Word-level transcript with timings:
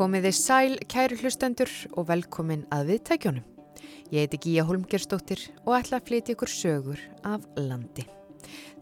Komiði 0.00 0.30
sæl, 0.32 0.78
kæri 0.88 1.18
hlustendur 1.20 1.68
og 1.92 2.06
velkomin 2.08 2.62
að 2.72 2.94
viðtækjónum. 2.94 3.44
Ég 4.10 4.24
heiti 4.24 4.40
Gíja 4.46 4.64
Holmgerstóttir 4.66 5.44
og 5.66 5.76
ætla 5.76 6.00
að 6.00 6.08
flytja 6.08 6.34
ykkur 6.38 6.54
sögur 6.54 7.04
af 7.22 7.44
landi. 7.60 8.08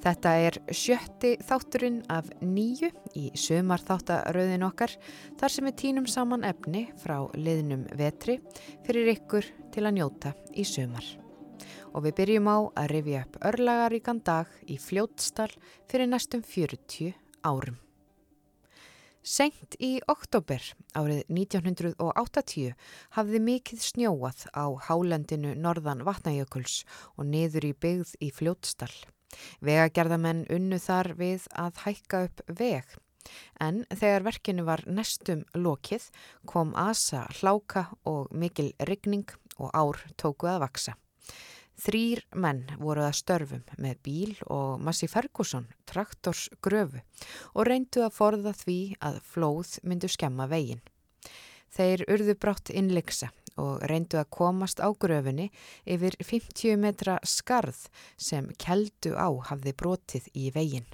Þetta 0.02 0.34
er 0.46 0.58
sjötti 0.70 1.34
þátturinn 1.44 2.02
af 2.12 2.28
nýju 2.42 2.90
í 3.18 3.28
sömar 3.38 3.82
þáttaröðin 3.82 4.66
okkar 4.68 4.94
þar 5.40 5.54
sem 5.54 5.68
við 5.70 5.78
tínum 5.82 6.06
saman 6.10 6.46
efni 6.46 6.86
frá 7.02 7.16
liðnum 7.34 7.86
vetri 7.98 8.38
fyrir 8.86 9.10
ykkur 9.16 9.48
til 9.74 9.86
að 9.86 9.98
njóta 9.98 10.34
í 10.54 10.66
sömar. 10.68 11.08
Og 11.96 12.04
við 12.06 12.16
byrjum 12.20 12.48
á 12.52 12.58
að 12.78 12.90
rifja 12.94 13.26
upp 13.26 13.42
örlagaríkan 13.50 14.22
dag 14.22 14.54
í 14.70 14.78
fljótstal 14.78 15.50
fyrir 15.90 16.10
næstum 16.10 16.44
40 16.46 17.14
árum. 17.42 17.78
Sengt 19.28 19.74
í 19.82 19.98
oktober 20.08 20.62
árið 20.96 21.26
1980 21.28 22.70
hafði 23.16 23.40
mikið 23.44 23.82
snjóað 23.84 24.46
á 24.56 24.72
hálendinu 24.86 25.52
norðan 25.58 26.04
vatnajökuls 26.06 26.84
og 27.18 27.28
niður 27.28 27.66
í 27.68 27.74
byggð 27.76 28.14
í 28.24 28.30
fljótstall. 28.32 28.94
Vegagerðamenn 29.64 30.46
unnu 30.52 30.78
þar 30.82 31.12
við 31.18 31.46
að 31.52 31.82
hækka 31.84 32.22
upp 32.28 32.42
veg. 32.60 32.96
En 33.60 33.82
þegar 33.90 34.24
verkinu 34.28 34.64
var 34.64 34.84
nestum 34.86 35.44
lokið 35.54 36.08
kom 36.48 36.72
asa, 36.78 37.26
hláka 37.40 37.88
og 38.08 38.32
mikil 38.32 38.70
rigning 38.88 39.28
og 39.58 39.74
ár 39.74 40.00
tóku 40.16 40.48
að 40.48 40.62
vaksa. 40.64 40.96
Þrýr 41.78 42.24
menn 42.34 42.64
voru 42.80 43.04
að 43.06 43.18
störfum 43.20 43.66
með 43.78 43.98
bíl 44.02 44.32
og 44.50 44.80
Massi 44.82 45.06
Ferguson, 45.06 45.68
traktors 45.86 46.48
gröfu 46.64 47.04
og 47.54 47.68
reyndu 47.68 48.02
að 48.02 48.16
forða 48.16 48.54
því 48.64 48.80
að 48.98 49.20
flóð 49.22 49.76
myndu 49.86 50.10
skemma 50.10 50.48
veginn. 50.50 50.82
Þeir 51.70 52.02
urðu 52.10 52.34
brátt 52.34 52.72
innleiksa 52.74 53.30
og 53.58 53.82
reyndu 53.90 54.20
að 54.20 54.30
komast 54.38 54.80
á 54.80 54.88
gröfunni 54.90 55.50
yfir 55.84 56.16
50 56.22 56.78
metra 56.80 57.18
skarð 57.26 57.88
sem 58.16 58.48
keldu 58.58 59.14
á 59.18 59.28
hafði 59.50 59.74
brotið 59.74 60.30
í 60.34 60.48
veginn. 60.54 60.88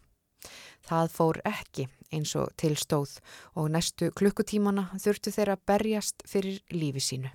Það 0.84 1.14
fór 1.14 1.40
ekki 1.48 1.86
eins 2.12 2.34
og 2.36 2.52
tilstóð 2.60 3.16
og 3.56 3.70
næstu 3.72 4.10
klukkutímana 4.18 4.90
þurftu 5.00 5.32
þeir 5.32 5.54
að 5.54 5.64
berjast 5.70 6.26
fyrir 6.28 6.60
lífi 6.74 7.02
sínu. 7.04 7.32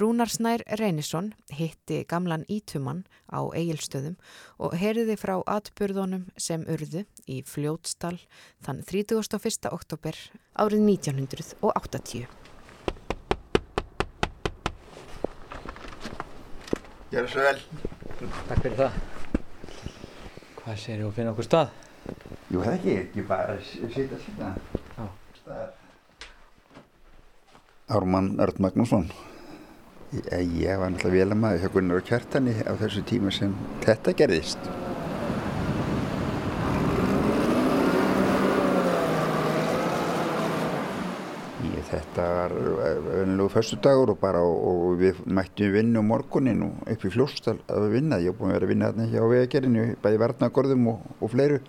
Rúnarsnær 0.00 0.62
Reynisson 0.80 1.32
hitti 1.52 2.04
gamlan 2.08 2.46
ítumann 2.48 3.04
á 3.28 3.44
eigilstöðum 3.52 4.16
og 4.58 4.76
heriði 4.80 5.18
frá 5.20 5.36
atbyrðunum 5.44 6.28
sem 6.36 6.64
urðu 6.64 7.04
í 7.26 7.42
fljótstal 7.46 8.16
þann 8.64 8.84
31. 8.86 9.68
oktober 9.74 10.16
árið 10.56 10.86
1980. 10.94 12.49
Gjör 17.10 17.24
það 17.26 17.32
svo 17.32 17.42
vel. 17.42 17.60
Takk 18.46 18.60
fyrir 18.62 18.76
það. 18.78 18.98
Hvað 20.60 20.76
sér 20.78 21.00
ég 21.00 21.06
að 21.08 21.16
finna 21.16 21.32
okkur 21.32 21.46
stað? 21.48 21.72
Jú, 22.50 22.60
það 22.60 22.74
ekki, 22.76 22.92
ekki 23.00 23.24
bara 23.26 23.56
að 23.56 23.64
sitja 23.66 24.18
svolítið. 24.20 24.60
Já. 24.94 25.64
Ármann 27.90 28.30
Örd 28.46 28.62
Magnússon. 28.62 29.10
Ég 30.14 30.78
var 30.78 30.94
náttúrulega 30.94 31.16
vel 31.16 31.34
að 31.34 31.42
maður 31.42 31.64
hjá 31.64 31.74
Gunnar 31.74 31.98
og 31.98 32.06
Kjartani 32.06 32.54
á 32.62 32.72
þessu 32.78 33.02
tíma 33.10 33.34
sem 33.34 33.58
þetta 33.82 34.14
gerðist. 34.22 34.70
Ég, 42.20 42.26
þetta 42.26 43.02
var 43.04 43.20
önlegu 43.22 43.48
förstu 43.52 43.78
dagur 43.82 44.12
og, 44.12 44.18
bara, 44.20 44.40
og 44.44 44.98
við 45.00 45.20
mættum 45.26 45.72
vinna 45.74 46.00
um 46.02 46.10
morgunin 46.10 46.64
og 46.66 46.90
upp 46.92 47.04
í 47.06 47.12
fljóstal 47.12 47.56
að 47.70 47.86
vinna. 47.94 48.18
Ég 48.20 48.32
hef 48.32 48.40
búin 48.40 48.52
að 48.52 48.58
vera 48.58 48.68
að 48.68 48.72
vinna 48.74 48.90
hérna 48.90 49.06
hjá 49.10 49.22
vegagerinu, 49.30 49.86
bæði 50.02 50.20
varnagorðum 50.24 50.88
og, 50.92 51.06
og 51.20 51.32
fleiru 51.32 51.60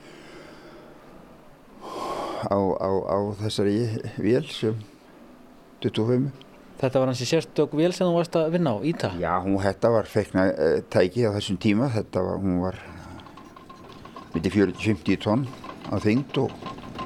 á, 2.51 2.57
á, 2.57 2.89
á 2.89 3.17
þessari 3.43 3.77
vél 4.17 4.47
sem 4.51 4.79
25. 5.85 6.31
Þetta 6.81 7.01
var 7.01 7.11
hansi 7.11 7.27
sérstök 7.29 7.75
vél 7.77 7.93
sem 7.93 8.09
þú 8.09 8.17
varst 8.17 8.35
að 8.39 8.55
vinna 8.55 8.73
á, 8.73 8.77
Íta? 8.81 9.11
Já, 9.21 9.35
hún, 9.43 9.59
þetta 9.61 9.93
var 9.93 10.09
feikna 10.09 10.47
uh, 10.49 10.77
tæki 10.89 11.27
á 11.29 11.31
þessum 11.37 11.59
tíma, 11.61 11.91
þetta 11.93 12.23
var, 12.25 12.39
hún 12.41 12.61
var 12.63 12.79
myndi 14.33 14.49
40-50 14.49 15.21
tonn 15.21 15.45
á 15.93 15.95
þyngd 16.01 16.39
og, 16.41 16.55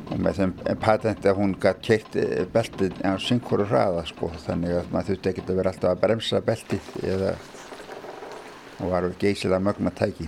og 0.05 0.21
með 0.21 0.39
þeim 0.39 0.55
patenti 0.83 1.29
að 1.31 1.39
hún 1.41 1.57
gætt 1.61 1.83
keitt 1.85 2.17
beltið 2.53 3.01
á 3.01 3.17
syngkóru 3.21 3.65
hraða 3.69 4.05
sko, 4.09 4.31
þannig 4.45 4.79
að 4.79 4.89
maður 4.93 5.11
þurfti 5.11 5.31
ekkert 5.33 5.51
að 5.51 5.61
vera 5.61 5.73
alltaf 5.73 5.91
að 5.91 6.01
bremsa 6.05 6.41
beltið 6.45 6.89
eða 7.03 7.35
og 8.79 8.89
var 8.91 9.11
geysilega 9.19 9.59
mögna 9.63 9.91
tæki. 9.95 10.27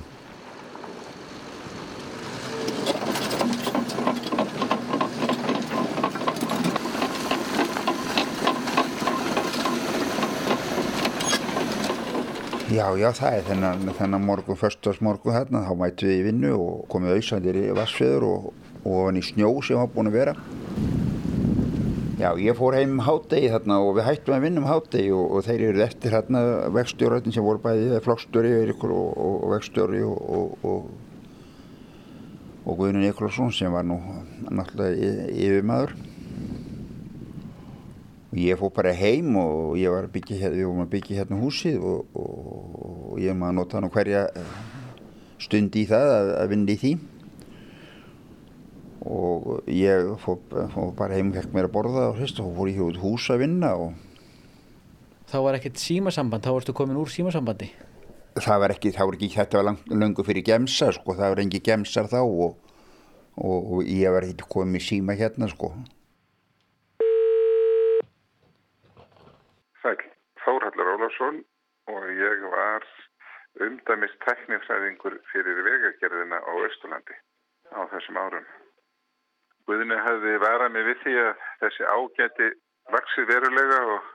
Já, 12.67 12.91
já, 12.99 13.07
það 13.15 13.35
er 13.35 13.45
þennan, 13.47 13.91
þennan 13.97 14.25
morgun, 14.27 14.57
förstasmorgun 14.59 15.33
þarna, 15.33 15.63
þá 15.65 15.71
mættu 15.79 16.09
við 16.09 16.17
í 16.19 16.25
vinnu 16.27 16.49
og 16.59 16.81
komið 16.91 17.15
auðsandir 17.15 17.57
í 17.57 17.63
vassfjöður 17.73 18.25
og, 18.27 18.49
og 18.87 19.09
hann 19.09 19.19
í 19.19 19.25
snjó 19.25 19.51
sem 19.65 19.79
var 19.79 19.91
búin 19.91 20.09
að 20.11 20.17
vera. 20.21 20.35
Já, 22.17 22.31
ég 22.41 22.55
fór 22.57 22.73
heim 22.73 22.95
um 22.95 23.03
hátegi 23.05 23.51
þarna 23.53 23.75
og 23.85 23.91
við 23.99 24.07
hættum 24.07 24.33
að 24.33 24.45
vinna 24.47 24.63
um 24.63 24.69
hátegi 24.71 25.11
og, 25.13 25.25
og 25.37 25.43
þeir 25.45 25.65
eru 25.67 25.83
eftir 25.85 26.15
þarna 26.15 26.39
vegstjórnarinn 26.73 27.35
sem 27.35 27.45
voru 27.45 27.61
bæðið, 27.61 27.99
flokkstjóri 28.07 28.55
og, 28.55 29.03
og 29.27 29.51
vegstjóri 29.51 30.01
og 30.07 30.87
Guðnun 32.77 33.05
Nikolásson 33.05 33.53
sem 33.53 33.71
var 33.71 33.85
nú 33.87 33.95
náttúrulega 34.49 35.27
yfirmaður. 35.31 35.93
Ég 38.37 38.59
fór 38.59 38.73
bara 38.75 38.91
heim 38.93 39.37
og 39.39 39.77
ég 39.79 39.93
var 39.93 40.05
að 40.05 40.15
byggja 40.17 40.39
hérna, 40.41 40.57
við 40.57 40.67
vorum 40.67 40.83
að 40.83 40.91
byggja 40.91 41.19
hérna 41.21 41.39
húsið 41.41 41.77
og, 41.79 42.17
og, 42.17 42.73
og 43.13 43.21
ég 43.23 43.37
maður 43.37 43.55
nota 43.61 43.79
hann 43.79 43.93
hverja 43.93 44.25
stund 45.41 45.77
í 45.79 45.85
það 45.89 46.11
að, 46.17 46.33
að 46.41 46.51
vinna 46.51 46.73
í 46.73 46.81
því. 46.81 46.91
Og 49.07 49.63
ég 49.71 50.09
fór, 50.19 50.41
fór 50.73 50.91
bara 50.97 51.15
heim 51.15 51.29
og 51.31 51.37
fekk 51.39 51.53
mér 51.55 51.69
að 51.69 51.75
borða 51.77 52.09
og 52.11 52.19
og 52.19 52.53
fór 52.57 52.71
ég 52.71 52.83
út 52.83 52.99
hús 52.99 53.29
að 53.31 53.45
vinna 53.45 53.73
og... 53.79 53.93
Þá 55.27 55.37
var 55.43 55.57
ekkert 55.57 55.79
símasamband, 55.79 56.43
þá 56.43 56.55
varstu 56.55 56.73
komin 56.75 56.99
úr 56.99 57.11
símasambandi? 57.11 57.69
Það 58.37 58.59
var 58.63 58.73
ekki, 58.75 58.91
það 58.95 59.09
var 59.09 59.17
ekki, 59.17 59.29
þetta 59.33 59.59
var 59.59 59.65
lang, 59.67 59.79
langu 59.91 60.23
fyrir 60.23 60.45
gemsa 60.45 60.91
sko, 60.95 61.15
það 61.17 61.33
var 61.33 61.41
engi 61.43 61.61
gemsar 61.63 62.07
þá 62.11 62.19
og, 62.23 62.59
og 63.35 63.79
ég 63.83 64.13
var 64.13 64.27
ekki 64.27 64.47
komið 64.53 64.79
í 64.79 64.85
síma 64.87 65.15
hérna 65.19 65.49
sko. 65.51 65.71
Sæl, 69.81 69.97
Þórhallur 70.43 70.93
Ólafsson 70.95 71.41
og 71.91 72.07
ég 72.11 72.45
var 72.53 72.87
umdæmist 73.67 74.19
teknifræðingur 74.27 75.19
fyrir 75.31 75.63
vegagerðina 75.67 76.39
á 76.43 76.51
Östurlandi 76.67 77.19
á 77.73 77.79
þessum 77.91 78.19
árum. 78.21 78.47
Guðinu 79.67 79.97
hefði 80.03 80.37
varað 80.43 80.71
mig 80.75 80.87
við 80.87 81.01
því 81.03 81.15
að 81.23 81.43
þessi 81.63 81.89
ágæti 81.91 82.47
vaksi 82.93 83.25
verulega 83.27 83.81
og 83.95 84.07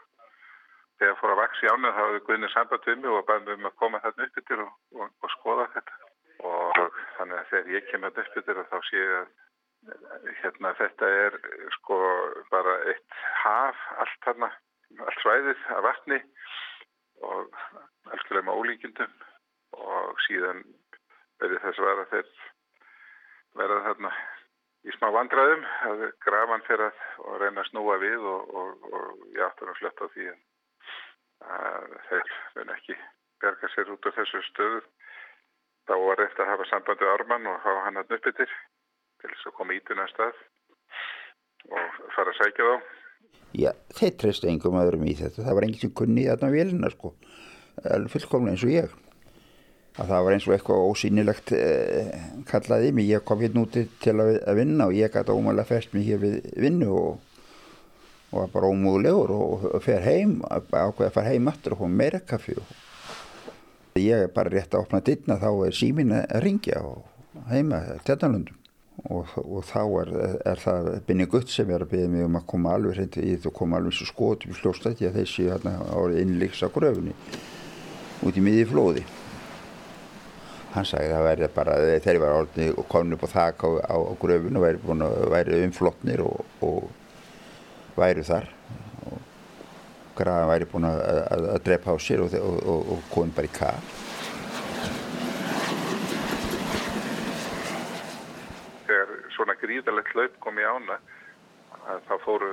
þegar 1.02 1.18
fór 1.20 1.34
að 1.34 1.42
vaksi 1.42 1.70
ánum 1.72 1.92
þá 1.92 2.00
hefði 2.00 2.24
Guðinu 2.28 2.50
samband 2.54 2.88
við 2.88 2.98
mig 3.02 3.18
og 3.18 3.28
bæði 3.28 3.56
um 3.58 3.68
að 3.68 3.78
koma 3.82 4.02
þarna 4.04 4.28
upp 4.28 4.42
yfir 4.42 4.64
og, 4.64 4.74
og, 4.96 5.14
og 5.22 5.34
skoða 5.36 5.68
þetta. 5.76 6.00
Og 6.42 6.98
þannig 7.18 7.38
að 7.38 7.48
þegar 7.52 7.72
ég 7.76 7.88
kemur 7.90 8.22
upp 8.24 8.36
yfir 8.42 8.62
þá 8.72 8.78
sé 8.88 9.00
ég 9.02 9.16
að 9.20 9.30
hérna, 10.42 10.74
þetta 10.78 11.08
er 11.26 11.38
sko 11.78 11.98
bara 12.50 12.76
eitt 12.90 13.16
haf 13.42 13.86
allt 14.02 14.20
þarna 14.26 14.50
allt 15.00 15.22
svæðið 15.24 15.64
af 15.74 15.82
vatni 15.86 16.18
og 17.26 17.56
algjörlega 18.12 18.46
með 18.46 18.60
ólíkjundum 18.60 19.16
og 19.78 20.20
síðan 20.26 20.62
verið 21.42 21.64
þess 21.64 21.80
að 21.80 21.88
vera 21.88 22.06
þeir 22.12 22.30
verða 23.58 23.80
þarna 23.88 24.12
í 24.82 24.94
smá 24.96 25.08
vandraðum 25.14 25.66
að 25.88 26.04
grafan 26.24 26.64
fyrir 26.66 26.88
að 26.90 27.42
reyna 27.42 27.62
að 27.62 27.68
snúa 27.70 27.98
við 28.02 28.24
og, 28.32 28.54
og, 28.62 28.88
og 28.90 29.26
ég 29.36 29.44
áttur 29.46 29.70
að 29.72 29.78
slötta 29.80 30.08
því 30.14 30.30
að 30.32 31.92
þeir 32.08 32.32
verð 32.56 32.74
ekki 32.76 32.96
berga 33.42 33.70
sér 33.74 33.92
út 33.94 34.08
af 34.08 34.18
þessu 34.18 34.42
stöðu 34.48 34.80
þá 35.90 35.94
var 36.06 36.24
eftir 36.26 36.44
að 36.44 36.52
hafa 36.54 36.70
sambandi 36.70 37.12
armann 37.12 37.46
og 37.50 37.62
hafa 37.62 37.86
hann 37.86 38.02
að 38.02 38.10
nöppið 38.14 38.42
til 38.42 38.50
þess 39.22 39.46
að 39.50 39.56
koma 39.58 39.78
ítuna 39.78 40.06
að 40.06 40.12
stað 40.14 40.42
og 41.78 42.02
fara 42.16 42.34
að 42.34 42.42
sækja 42.42 42.68
þá 42.72 43.00
Já, 43.52 43.68
þeir 43.92 44.12
treystu 44.16 44.48
engum 44.48 44.78
öðrum 44.80 45.02
í 45.04 45.12
þetta. 45.18 45.42
Það 45.44 45.56
var 45.58 45.64
enginn 45.66 45.82
sem 45.82 45.90
kunni 45.92 46.22
þarna 46.24 46.48
vélina 46.54 46.88
sko. 46.92 47.10
Fullkomlega 48.14 48.54
eins 48.54 48.64
og 48.64 48.72
ég. 48.72 48.94
Að 50.00 50.08
það 50.08 50.22
var 50.24 50.34
eins 50.34 50.46
og 50.46 50.54
eitthvað 50.54 50.86
ósýnilegt 50.88 51.50
eh, 51.52 52.22
kallaði 52.48 52.94
mig. 52.96 53.10
Ég 53.12 53.24
kom 53.28 53.42
hérna 53.44 53.66
úti 53.66 53.84
til 54.00 54.14
að, 54.16 54.38
að 54.48 54.62
vinna 54.62 54.86
og 54.88 54.96
ég 54.96 55.12
gæti 55.12 55.34
ómæðilega 55.34 55.68
fest 55.68 55.92
mig 55.92 56.06
hér 56.08 56.22
við 56.22 56.38
vinnu 56.64 56.88
og, 56.96 57.18
og 58.30 58.38
var 58.38 58.54
bara 58.54 58.70
ómúðulegur 58.72 59.34
og, 59.36 59.68
og 59.76 59.84
fer 59.84 60.00
heim, 60.06 60.38
ákveði 60.48 61.10
að 61.10 61.14
fara 61.18 61.34
heim 61.34 61.52
aftur 61.52 61.76
og 61.76 61.84
hóða 61.84 61.98
meira 62.00 62.22
kaffi. 62.24 62.56
Og 62.56 64.00
ég 64.00 64.24
er 64.24 64.32
bara 64.32 64.54
rétt 64.54 64.72
að 64.72 64.86
opna 64.86 65.04
dittna 65.04 65.36
þá 65.42 65.50
er 65.66 65.76
símin 65.76 66.16
að 66.22 66.40
ringja 66.46 66.80
og 66.88 67.04
heima 67.52 67.84
tjarnalundum. 68.06 68.56
Og, 69.12 69.28
og 69.40 69.64
þá 69.66 69.80
er, 70.02 70.10
er 70.52 70.60
það 70.60 70.90
Binni 71.08 71.24
Gutt 71.28 71.52
sem 71.52 71.68
er 71.72 71.84
að 71.84 71.94
byggja 71.94 72.10
mig 72.12 72.26
um 72.26 72.36
að 72.38 72.48
koma 72.48 72.74
alveg 72.76 72.96
hreint 72.96 73.16
í 73.20 73.32
og 73.40 73.54
koma 73.56 73.80
alveg 73.80 73.96
svo 73.96 74.08
skotum 74.08 74.56
slóstætti 74.56 75.08
að 75.08 75.16
þessi 75.20 75.48
hérna 75.48 75.78
árið 75.90 76.20
innleiks 76.22 76.60
á 76.64 76.68
gröfunni 76.72 77.16
út 78.22 78.38
í 78.38 78.44
miði 78.44 78.68
flóði. 78.68 79.04
Hann 80.72 80.88
sagði 80.88 81.10
að 81.10 81.18
það 81.18 81.26
væri 81.28 81.48
bara 81.52 81.74
þeir 82.00 82.18
var 82.22 82.38
orðin 82.38 82.76
og 82.80 82.86
komin 82.88 83.16
upp 83.16 83.26
á 83.28 83.34
þak 83.34 83.64
á, 83.66 83.70
á, 83.92 83.96
á 84.08 84.12
gröfun 84.22 84.56
og 84.56 84.64
væri, 84.64 84.80
búin, 84.80 85.04
væri 85.34 85.58
umflotnir 85.66 86.22
og, 86.24 86.46
og 86.64 87.98
væri 87.98 88.24
þar 88.24 88.48
og 89.10 89.18
graðan 90.16 90.52
væri 90.52 90.70
búin 90.72 90.88
að, 90.88 91.02
að, 91.02 91.50
að 91.56 91.66
drepa 91.68 91.92
á 91.92 91.96
sér 92.00 92.24
og, 92.24 92.38
og, 92.40 92.88
og 92.96 93.04
komin 93.12 93.36
bara 93.36 93.50
í 93.50 93.54
kall. 93.58 93.92
svona 99.32 99.56
gríðalegt 99.58 100.14
laup 100.14 100.34
kom 100.44 100.58
í 100.60 100.64
ána 100.64 100.98
að 101.90 102.02
þá 102.06 102.12
fóru 102.22 102.50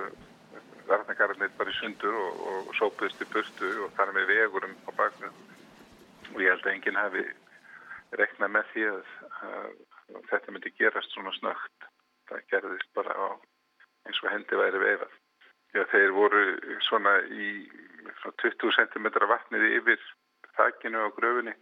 verðnagarnir 0.89 1.51
bara 1.57 1.69
í 1.69 1.77
sundur 1.77 2.15
og, 2.17 2.71
sópuðist 2.79 3.21
í 3.21 3.27
burtu 3.33 3.69
og 3.85 3.93
þar 3.97 4.13
með 4.15 4.31
vegurum 4.31 4.73
á 4.87 4.91
baknum 4.97 5.35
og 6.33 6.41
ég 6.41 6.49
held 6.53 6.65
að 6.65 6.73
enginn 6.73 6.99
hafi 6.99 7.25
reknað 8.17 8.53
með 8.55 8.69
því 8.73 8.85
að, 8.89 9.13
að 9.49 10.27
þetta 10.31 10.55
myndi 10.55 10.73
gerast 10.79 11.13
svona 11.13 11.33
snögt 11.37 11.89
það 12.29 12.45
gerðist 12.53 12.93
bara 12.97 13.13
á 13.13 13.27
eins 14.07 14.21
og 14.23 14.31
hendi 14.33 14.61
væri 14.61 14.85
veifað 14.85 15.17
Já, 15.69 15.83
þeir 15.91 16.11
voru 16.15 16.39
svona 16.81 17.11
í 17.29 17.49
svona 18.23 18.37
20 18.41 18.71
cm 18.73 19.09
vatnið 19.29 19.65
yfir 19.77 20.05
þakkinu 20.57 21.03
á 21.05 21.13
gröfunni 21.13 21.53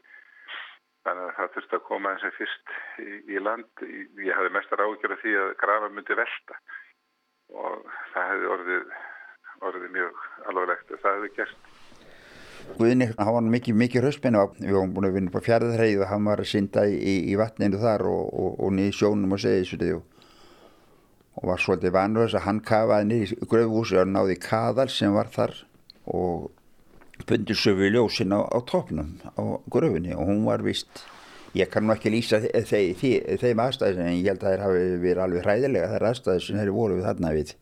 Þannig 1.08 1.24
að 1.24 1.36
það 1.38 1.54
þurfti 1.56 1.76
að 1.78 1.84
koma 1.88 2.10
eins 2.12 2.24
og 2.28 2.34
fyrst 2.36 2.72
í, 3.00 3.12
í 3.32 3.40
land. 3.40 3.84
Ég 4.20 4.36
hafði 4.36 4.50
mestar 4.58 4.82
ágjörða 4.84 5.18
því 5.22 5.36
að 5.40 5.52
grafa 5.62 5.90
myndi 5.94 6.18
velta 6.20 6.58
og 7.56 7.86
það 8.12 8.32
hefði 8.32 8.50
orðið, 8.56 8.90
orðið 9.70 9.94
mjög 9.94 10.26
alvarlegt 10.52 10.92
og 10.92 11.04
það 11.06 11.16
hefði 11.16 11.30
gerst. 11.38 11.70
Guðinni, 12.78 13.08
hann 13.18 13.34
var 13.34 13.48
mikið, 13.56 13.78
mikið 13.82 14.04
röspinu. 14.06 14.44
Við 14.60 14.76
varum 14.76 14.94
búin 14.94 15.08
að 15.10 15.16
vinna 15.18 15.34
på 15.34 15.42
fjærðarheið 15.48 16.04
og 16.04 16.12
hann 16.12 16.28
var 16.30 16.44
að 16.44 16.52
synda 16.52 16.84
í, 16.90 17.16
í 17.32 17.38
vatninu 17.40 17.80
þar 17.82 18.06
og, 18.12 18.28
og, 18.28 18.60
og 18.68 18.76
niður 18.78 19.00
sjónum 19.00 19.34
og 19.34 19.42
segið 19.42 19.64
þessu 19.64 19.90
og, 19.98 20.04
var 21.48 21.62
svolítið 21.64 21.96
vanur 21.96 22.26
þess 22.26 22.40
að 22.40 22.46
hann 22.48 22.62
kafaði 22.66 23.10
niður 23.12 23.34
í 23.34 23.50
gröfhúsi 23.54 24.00
og 24.02 24.14
náði 24.14 24.38
kaðal 24.42 24.88
sem 24.94 25.14
var 25.16 25.32
þar 25.34 25.56
og 26.08 26.48
bundir 27.28 27.58
söfu 27.58 27.90
ljósin 27.92 28.34
á, 28.34 28.46
á 28.46 28.60
topnum 28.66 29.16
á 29.26 29.44
gröfunni 29.70 30.16
og 30.16 30.28
hún 30.30 30.46
var 30.46 30.64
vist 30.66 31.06
ég 31.58 31.70
kann 31.72 31.88
nú 31.88 31.96
ekki 31.96 32.12
lýsa 32.14 32.40
þeim, 32.44 33.62
aðstæðis 33.64 34.02
en 34.02 34.14
ég 34.18 34.30
held 34.30 34.44
að 34.44 34.52
það 34.52 34.66
hafi 34.66 34.84
verið 35.02 35.24
alveg 35.24 35.46
hræðilega 35.46 35.92
þar 35.94 36.08
aðstæðis 36.12 36.50
sem 36.50 36.60
þeir 36.60 36.74
voru 36.76 36.98
við 37.00 37.08
þarna 37.10 37.34
við 37.38 37.54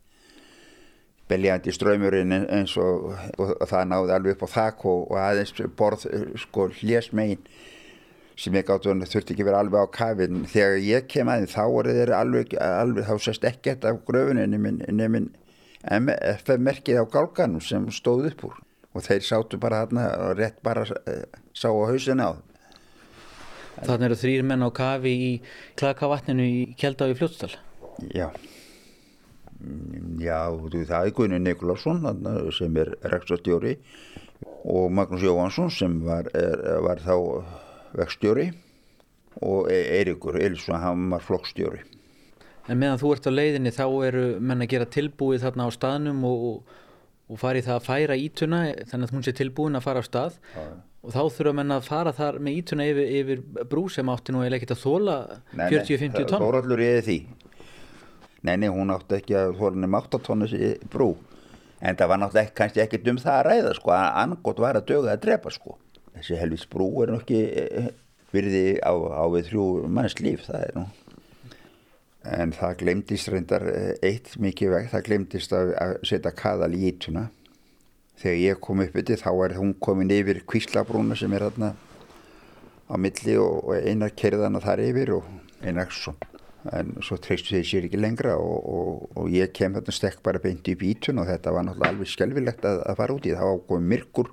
beljandi 1.30 1.74
ströymurinn 1.74 2.34
eins 2.36 2.76
og, 2.78 3.14
og, 3.38 3.56
og 3.56 3.70
það 3.70 3.88
náði 3.92 4.16
alveg 4.18 4.36
upp 4.36 4.46
á 4.46 4.50
þakk 4.56 4.86
og, 4.92 5.00
og 5.12 5.22
aðeins 5.22 5.64
borð 5.78 6.06
sko 6.44 6.68
hlésmegin 6.82 7.48
sem 8.36 8.56
ég 8.58 8.68
gátt 8.68 8.86
og 8.92 9.04
þurfti 9.08 9.34
ekki 9.34 9.48
verið 9.48 9.62
alveg 9.62 9.88
á 9.88 9.96
kafin 9.96 10.44
þegar 10.52 10.78
ég 10.84 11.08
kem 11.12 11.32
aðeins 11.32 11.56
þá 11.56 11.64
voru 11.72 11.96
þeir 11.96 12.14
alveg, 12.18 12.56
alveg 12.60 13.08
þá 13.08 13.16
sést 13.24 13.48
ekkert 13.48 13.88
af 13.88 14.02
gröfunni 14.08 14.46
nefninn 14.52 15.32
MF-merkið 15.86 17.02
á 17.02 17.06
gálganum 17.14 17.62
sem 17.62 17.86
stóð 17.94 18.32
upp 18.32 18.50
úr 18.50 18.60
og 18.96 19.06
þeir 19.06 19.24
sátu 19.28 19.60
bara 19.62 19.84
hérna 19.84 20.08
og 20.28 20.38
rétt 20.40 20.62
bara 20.66 20.86
uh, 20.88 21.24
sá 21.54 21.68
á 21.70 21.84
hausinu 21.92 22.26
á 22.26 22.32
þeim. 22.36 22.52
Þannig 23.76 24.06
eru 24.08 24.18
þrýr 24.20 24.46
menn 24.48 24.64
á 24.64 24.70
kafi 24.72 25.12
í 25.12 25.32
klakavatninu 25.80 26.46
í 26.48 26.60
Kjeldavi 26.80 27.18
fljótstal? 27.20 27.52
Já. 28.16 28.30
Já, 30.22 30.40
það 30.74 31.00
er 31.00 31.14
Gunni 31.16 31.40
Nikolásson 31.42 32.04
sem 32.56 32.78
er 32.82 32.94
rekstastjóri 33.12 33.76
og 34.66 34.92
Magnús 34.94 35.24
Jóhansson 35.26 35.72
sem 35.74 36.00
var, 36.06 36.30
er, 36.38 36.62
var 36.86 37.02
þá 37.04 37.16
vekstjóri 37.96 38.50
og 39.44 39.70
Eirikur 39.72 40.40
Eilsson, 40.40 40.80
hann 40.80 41.10
var 41.12 41.24
flokkstjóri. 41.26 41.84
En 42.72 42.80
meðan 42.82 43.00
þú 43.02 43.12
ert 43.14 43.30
á 43.30 43.32
leiðinni 43.34 43.74
þá 43.76 43.86
eru 44.08 44.26
menn 44.42 44.64
að 44.66 44.72
gera 44.74 44.90
tilbúið 44.90 45.44
þarna 45.44 45.68
á 45.68 45.72
staðnum 45.76 46.24
og, 46.26 46.76
og 47.30 47.42
farið 47.42 47.68
það 47.70 47.78
að 47.78 47.88
færa 47.90 48.18
ítuna 48.18 48.62
þannig 48.90 49.10
að 49.10 49.16
hún 49.18 49.26
sé 49.28 49.36
tilbúin 49.38 49.78
að 49.78 49.86
fara 49.86 50.02
á 50.02 50.06
stað 50.08 50.40
Já. 50.56 50.64
og 51.06 51.14
þá 51.14 51.22
þurfa 51.38 51.56
menn 51.60 51.76
að 51.76 51.90
fara 51.92 52.16
þar 52.16 52.40
með 52.42 52.62
ítuna 52.62 52.88
yfir, 52.90 53.12
yfir 53.20 53.44
brú 53.70 53.86
sem 53.94 54.10
átti 54.10 54.34
nú 54.34 54.42
eða 54.46 54.58
ekkert 54.58 54.74
að 54.78 54.82
þóla 54.82 55.18
40-50 55.54 56.32
tonn. 56.32 56.40
Nei, 56.40 56.48
Þóraldur 56.48 56.86
ég 56.86 57.04
því. 57.06 57.20
Nei, 58.46 58.58
nei, 58.62 58.70
hún 58.70 58.94
átti 58.94 59.18
ekki 59.18 59.38
að 59.40 59.62
8 59.64 60.20
tonn 60.26 60.46
þessi 60.46 60.76
brú. 60.92 61.16
En 61.82 61.98
það 61.98 62.12
var 62.12 62.20
náttúrulega 62.22 62.48
ekki, 62.48 62.58
kannski 62.60 62.84
ekkert 62.84 63.08
um 63.12 63.22
það 63.22 63.38
að 63.38 63.46
ræða 63.48 63.72
sko, 63.78 63.94
að 63.96 64.20
angott 64.22 64.62
var 64.64 64.80
að 64.80 64.90
döga 64.92 65.16
að 65.16 65.24
drepa 65.26 65.54
sko. 65.54 65.78
Þessi 66.16 66.38
helvis 66.40 66.68
brú 66.72 66.90
er 67.04 67.12
nú 67.12 67.18
ekki 67.20 67.40
eh, 67.62 67.90
virði 68.34 68.66
á, 68.86 68.94
á 68.94 69.24
við 69.34 69.50
þrjú 69.50 69.66
manns 69.98 70.18
líf, 70.22 70.46
það 70.46 70.68
er 70.68 70.78
nú. 70.78 70.86
En 72.36 72.54
það 72.56 72.78
glemdist 72.84 73.32
reyndar 73.34 73.66
eh, 73.72 73.90
eitt 74.06 74.36
mikið 74.42 74.76
veg, 74.76 74.92
það 74.94 75.08
glemdist 75.10 75.58
að, 75.58 75.74
að 75.82 75.96
setja 76.12 76.36
kaðal 76.38 76.72
í 76.78 76.86
ítuna 76.92 77.28
þegar 78.22 78.40
ég 78.40 78.62
kom 78.64 78.86
upp 78.86 78.96
yfir 79.02 79.20
þá 79.20 79.32
er 79.34 79.58
hún 79.60 79.74
komin 79.84 80.14
yfir 80.14 80.40
kvíslabrúna 80.48 81.18
sem 81.20 81.34
er 81.36 81.50
þarna 81.50 81.74
á 82.88 82.96
milli 83.02 83.36
og, 83.42 83.66
og 83.66 83.76
einar 83.90 84.14
kerðana 84.16 84.62
þar 84.64 84.86
yfir 84.86 85.18
og 85.18 85.28
einar 85.66 85.92
svo 85.92 86.16
en 86.74 86.96
svo 87.06 87.18
treystu 87.22 87.54
þeir 87.54 87.68
sér 87.70 87.88
ekki 87.88 88.00
lengra 88.00 88.36
og, 88.42 88.58
og, 88.66 89.04
og 89.20 89.30
ég 89.34 89.54
kem 89.54 89.76
þarna 89.76 89.94
stekk 89.94 90.24
bara 90.26 90.42
beint 90.42 90.66
upp 90.72 90.82
í 90.82 90.92
ítun 90.96 91.22
og 91.22 91.30
þetta 91.30 91.54
var 91.54 91.68
náttúrulega 91.68 91.94
alveg 91.94 92.12
skjálfilegt 92.12 92.66
að, 92.66 92.82
að 92.90 93.00
fara 93.02 93.16
út 93.18 93.28
í. 93.28 93.36
Það 93.38 93.62
komið 93.70 93.90
myrkur 93.94 94.32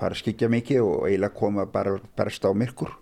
fara 0.00 0.16
að 0.16 0.22
skikja 0.22 0.48
mikið 0.48 0.82
og 0.84 1.06
eiginlega 1.08 1.36
koma 1.36 1.66
bara 1.68 1.98
berst 2.16 2.46
á 2.48 2.50
myrkur. 2.56 2.94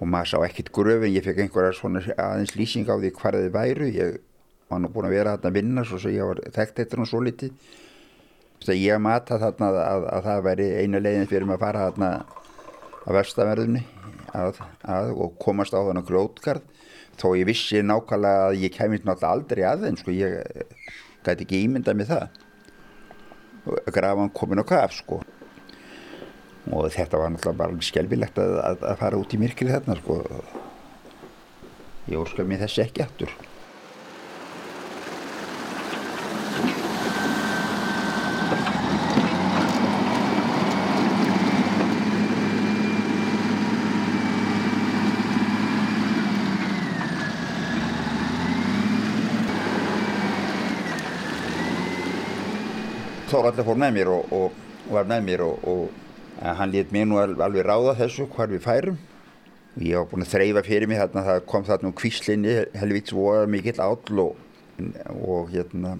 Og 0.00 0.08
maður 0.08 0.32
sá 0.32 0.38
ekkert 0.46 0.72
gröfin, 0.72 1.12
ég 1.12 1.24
fekk 1.24 1.44
einhverja 1.44 1.76
svona 1.76 2.00
aðeins 2.16 2.56
lýsing 2.56 2.88
á 2.88 2.96
því 2.96 3.12
hvað 3.16 3.38
þið 3.40 3.54
væru. 3.56 3.88
Ég 3.92 4.18
var 4.68 4.80
nú 4.80 4.90
búin 4.92 5.08
að 5.08 5.16
vera 5.16 5.36
þarna 5.36 5.50
að 5.50 5.56
vinna 5.58 5.84
svo 5.84 6.00
sem 6.00 6.14
ég 6.16 6.28
var 6.28 6.40
þekkt 6.56 6.84
eftir 6.84 7.00
hún 7.00 7.08
svo 7.08 7.22
litið 7.24 7.54
þess 8.60 8.74
að 8.74 8.82
ég 8.82 9.00
mata 9.00 9.38
þarna 9.40 9.70
að, 9.70 9.78
að, 9.80 10.06
að 10.14 10.26
það 10.28 10.42
væri 10.46 10.68
einu 10.82 11.00
leiðin 11.00 11.30
fyrir 11.30 11.48
mig 11.48 11.56
að 11.56 11.64
fara 11.64 11.84
þarna 11.88 12.10
að 13.00 13.16
verstaverðunni 13.16 13.82
að, 14.36 14.60
og 15.14 15.34
komast 15.42 15.74
á 15.74 15.80
þannig 15.80 16.06
grótgarð 16.08 16.86
þó 17.20 17.34
ég 17.36 17.48
vissi 17.48 17.82
nákvæmlega 17.84 18.46
að 18.46 18.62
ég 18.64 18.74
kemist 18.74 19.04
náttúrulega 19.04 19.34
aldrei 19.34 19.64
að 19.68 19.84
þeim 19.86 19.98
sko 20.00 20.14
ég 20.14 20.64
gæti 21.26 21.44
ekki 21.44 21.60
ímyndað 21.66 21.98
með 21.98 22.14
það. 22.14 22.40
Grafan 23.92 24.32
komin 24.32 24.62
á 24.62 24.64
kaf 24.64 24.96
sko. 24.96 25.20
Og 26.70 26.88
þetta 26.94 27.20
var 27.20 27.34
náttúrulega 27.34 27.60
bara 27.60 27.86
skjálfilegt 27.90 28.40
að, 28.40 28.56
að, 28.64 28.88
að 28.92 28.98
fara 29.02 29.20
út 29.20 29.36
í 29.36 29.40
myrkri 29.42 29.68
þarna 29.68 29.98
sko. 30.00 30.20
Ég 32.08 32.20
óskar 32.20 32.48
mér 32.48 32.64
þessi 32.64 32.86
ekki 32.86 33.04
aftur 33.04 33.36
Þóraldur 53.30 53.66
fór 53.68 53.78
með 53.78 53.92
mér 53.94 54.08
og, 54.10 54.32
og 54.34 54.90
var 54.90 55.06
með 55.06 55.26
mér 55.28 55.42
og, 55.46 55.66
og 55.70 56.46
hann 56.58 56.72
létt 56.72 56.90
mér 56.94 57.06
nú 57.06 57.20
alveg 57.20 57.62
ráða 57.66 57.94
þessu 58.00 58.26
hvar 58.32 58.50
við 58.50 58.64
færum. 58.64 58.96
Og 59.76 59.84
ég 59.86 60.00
var 60.00 60.08
búin 60.10 60.24
að 60.24 60.32
þreyfa 60.32 60.64
fyrir 60.66 60.90
mig 60.90 60.98
þarna 60.98 61.26
það 61.28 61.44
kom 61.52 61.66
þarna 61.68 61.90
um 61.90 61.98
kvíslinni 62.00 62.56
helvits 62.80 63.14
voru 63.14 63.50
mikill 63.52 63.78
áll 63.84 64.22
og, 64.24 64.40
og 65.22 65.52
hérna 65.52 65.94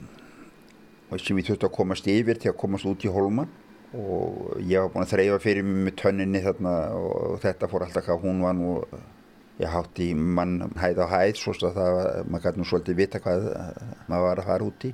og 1.11 1.23
sem 1.23 1.39
ég 1.39 1.47
þurfti 1.47 1.67
að 1.67 1.75
komast 1.75 2.11
yfir 2.11 2.39
til 2.39 2.53
að 2.53 2.59
komast 2.61 2.87
út 2.87 3.07
í 3.07 3.13
holman 3.15 3.51
og 3.95 4.59
ég 4.63 4.83
var 4.83 4.91
búin 4.93 5.07
að 5.07 5.15
þreyfa 5.15 5.39
fyrir 5.43 5.67
mig 5.67 5.87
með 5.89 5.97
tönninni 6.03 6.43
þarna 6.45 6.75
og 6.99 7.39
þetta 7.43 7.71
fór 7.71 7.87
alltaf 7.87 8.07
hvað 8.07 8.27
hún 8.27 8.43
var 8.45 8.55
nú 8.59 8.75
ég 9.61 9.71
hátt 9.71 10.03
í 10.03 10.13
mann 10.15 10.71
hæð 10.79 11.03
á 11.03 11.07
hæð 11.11 11.41
svo 11.41 11.55
að 11.59 11.79
það, 11.79 11.99
maður 12.31 12.45
gæti 12.47 12.61
nú 12.61 12.69
svolítið 12.71 13.01
vita 13.01 13.23
hvað 13.23 13.49
maður 14.07 14.27
var 14.27 14.43
að 14.43 14.51
fara 14.53 14.69
út 14.71 14.87
í 14.87 14.93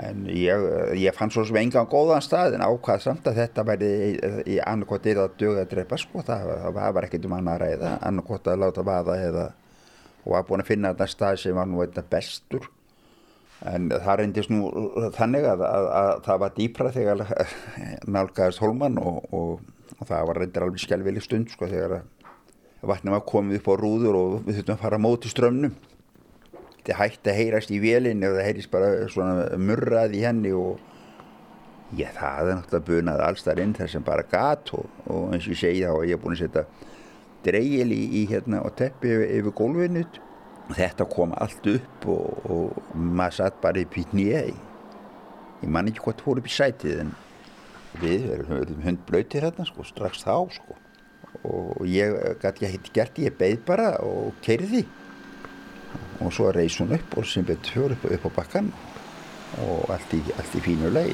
En 0.00 0.22
ég, 0.32 0.66
ég 0.96 1.16
fann 1.16 1.32
svo 1.32 1.42
sem 1.44 1.58
enga 1.60 1.82
á 1.84 1.90
góðan 1.90 2.22
stað 2.24 2.54
en 2.56 2.64
ákvað 2.64 3.02
samt 3.04 3.26
að 3.28 3.40
þetta 3.42 3.64
væri 3.68 3.88
í, 3.90 4.12
í 4.54 4.58
annarkot 4.64 5.08
að 5.12 5.34
döga 5.40 5.64
að 5.64 5.72
drepa 5.74 5.98
sko, 6.00 6.22
það, 6.24 6.52
það 6.76 6.94
var 6.96 7.06
ekkert 7.06 7.26
um 7.28 7.34
annað 7.36 7.56
að 7.56 7.64
ræða, 7.64 7.90
annarkot 8.08 8.48
að 8.48 8.62
láta 8.62 8.84
vaða 8.86 9.16
eða 9.26 9.46
og 10.20 10.34
var 10.34 10.46
búin 10.48 10.62
að 10.64 10.70
finna 10.70 10.92
þetta 10.92 11.08
stað 11.10 11.40
sem 11.42 11.56
var 11.56 11.68
nú 11.68 11.82
eitthvað 11.84 12.08
bestur. 12.12 12.70
En 13.68 13.90
það 13.92 14.22
reyndist 14.22 14.52
nú 14.52 14.70
þannig 15.16 15.48
að, 15.50 15.66
að, 15.66 15.88
að 16.00 16.12
það 16.24 16.40
var 16.44 16.54
dýpra 16.56 16.92
þegar 16.94 17.24
nálgæðist 18.16 18.64
holman 18.64 18.96
og, 19.02 19.20
og, 19.36 19.60
og 19.98 20.08
það 20.08 20.26
var 20.30 20.40
reyndir 20.40 20.66
alveg 20.66 20.84
skjálfili 20.84 21.24
stund 21.24 21.52
sko 21.52 21.68
þegar 21.68 22.00
vatnum 22.80 23.18
var 23.18 23.26
komið 23.28 23.60
upp 23.60 23.68
á 23.68 23.74
rúður 23.76 24.16
og 24.16 24.36
við 24.46 24.60
þurftum 24.60 24.78
að 24.78 24.84
fara 24.86 25.00
móti 25.02 25.32
strömmnum 25.32 25.74
þetta 26.90 26.98
hætti 26.98 27.30
að 27.30 27.38
heyrast 27.38 27.70
í 27.70 27.80
vélinn 27.80 28.24
og 28.26 28.36
það 28.36 28.46
heyrist 28.48 28.70
bara 28.72 29.08
svona 29.10 29.58
murrað 29.58 30.14
í 30.18 30.22
henni 30.24 30.52
og 30.56 30.80
ég 31.98 32.10
það 32.14 32.50
er 32.50 32.58
náttúrulega 32.58 32.86
bunað 32.88 33.22
alls 33.26 33.44
þar 33.46 33.62
inn 33.64 33.74
þar 33.74 33.92
sem 33.92 34.06
bara 34.06 34.26
gat 34.30 34.72
og, 34.74 34.88
og 35.06 35.34
eins 35.34 35.46
og 35.46 35.54
ég 35.54 35.60
segi 35.60 35.84
þá 35.84 35.92
og 35.92 36.04
ég 36.08 36.16
er 36.16 36.22
búin 36.22 36.36
að 36.36 36.42
setja 36.44 36.64
dreigil 37.44 37.94
í, 37.94 38.02
í 38.20 38.24
hérna 38.30 38.62
og 38.66 38.74
teppi 38.78 39.10
yfir, 39.10 39.30
yfir 39.38 39.56
gólfinu. 39.56 40.04
Þetta 40.70 41.06
kom 41.10 41.32
allt 41.34 41.66
upp 41.66 42.06
og, 42.10 42.44
og 42.46 42.92
maður 42.94 43.38
satt 43.40 43.56
bara 43.62 43.82
upp 43.82 43.96
í 43.98 44.06
nýja 44.14 44.44
ég 44.50 45.66
man 45.68 45.90
ekki 45.90 46.04
hvort 46.04 46.22
fór 46.24 46.38
upp 46.40 46.46
í 46.46 46.54
sætið 46.54 47.02
en 47.02 47.10
við 48.00 48.30
erum 48.36 48.84
hundblöytir 48.86 49.44
hérna 49.44 49.66
sko 49.68 49.84
strax 49.86 50.22
þá 50.24 50.36
sko. 50.54 50.78
Og 51.46 51.84
ég 51.86 52.14
gæti 52.42 52.66
ekki 52.66 52.94
gert 52.94 53.18
ég 53.22 53.36
beð 53.38 53.60
bara 53.66 53.92
og 54.06 54.38
keirði 54.44 54.84
og 56.20 56.32
svo 56.32 56.50
reys 56.52 56.76
hún 56.80 56.92
upp 56.96 57.16
og 57.18 57.26
sem 57.26 57.44
betur 57.46 57.94
upp, 57.94 58.04
upp 58.04 58.26
á 58.28 58.30
bakkan 58.40 58.72
og 59.64 59.90
allt 59.90 60.12
í, 60.14 60.20
allt 60.36 60.56
í 60.56 60.62
fínu 60.64 60.90
lei 60.92 61.08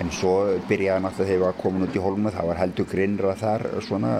en 0.00 0.10
svo 0.10 0.34
byrjaði 0.68 1.04
náttúrulega 1.04 1.18
þegar 1.18 1.36
ég 1.36 1.44
var 1.44 1.60
komin 1.60 1.86
út 1.86 1.98
í 1.98 2.04
holmu 2.06 2.32
það 2.34 2.48
var 2.50 2.62
heldur 2.62 2.88
grinnra 2.90 3.36
þar 3.38 3.66
svona, 3.84 4.14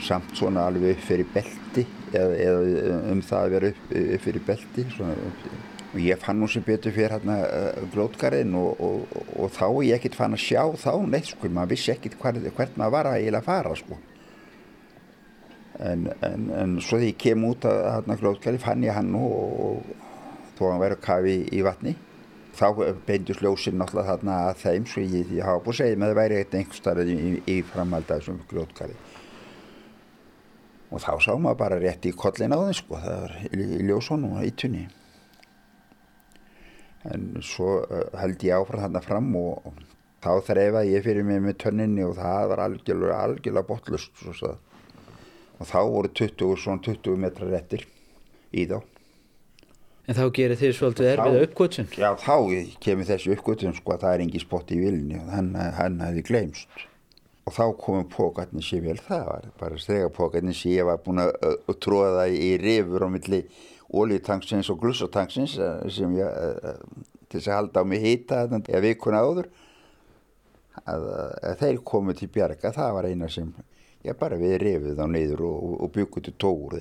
samt 0.00 0.38
svona 0.38 0.68
alveg 0.70 0.94
upp 0.94 1.04
fyrir 1.10 1.28
belti 1.34 1.86
eða, 2.14 2.38
eða 2.46 3.02
um 3.12 3.20
það 3.26 3.42
að 3.42 3.52
vera 3.56 3.74
upp, 3.74 3.84
upp 4.00 4.24
fyrir 4.28 4.46
belti 4.46 4.86
svona 4.94 5.18
og 5.90 5.98
ég 5.98 6.20
fann 6.22 6.38
nú 6.38 6.46
sem 6.50 6.62
betur 6.62 6.94
fyrir 6.94 7.16
hérna 7.16 7.40
uh, 7.42 7.80
glótgarinn 7.90 8.54
og, 8.54 8.78
og, 8.78 9.00
og, 9.16 9.32
og 9.42 9.50
þá 9.56 9.64
ég 9.88 9.96
ekkert 9.96 10.18
fann 10.18 10.36
að 10.36 10.44
sjá 10.44 10.62
þá 10.78 10.92
neitt 11.02 11.32
sko, 11.32 11.50
maður 11.50 11.72
vissi 11.74 11.90
ekkert 11.94 12.18
hvert, 12.20 12.76
maður 12.78 12.94
var 12.94 13.10
að 13.10 13.18
eiginlega 13.18 13.46
fara 13.48 13.74
sko. 13.78 13.98
En, 15.80 16.06
en, 16.26 16.46
en 16.54 16.76
svo 16.84 17.00
því 17.00 17.10
ég 17.10 17.18
kem 17.18 17.44
út 17.48 17.66
að 17.66 17.80
hérna 17.88 18.18
glótgarinn 18.20 18.62
fann 18.62 18.86
ég 18.86 18.94
hann 18.94 19.10
og 19.18 19.82
þó 20.58 20.62
að 20.66 20.70
hann 20.70 20.84
væri 20.84 20.98
að 20.98 21.04
kafi 21.08 21.34
í, 21.34 21.42
í 21.58 21.64
vatni. 21.66 21.96
Þá 22.60 22.66
beindust 23.06 23.42
ljósinn 23.42 23.78
náttúrulega 23.80 24.10
þarna 24.10 24.38
að 24.50 24.62
þeim 24.64 24.86
svo 24.90 25.02
ég, 25.06 25.30
ég 25.38 25.46
hafa 25.46 25.62
búið 25.64 25.74
að 25.74 25.80
segja 25.80 25.98
með 25.98 26.06
að 26.06 26.12
það 26.12 26.20
væri 26.20 26.38
eitthvað 26.40 26.60
einhver 26.60 26.80
starfið 26.80 27.12
í, 27.14 27.34
í 27.46 27.58
framhald 27.70 28.10
af 28.10 28.20
þessum 28.20 28.40
glótgarinn 28.50 29.06
og 30.90 30.98
þá 30.98 31.12
sá 31.22 31.30
maður 31.38 31.58
bara 31.60 31.76
rétt 31.78 32.06
í 32.10 32.12
kollin 32.18 32.50
á 32.50 32.58
þeim 32.58 32.74
sko, 32.74 32.98
það 32.98 33.20
var 33.22 33.34
í, 33.46 33.66
í 33.78 33.84
ljósónum 33.86 34.40
í 34.42 34.50
tunni 34.58 34.88
en 37.08 37.30
svo 37.44 37.80
uh, 37.84 38.04
held 38.20 38.42
ég 38.44 38.56
áfram 38.58 38.84
þarna 38.84 39.04
fram 39.04 39.30
og, 39.40 39.70
þá 40.20 40.32
þreifaði 40.50 40.92
ég 40.92 41.04
fyrir 41.06 41.24
mig 41.24 41.40
með 41.40 41.56
tönninni 41.62 42.04
og 42.04 42.18
það 42.18 42.50
var 42.52 42.64
algjörlega, 42.66 43.20
algjörlega 43.24 43.68
botlust 43.68 44.24
og 44.28 45.68
þá 45.68 45.78
voru 45.88 46.10
20, 46.12 46.56
svona 46.60 46.84
20 46.84 47.20
metrar 47.20 47.52
réttir 47.52 47.86
í 48.52 48.66
þá. 48.68 48.80
En 50.08 50.16
þá 50.16 50.24
gerir 50.34 50.58
þið 50.58 50.72
svolítið 50.74 51.08
erfiða 51.12 51.42
uppgötsun? 51.46 51.90
Já, 51.94 52.08
þá 52.18 52.36
kemur 52.82 53.08
þessi 53.08 53.34
uppgötsun 53.36 53.76
sko 53.76 53.94
að 53.94 54.04
það 54.04 54.14
er 54.14 54.22
engi 54.24 54.40
spott 54.42 54.72
í 54.74 54.78
vilni 54.80 55.18
og 55.20 55.28
hann, 55.30 55.50
hann 55.54 56.00
hefði 56.02 56.24
gleymst. 56.26 56.86
Og 57.46 57.54
þá 57.56 57.64
komum 57.80 58.08
pókarnir 58.10 58.64
sér 58.64 58.82
vel 58.84 58.96
það 59.00 59.26
var 59.28 59.46
bara 59.60 59.78
stegar 59.80 60.10
pókarnir 60.14 60.56
sér 60.56 60.80
ég 60.80 60.88
var 60.88 61.00
búin 61.04 61.22
að, 61.22 61.36
tróða 61.82 62.26
í 62.32 62.56
rifur 62.60 63.06
á 63.06 63.08
milli 63.12 63.44
ólíutanksins 63.90 64.70
og 64.70 64.80
glussatanksins 64.82 65.56
eh, 65.58 65.88
sem 65.92 66.14
ég 66.18 66.28
eh, 66.28 66.78
til 67.30 67.40
þess 67.40 67.50
að 67.50 67.58
halda 67.58 67.82
á 67.82 67.84
mig 67.86 68.04
hýta 68.04 68.44
eða 68.46 68.84
vikuna 68.84 69.24
áður 69.24 69.50
að, 70.84 71.04
að 71.50 71.58
þeir 71.64 71.82
komu 71.86 72.14
til 72.18 72.30
bjarga. 72.32 72.72
Það 72.74 72.96
var 72.96 73.10
eina 73.10 73.28
sem 73.30 73.52
ég 74.06 74.18
bara 74.18 74.38
við 74.40 74.56
rifið 74.64 75.02
á 75.02 75.06
neyður 75.10 75.44
og, 75.48 75.76
og 75.84 75.94
byggði 75.94 76.26
til 76.28 76.36
tóur 76.40 76.80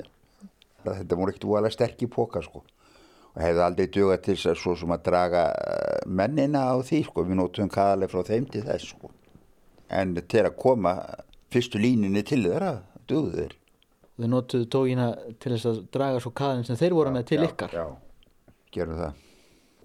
þetta 0.85 1.17
voru 1.17 1.33
ekkert 1.33 1.47
úalega 1.49 1.75
sterk 1.75 2.03
í 2.05 2.09
póka 2.11 2.41
sko. 2.43 2.63
Og 3.35 3.41
hefði 3.43 3.63
aldrei 3.63 3.87
dugað 3.93 4.21
til 4.25 4.35
þess 4.35 4.51
að 4.51 4.59
svo 4.63 4.75
sem 4.79 4.93
að 4.93 5.05
draga 5.05 5.45
eh, 5.53 5.97
mennina 6.07 6.65
á 6.73 6.75
því 6.85 7.03
sko. 7.07 7.25
Við 7.27 7.39
nótum 7.39 7.71
kaðaleg 7.71 8.11
frá 8.11 8.23
þeim 8.27 8.47
til 8.53 8.63
þess 8.65 8.93
sko. 8.93 9.11
En 9.89 10.15
til 10.29 10.45
að 10.45 10.57
koma 10.61 10.95
fyrstu 11.53 11.81
líninni 11.81 12.23
til 12.25 12.43
þeirra 12.45 12.75
dugðu 13.09 13.43
þeir 13.43 13.55
Þið 14.19 14.31
notuðu 14.33 14.65
tógina 14.67 15.09
til 15.39 15.53
þess 15.53 15.67
að 15.69 15.75
draga 15.95 16.19
svo 16.19 16.33
kaðin 16.35 16.65
sem 16.67 16.77
þeir 16.79 16.95
voru 16.97 17.11
með 17.15 17.27
til 17.29 17.37
já, 17.39 17.43
ykkar. 17.47 17.75
Já, 17.75 17.85
gerum 18.75 18.97
það. 18.99 19.19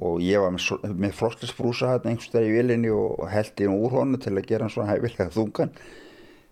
Og 0.05 0.23
ég 0.27 0.43
var 0.43 0.55
með, 0.57 0.87
með 1.05 1.13
frostisbrúsa 1.15 1.93
hérna 1.93 2.11
einhverstað 2.11 2.49
í 2.49 2.55
vilinni 2.57 2.91
og 2.91 3.21
held 3.31 3.61
inn 3.63 3.77
úr 3.77 3.95
honu 3.95 4.19
til 4.19 4.33
að 4.35 4.49
gera 4.49 4.67
hann 4.67 4.75
svona 4.75 4.89
hæfilega 4.91 5.31
þungan. 5.37 5.71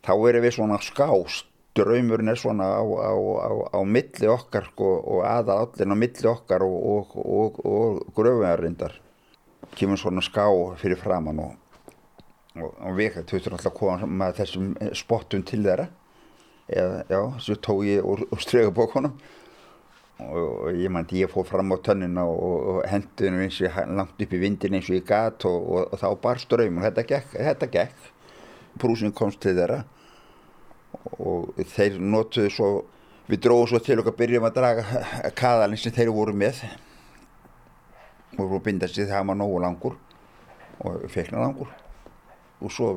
Þá 0.06 0.12
erum 0.14 0.46
við 0.46 0.54
svona 0.58 0.78
skást. 0.82 1.48
Draumurinn 1.72 2.28
er 2.28 2.36
svona 2.36 2.66
á, 2.68 2.84
á, 2.84 3.12
á, 3.16 3.50
á 3.72 3.80
milli 3.88 4.28
okkar 4.28 4.66
sko, 4.68 4.90
og 5.08 5.22
aðal 5.24 5.62
allir 5.62 5.88
á 5.88 5.96
milli 5.96 6.28
okkar 6.28 6.60
og, 6.66 6.74
og, 6.92 7.14
og, 7.16 7.60
og 7.64 8.02
gröfuðarindar. 8.12 8.98
Kymur 9.72 9.96
svona 9.96 10.20
ská 10.20 10.44
fyrir 10.76 11.00
framann 11.00 11.40
og 11.40 12.92
við 12.98 13.22
þurftum 13.24 13.56
alltaf 13.56 13.70
að 13.72 13.78
koma 13.78 14.10
með 14.20 14.36
þessum 14.42 14.66
spottum 15.00 15.46
til 15.48 15.62
þeirra 15.64 15.88
eða 16.76 17.04
já, 17.08 17.20
svo 17.44 17.56
tók 17.56 17.84
ég 17.86 18.04
úr, 18.04 18.24
úr 18.30 18.42
stregabókunum 18.42 19.14
og, 20.22 20.66
og 20.66 20.78
ég 20.78 20.92
mætti 20.92 21.22
ég 21.22 21.30
fór 21.32 21.46
fram 21.48 21.74
á 21.74 21.76
tönnina 21.82 22.24
og, 22.28 22.68
og 22.72 22.78
hendi 22.88 23.26
hennu 23.26 23.42
eins 23.44 23.58
og 23.62 23.78
langt 23.96 24.22
upp 24.22 24.36
í 24.36 24.40
vindin 24.42 24.78
eins 24.78 24.90
og 24.90 24.98
ég 24.98 25.06
gat 25.08 25.46
og, 25.48 25.68
og 25.92 25.98
þá 26.00 26.08
bar 26.22 26.42
ströym 26.42 26.78
og 26.78 26.86
þetta 26.86 27.06
gekk, 27.08 27.34
þetta 27.36 27.70
gekk. 27.76 28.08
Prúsin 28.80 29.12
komst 29.12 29.42
til 29.42 29.56
þeirra. 29.58 29.82
Og 31.20 31.52
þeir 31.74 31.98
notuðu 32.00 32.52
svo 32.52 32.70
við 33.28 33.44
dróðum 33.44 33.70
svo 33.72 33.82
til 33.84 33.98
okkar 34.00 34.16
byrjum 34.16 34.48
að 34.48 34.56
draga 34.60 35.04
kaðalinn 35.36 35.80
sem 35.80 35.94
þeir 35.94 36.14
voru 36.14 36.36
með. 36.36 36.64
Og 38.38 38.46
voru 38.46 38.64
bindast 38.64 39.00
í 39.00 39.08
það 39.08 39.28
maður 39.28 39.42
nógu 39.44 39.62
langur. 39.66 40.00
Og 40.82 41.06
feikna 41.12 41.44
langur 41.44 41.81
og 42.62 42.72
svo 42.72 42.90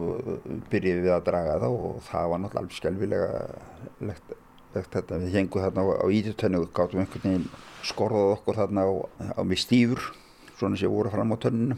byrjuðum 0.71 1.05
við 1.05 1.13
að 1.15 1.25
draga 1.29 1.57
þá 1.61 1.67
og 1.69 1.97
það 2.07 2.29
var 2.31 2.41
náttúrulega 2.43 2.61
alveg 2.63 2.77
skjálfilega 2.79 3.29
legt, 4.09 4.35
legt 4.75 4.97
þetta. 4.97 5.19
Við 5.23 5.39
hengum 5.39 5.65
þarna 5.65 5.85
á, 5.85 6.07
ítutönu 6.19 6.61
og 6.61 6.71
gáttum 6.75 7.01
einhvern 7.03 7.25
veginn 7.25 7.49
skorðað 7.85 8.31
okkur 8.37 8.61
þarna 8.61 8.85
á, 8.85 8.91
á 9.37 9.41
með 9.43 9.61
stífur 9.65 10.07
svona 10.55 10.79
sem 10.79 10.91
voru 10.91 11.11
fram 11.13 11.35
á 11.35 11.37
tönninu 11.41 11.77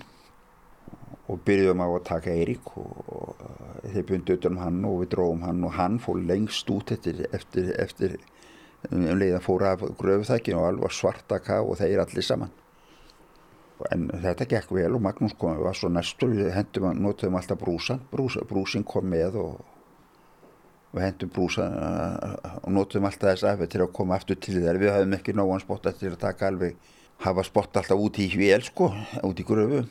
og 1.27 1.41
byrjuðum 1.47 1.83
á 1.83 1.87
að 1.87 2.05
taka 2.07 2.31
Eirík 2.31 2.69
og, 2.79 2.99
og 3.11 3.47
þeir 3.91 4.05
bundu 4.11 4.37
utan 4.37 4.55
um 4.55 4.61
hann 4.63 4.85
og 4.87 5.01
við 5.01 5.11
dróðum 5.15 5.43
hann 5.47 5.65
og 5.67 5.75
hann 5.75 5.97
fór 5.99 6.21
lengst 6.23 6.69
út 6.71 6.93
eftir, 6.95 7.25
eftir, 7.35 7.73
eftir 7.81 8.15
um 8.91 9.03
leiðan 9.19 9.43
fóra 9.43 9.73
af 9.75 9.83
gröfuþækinu 9.99 10.61
og 10.61 10.69
alveg 10.69 10.95
svarta 10.95 11.41
ká 11.43 11.57
og 11.59 11.75
þeir 11.81 12.03
allir 12.05 12.25
saman 12.25 12.53
en 13.93 14.07
þetta 14.23 14.47
gekk 14.49 14.71
vel 14.73 14.95
og 14.97 15.03
Magnús 15.05 15.35
kom 15.37 15.57
var 15.61 15.77
svo 15.77 15.89
næstur, 15.93 16.33
við 16.33 16.53
hendum, 16.55 16.89
notuðum 17.03 17.37
alltaf 17.39 17.59
brúsan 17.61 18.01
Brúsa, 18.11 18.45
brúsin 18.49 18.85
kom 18.87 19.05
með 19.11 19.37
og 19.41 19.59
við 20.95 21.05
hendum 21.05 21.33
brúsan 21.35 21.75
og 22.63 22.71
notuðum 22.73 23.09
alltaf 23.09 23.35
þess 23.35 23.47
aðeins 23.51 23.73
til 23.73 23.83
að 23.85 23.93
koma 23.99 24.17
aftur 24.17 24.39
til 24.41 24.57
þær, 24.57 24.81
við 24.81 24.93
hafðum 24.95 25.15
ekki 25.19 25.35
nógan 25.37 25.63
spotta 25.63 25.93
til 25.93 26.13
að 26.13 26.19
taka 26.23 26.49
alveg, 26.49 26.75
hafa 27.25 27.45
spott 27.45 27.77
alltaf 27.77 28.01
út 28.01 28.19
í 28.23 28.27
hvél 28.33 28.65
sko, 28.65 28.89
út 29.25 29.39
í 29.41 29.45
gröfu. 29.45 29.83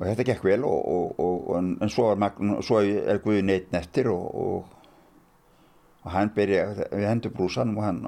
Og 0.00 0.06
þetta 0.08 0.26
gekk 0.26 0.44
vel 0.48 0.62
og, 0.66 0.78
og, 0.88 1.18
og, 1.22 1.50
en 1.84 1.92
svo, 1.92 2.10
Magnús, 2.18 2.66
svo 2.66 2.80
er 2.82 3.20
Guði 3.22 3.44
neitt 3.46 3.72
nettir 3.72 4.08
og 4.12 4.64
hann 6.10 6.32
byrja, 6.34 6.88
við 6.90 7.06
hendum 7.06 7.34
brúsan 7.36 7.76
og 7.76 7.84
hann, 7.86 8.00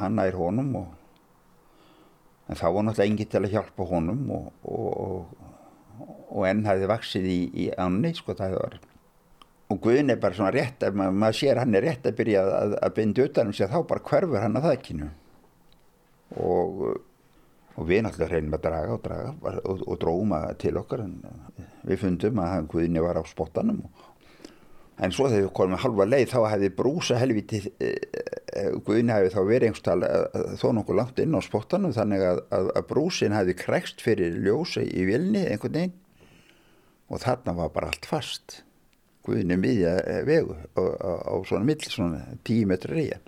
hann 0.00 0.16
nær 0.18 0.36
honum 0.36 0.72
og 0.80 0.94
en 2.46 2.58
þá 2.58 2.66
var 2.66 2.86
náttúrulega 2.86 3.10
enginn 3.10 3.30
til 3.32 3.42
að 3.42 3.54
hjálpa 3.54 3.86
honum 3.90 4.28
og, 4.36 4.50
og, 4.70 5.32
og 6.30 6.46
enn 6.48 6.66
hafði 6.66 6.90
vaksið 6.90 7.26
í, 7.30 7.40
í 7.66 7.66
ánni 7.74 8.12
sko 8.16 8.36
það 8.38 8.58
var 8.60 8.78
og 9.66 9.80
Guðin 9.82 10.14
er 10.14 10.22
bara 10.22 10.38
svona 10.38 10.54
rétt 10.54 10.84
ef 10.86 10.94
maður, 10.94 11.18
maður 11.22 11.38
sér 11.40 11.60
hann 11.62 11.74
er 11.74 11.86
rétt 11.88 12.06
að 12.06 12.18
byrja 12.20 12.46
að, 12.46 12.76
að 12.86 12.96
binda 13.00 13.26
utanum 13.26 13.56
sig 13.56 13.70
þá 13.72 13.78
bara 13.90 14.06
hverfur 14.10 14.44
hann 14.44 14.60
að 14.60 14.68
þakkinu 14.70 15.08
og, 16.42 16.84
og 17.74 17.88
við 17.88 18.04
náttúrulega 18.06 18.32
reynum 18.34 18.58
að 18.58 18.66
draga 18.68 18.94
og 18.94 19.02
draga 19.06 19.56
og 19.66 19.96
dróðum 20.02 20.36
að 20.38 20.46
til 20.62 20.76
okkar 20.78 21.02
en 21.06 21.16
við 21.86 22.02
fundum 22.04 22.42
að 22.44 22.68
Guðin 22.74 23.02
var 23.02 23.18
á 23.18 23.24
spottanum 23.26 23.82
En 24.96 25.12
svo 25.12 25.26
þegar 25.28 25.44
við 25.44 25.54
komum 25.58 25.80
halva 25.82 26.06
leið 26.08 26.30
þá 26.32 26.38
hefði 26.54 26.70
brúsa 26.78 27.18
helviti 27.20 27.58
e, 27.84 27.90
e, 27.92 28.62
Guðin 28.86 29.12
hefði 29.12 29.32
þá 29.34 29.40
verið 29.44 29.66
einhverstall 29.68 30.56
þó 30.56 30.68
nokkuð 30.78 31.00
langt 31.00 31.20
inn 31.20 31.36
á 31.36 31.40
spottanum 31.44 31.92
þannig 31.96 32.24
að, 32.24 32.40
að, 32.56 32.70
að 32.80 32.86
brúsin 32.92 33.36
hefði 33.36 33.56
krekst 33.60 34.04
fyrir 34.04 34.38
ljósa 34.40 34.84
í 34.86 35.04
vilni 35.08 35.44
einhvern 35.44 35.76
veginn. 35.76 35.96
Og 37.12 37.20
þarna 37.22 37.54
var 37.60 37.74
bara 37.74 37.92
allt 37.92 38.08
fast. 38.08 38.62
Guðin 39.26 39.52
er 39.52 39.60
miðja 39.60 39.96
vegu 40.26 40.54
á, 40.54 40.80
á, 40.80 41.10
á 41.28 41.34
svona 41.48 41.66
mill, 41.66 41.82
svona 41.82 42.22
tíu 42.46 42.66
metri 42.70 42.94
reyjan 42.94 43.24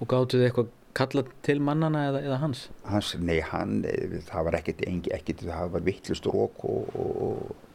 Og 0.00 0.08
gáttu 0.08 0.38
þið 0.38 0.46
eitthvað 0.46 0.70
kalla 0.96 1.24
til 1.46 1.58
mannana 1.64 2.06
eða, 2.10 2.20
eða 2.28 2.38
hans? 2.42 2.62
Hans, 2.88 3.14
nei 3.20 3.40
hann, 3.44 3.80
það 4.28 4.46
var 4.48 4.58
ekkert 4.60 4.84
ekkert, 4.88 5.44
það 5.46 5.74
var 5.74 5.84
vittlust 5.86 6.28
rók 6.28 6.64
og, 6.68 6.94
og 6.96 7.69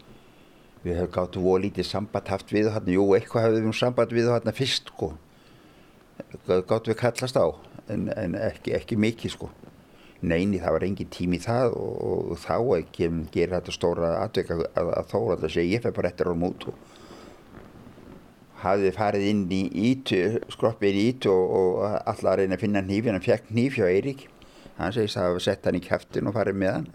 við 0.86 1.00
hefum 1.00 1.13
gátt 1.18 1.38
voru 1.42 1.65
lítið 1.65 1.88
samband 1.89 2.32
haft 2.32 2.51
við 2.54 2.72
hann, 2.74 2.89
jú, 2.94 3.06
eitthvað 3.18 3.48
hefum 3.48 3.70
við 3.72 3.77
samband 3.80 4.15
við 4.15 4.32
hann 4.32 4.56
fyrst, 4.56 4.92
sko. 4.94 5.13
Gátt 6.46 6.89
við 6.89 7.00
kallast 7.01 7.39
á 7.42 7.46
en, 7.92 8.10
en 8.13 8.38
ekki, 8.38 8.75
ekki 8.77 9.00
mikið, 9.01 9.36
sko. 9.36 9.50
Neini, 10.25 10.60
það 10.62 10.77
var 10.77 10.86
engin 10.88 11.10
tími 11.12 11.39
það 11.44 11.75
og, 11.77 11.96
og 12.34 12.38
þá 12.42 12.56
ekki 12.80 13.10
gera 13.34 13.60
þetta 13.60 13.74
stóra 13.75 14.12
atvek 14.24 14.54
að, 14.56 14.63
að, 14.74 14.92
að 15.01 15.10
þóra 15.12 15.36
alltaf 15.36 15.54
segja, 15.54 15.74
ég 15.75 15.84
fef 15.84 15.98
bara 15.98 16.10
eftir 16.10 16.32
á 16.32 16.36
mút 16.39 16.70
og 16.72 16.77
hafði 18.63 18.94
farið 18.96 19.25
inn 19.30 19.44
í 19.54 19.60
ítu, 19.92 20.22
skroppið 20.56 20.98
í 21.01 21.04
ítu 21.12 21.34
og, 21.34 21.51
og 21.60 21.84
alltaf 21.98 22.32
að 22.32 22.39
reyna 22.42 22.58
að 22.58 22.63
finna 22.63 22.86
nýfi, 22.86 23.12
hann 23.12 23.25
fekk 23.25 23.51
nýfi 23.54 23.84
á 23.86 23.88
Eirík 23.92 24.25
hann 24.80 24.96
segist 24.96 25.20
að 25.20 25.30
hafa 25.30 25.44
sett 25.46 25.68
hann 25.68 25.77
í 25.77 25.84
kæftin 25.84 26.32
og 26.32 26.36
farið 26.36 26.58
með 26.63 26.74
hann 26.77 26.89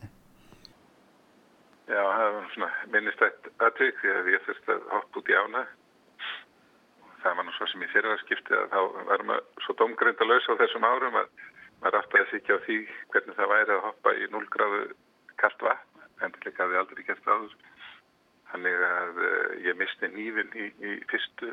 Já, 1.91 2.03
það 2.07 2.33
var 2.35 2.51
svona 2.55 2.67
minnistætt 2.95 3.47
aðtök 3.67 3.97
því 3.99 4.11
að 4.15 4.29
ég 4.31 4.43
þurfti 4.47 4.75
að 4.77 4.83
hoppa 4.93 5.19
út 5.19 5.31
í 5.31 5.35
ána. 5.35 5.63
Það 7.25 7.35
var 7.39 7.47
nú 7.49 7.55
svo 7.57 7.67
sem 7.67 7.83
ég 7.83 7.91
fyrir 7.91 8.13
að 8.13 8.21
skipti 8.23 8.55
að 8.55 8.69
þá 8.71 8.79
var 9.09 9.25
maður 9.27 9.65
svo 9.65 9.75
domgrind 9.81 10.23
að 10.23 10.31
lausa 10.31 10.55
á 10.55 10.61
þessum 10.61 10.87
árum 10.87 11.19
að 11.19 11.33
maður 11.81 11.99
aftur 11.99 12.23
að 12.23 12.31
þykja 12.31 12.59
á 12.61 12.65
því 12.69 12.79
hvernig 13.11 13.39
það 13.41 13.53
væri 13.55 13.75
að 13.75 13.83
hoppa 13.89 14.15
í 14.15 14.31
0 14.37 14.47
gráðu 14.55 14.81
kallt 15.43 15.67
vatn, 15.67 16.07
en 16.23 16.37
til 16.37 16.53
ekki 16.53 16.63
að 16.63 16.71
þið 16.71 16.81
aldrei 16.85 17.03
gert 17.11 17.29
áður. 17.35 17.59
Þannig 18.53 18.87
að 18.93 19.21
uh, 19.27 19.51
ég 19.67 19.83
misti 19.83 20.15
nývin 20.15 20.55
í, 20.55 20.71
í 20.71 20.97
fyrstu 21.11 21.53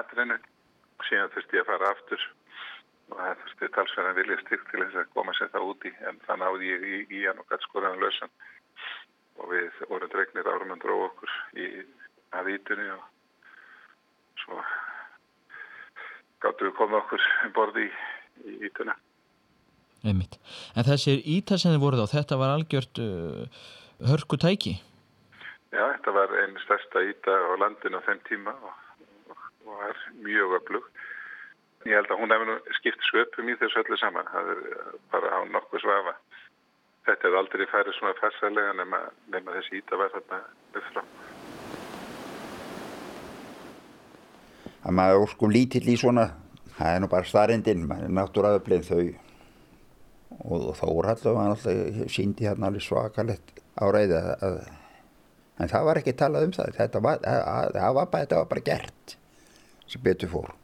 aðrinu 0.00 0.40
og 0.40 1.08
síðan 1.10 1.32
þurfti 1.36 1.60
ég 1.60 1.66
að 1.66 1.72
fara 1.74 1.92
aftur 1.92 2.28
og 3.12 3.20
það 3.20 3.40
þurfti 3.44 3.74
talsverðan 3.76 4.20
vilja 4.22 4.42
styrkt 4.46 4.70
til 4.72 4.86
þess 4.86 5.02
að 5.04 5.12
koma 5.12 5.36
sér 5.36 5.52
það 5.52 5.72
úti 5.74 5.92
en 6.08 6.24
það 6.24 6.40
náði 6.42 6.72
ég 6.72 6.86
í, 6.88 7.00
í 7.20 7.26
hann 7.28 7.44
og 7.44 7.52
gætt 7.52 7.68
skoraðan 7.68 8.00
lausan 8.00 8.32
og 9.36 9.52
við 9.52 9.80
vorum 9.90 10.12
dregnir 10.12 10.48
árum 10.48 10.74
að 10.74 10.82
dróða 10.84 11.08
okkur 11.10 11.34
í 11.62 11.68
að 12.36 12.52
ítunni 12.56 12.88
og 12.94 13.04
svo 14.42 14.60
gáttu 16.44 16.68
við 16.68 16.76
komið 16.78 17.00
okkur 17.00 17.26
um 17.46 17.54
borði 17.56 17.86
í, 17.86 17.90
í 18.50 18.56
ítunna. 18.68 18.96
Einmitt. 20.06 20.36
En 20.76 20.86
þessir 20.86 21.22
íta 21.24 21.58
sem 21.58 21.72
þið 21.74 21.82
voruð 21.82 22.04
á, 22.06 22.14
þetta 22.14 22.38
var 22.38 22.52
algjört 22.54 23.00
uh, 23.02 23.64
hörku 24.10 24.38
tæki? 24.38 24.76
Já, 25.72 25.82
þetta 25.96 26.14
var 26.14 26.34
einu 26.42 26.62
stærsta 26.62 27.02
íta 27.08 27.32
á 27.32 27.52
landinu 27.60 27.98
á 27.98 28.06
þeim 28.06 28.20
tíma 28.28 28.54
og, 28.54 28.76
og, 29.32 29.42
og 29.66 29.82
er 29.88 30.04
mjög 30.24 30.54
öflug. 30.60 30.86
Ég 31.86 31.98
held 31.98 32.12
að 32.12 32.20
hún 32.22 32.34
hefði 32.34 32.76
skipt 32.78 33.02
sköpum 33.08 33.50
í 33.50 33.56
þessu 33.60 33.82
öllu 33.82 33.98
saman, 34.00 34.30
það 34.32 34.52
er 34.54 34.62
bara 35.12 35.38
á 35.38 35.40
nokkuð 35.54 35.84
svafa 35.84 36.16
þetta 37.06 37.28
hefði 37.28 37.38
aldrei 37.40 37.66
færið 37.70 37.96
svona 37.96 38.16
færsalega 38.20 38.72
nema, 38.80 39.02
nema 39.34 39.54
þessi 39.56 39.80
íta 39.80 39.98
var 40.00 40.12
þarna 40.14 40.40
upp 40.80 40.88
frá. 40.90 41.04
Það 44.86 44.96
maður 45.00 45.28
sko 45.32 45.50
lítill 45.50 45.86
í 45.90 45.96
svona, 45.98 46.26
það 46.76 46.92
er 46.94 47.00
nú 47.02 47.10
bara 47.10 47.30
starrendinn, 47.30 47.86
maður 47.90 48.08
er 48.08 48.16
náttúraðublinn 48.18 48.86
þau 48.86 49.04
og, 50.36 50.58
og 50.58 50.74
þá 50.78 50.84
voru 50.90 51.12
alltaf 51.12 52.12
síndi 52.12 52.46
hérna 52.46 52.70
alveg 52.70 52.84
svakalett 52.84 53.54
áræði 53.76 54.20
að, 54.20 54.60
en 55.62 55.72
það 55.72 55.88
var 55.88 56.00
ekki 56.02 56.16
talað 56.18 56.48
um 56.48 56.54
það, 56.56 56.76
þetta 56.78 57.02
var, 57.06 57.24
að, 57.24 57.80
að, 57.80 57.90
var, 57.98 58.12
þetta 58.14 58.40
var 58.42 58.52
bara 58.52 58.66
gert 58.70 59.18
sem 59.86 60.02
betur 60.02 60.32
fór. 60.32 60.54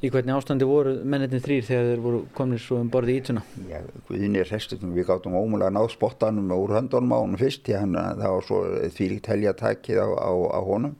Í 0.00 0.08
hvernig 0.08 0.32
ástandi 0.32 0.64
voru 0.64 0.94
mennetin 1.04 1.42
þrýr 1.44 1.64
þegar 1.66 1.88
þeir 1.90 2.00
voru 2.00 2.20
komin 2.32 2.60
svo 2.62 2.78
um 2.80 2.88
borði 2.88 3.18
í 3.18 3.20
ítuna? 3.20 3.42
Já, 3.68 3.82
Guðinni 4.08 4.40
er 4.40 4.48
restum, 4.48 4.94
við 4.96 5.10
gáttum 5.10 5.36
ómulega 5.36 5.74
náð 5.76 5.90
spottanum 5.92 6.48
úr 6.56 6.72
höndunum 6.72 7.12
á 7.12 7.18
hann 7.20 7.36
fyrst, 7.36 7.66
því 7.66 7.76
hann 7.76 7.98
það 7.98 8.32
var 8.32 8.46
svo 8.46 8.60
þvílíkt 8.96 9.28
helja 9.28 9.52
takkið 9.60 10.00
á, 10.00 10.08
á, 10.08 10.30
á 10.56 10.60
honum. 10.64 10.96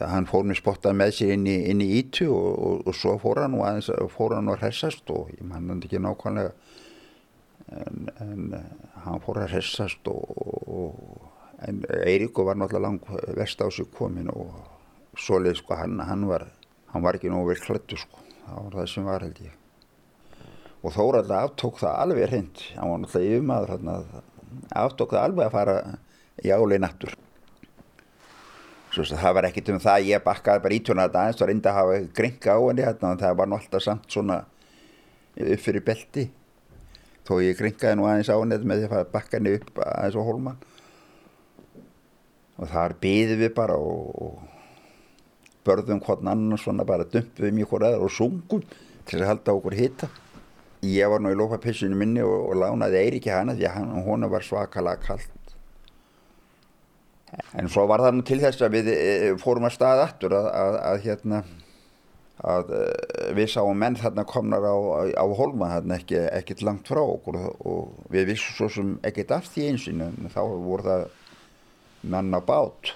Hann 0.00 0.26
fór 0.26 0.50
með 0.50 0.58
spottan 0.58 0.98
með 0.98 1.14
sér 1.20 1.36
inn 1.36 1.46
í, 1.46 1.56
inn 1.70 1.86
í 1.86 1.88
ítu 2.00 2.26
og, 2.34 2.50
og, 2.50 2.84
og 2.90 2.98
svo 2.98 3.14
fór 3.22 3.44
hann 3.44 3.54
og 3.60 3.66
aðeins 3.68 3.92
fór 4.10 4.34
hann 4.34 4.50
að 4.50 4.64
hressast 4.64 5.14
og 5.14 5.30
ég 5.36 5.46
mann 5.46 5.70
hann 5.70 5.86
ekki 5.86 6.02
nákvæmlega, 6.02 6.50
en, 7.78 8.08
en 8.26 8.46
hann 9.06 9.22
fór 9.22 9.44
að 9.44 9.54
hressast 9.54 10.10
og, 10.10 10.98
en 11.62 11.84
Eiríko 12.02 12.42
var 12.48 12.58
náttúrulega 12.58 12.88
lang 12.88 13.36
vest 13.38 13.62
á 13.62 13.70
sig 13.70 13.86
komin 13.94 14.32
og 14.34 14.50
svoleið 15.14 15.60
sko 15.60 15.78
hann, 15.78 16.00
hann 16.02 16.26
var 16.26 16.48
hann 16.92 17.06
var 17.06 17.18
ekki 17.18 17.32
nógu 17.32 17.52
vel 17.52 17.62
klættu 17.62 17.98
sko. 18.00 18.26
Það 18.44 18.60
var 18.66 18.76
það 18.80 18.92
sem 18.92 19.08
var 19.08 19.24
held 19.26 19.40
ég. 19.46 19.56
Og 20.80 20.94
Þórald 20.96 21.32
aftók 21.36 21.80
það 21.82 21.98
alveg 22.04 22.30
hreint. 22.30 22.62
Hann 22.76 22.92
var 22.92 23.02
náttúrulega 23.02 23.40
yfirmaður 23.40 24.22
aftók 24.84 25.16
það 25.16 25.26
alveg 25.26 25.46
að 25.46 25.58
fara 25.58 25.80
í 26.40 26.54
álein 26.54 26.88
aftur 26.88 27.18
svo 28.90 29.04
það 29.06 29.36
var 29.36 29.46
ekkit 29.46 29.70
um 29.70 29.78
það 29.82 30.08
ég 30.08 30.22
bakkaði 30.24 30.62
bara 30.64 30.76
ítjóna 30.76 31.06
þetta 31.06 31.22
aðeins 31.22 31.42
og 31.42 31.48
reyndi 31.50 31.70
að 31.70 31.76
hafa 31.78 31.98
gringa 32.18 32.54
á 32.58 32.60
henni 32.64 32.86
hérna 32.86 33.10
það 33.20 33.36
var 33.38 33.50
náttúrulega 33.50 33.84
samt 33.86 34.10
svona 34.10 34.38
upp 35.40 35.62
fyrir 35.62 35.84
belti. 35.86 36.24
Þó 37.26 37.34
ég 37.44 37.58
gringaði 37.60 37.98
nú 37.98 38.08
aðeins 38.08 38.32
á 38.32 38.36
henni 38.36 38.58
með 38.66 38.82
því 38.82 38.90
að 38.98 39.12
bakka 39.12 39.38
henni 39.38 39.54
upp 39.60 39.82
aðeins 39.84 40.18
á 40.18 40.22
holman 40.26 40.58
og 42.60 42.72
þar 42.72 42.96
byði 43.00 43.36
við 43.40 43.52
bara 43.56 43.78
og 43.78 44.40
börðum 45.66 46.00
hvern 46.04 46.32
annan 46.32 46.60
svona 46.60 46.86
bara 46.88 47.08
dumpum 47.08 47.60
í 47.60 47.66
hvort 47.66 47.86
aðra 47.88 48.06
og 48.06 48.14
sungum 48.14 48.64
til 49.08 49.20
að 49.20 49.30
halda 49.32 49.56
okkur 49.56 49.76
hita. 49.76 50.08
Ég 50.86 51.10
var 51.12 51.20
nú 51.20 51.32
í 51.32 51.36
lópapissinu 51.36 51.98
minni 51.98 52.22
og, 52.24 52.52
og 52.52 52.56
lánaði 52.62 53.02
Eiríki 53.02 53.32
hana 53.34 53.56
því 53.58 53.68
að 53.68 53.92
hún 54.06 54.30
var 54.32 54.46
svakalega 54.46 55.04
kallt 55.04 55.36
en 57.58 57.70
svo 57.70 57.86
var 57.90 58.02
það 58.04 58.16
nú 58.16 58.26
til 58.26 58.38
þess 58.42 58.64
að 58.64 58.76
við 58.76 58.92
e, 58.92 59.00
fórum 59.40 59.66
að 59.68 59.76
staða 59.76 60.06
aftur 60.08 60.34
að, 60.36 60.48
að, 60.50 60.78
að 60.90 61.02
hérna 61.06 61.42
að 62.50 62.72
e, 62.74 62.80
við 63.38 63.52
sáum 63.54 63.78
menn 63.78 63.98
þarna 64.00 64.24
komnar 64.28 64.66
á, 64.66 64.76
á 65.14 65.24
holma 65.38 65.70
þarna 65.74 66.00
ekki, 66.00 66.18
ekkert 66.40 66.64
langt 66.66 66.90
frá 66.90 67.02
okkur 67.04 67.38
og 67.42 68.10
við 68.12 68.32
vissum 68.32 68.56
svo 68.58 68.70
sem 68.76 68.96
ekkert 69.06 69.36
af 69.36 69.50
því 69.52 69.68
einsinu 69.74 70.10
en 70.10 70.32
þá 70.32 70.42
voru 70.42 70.86
það 70.88 71.06
menn 72.10 72.34
á 72.34 72.40
bát 72.42 72.94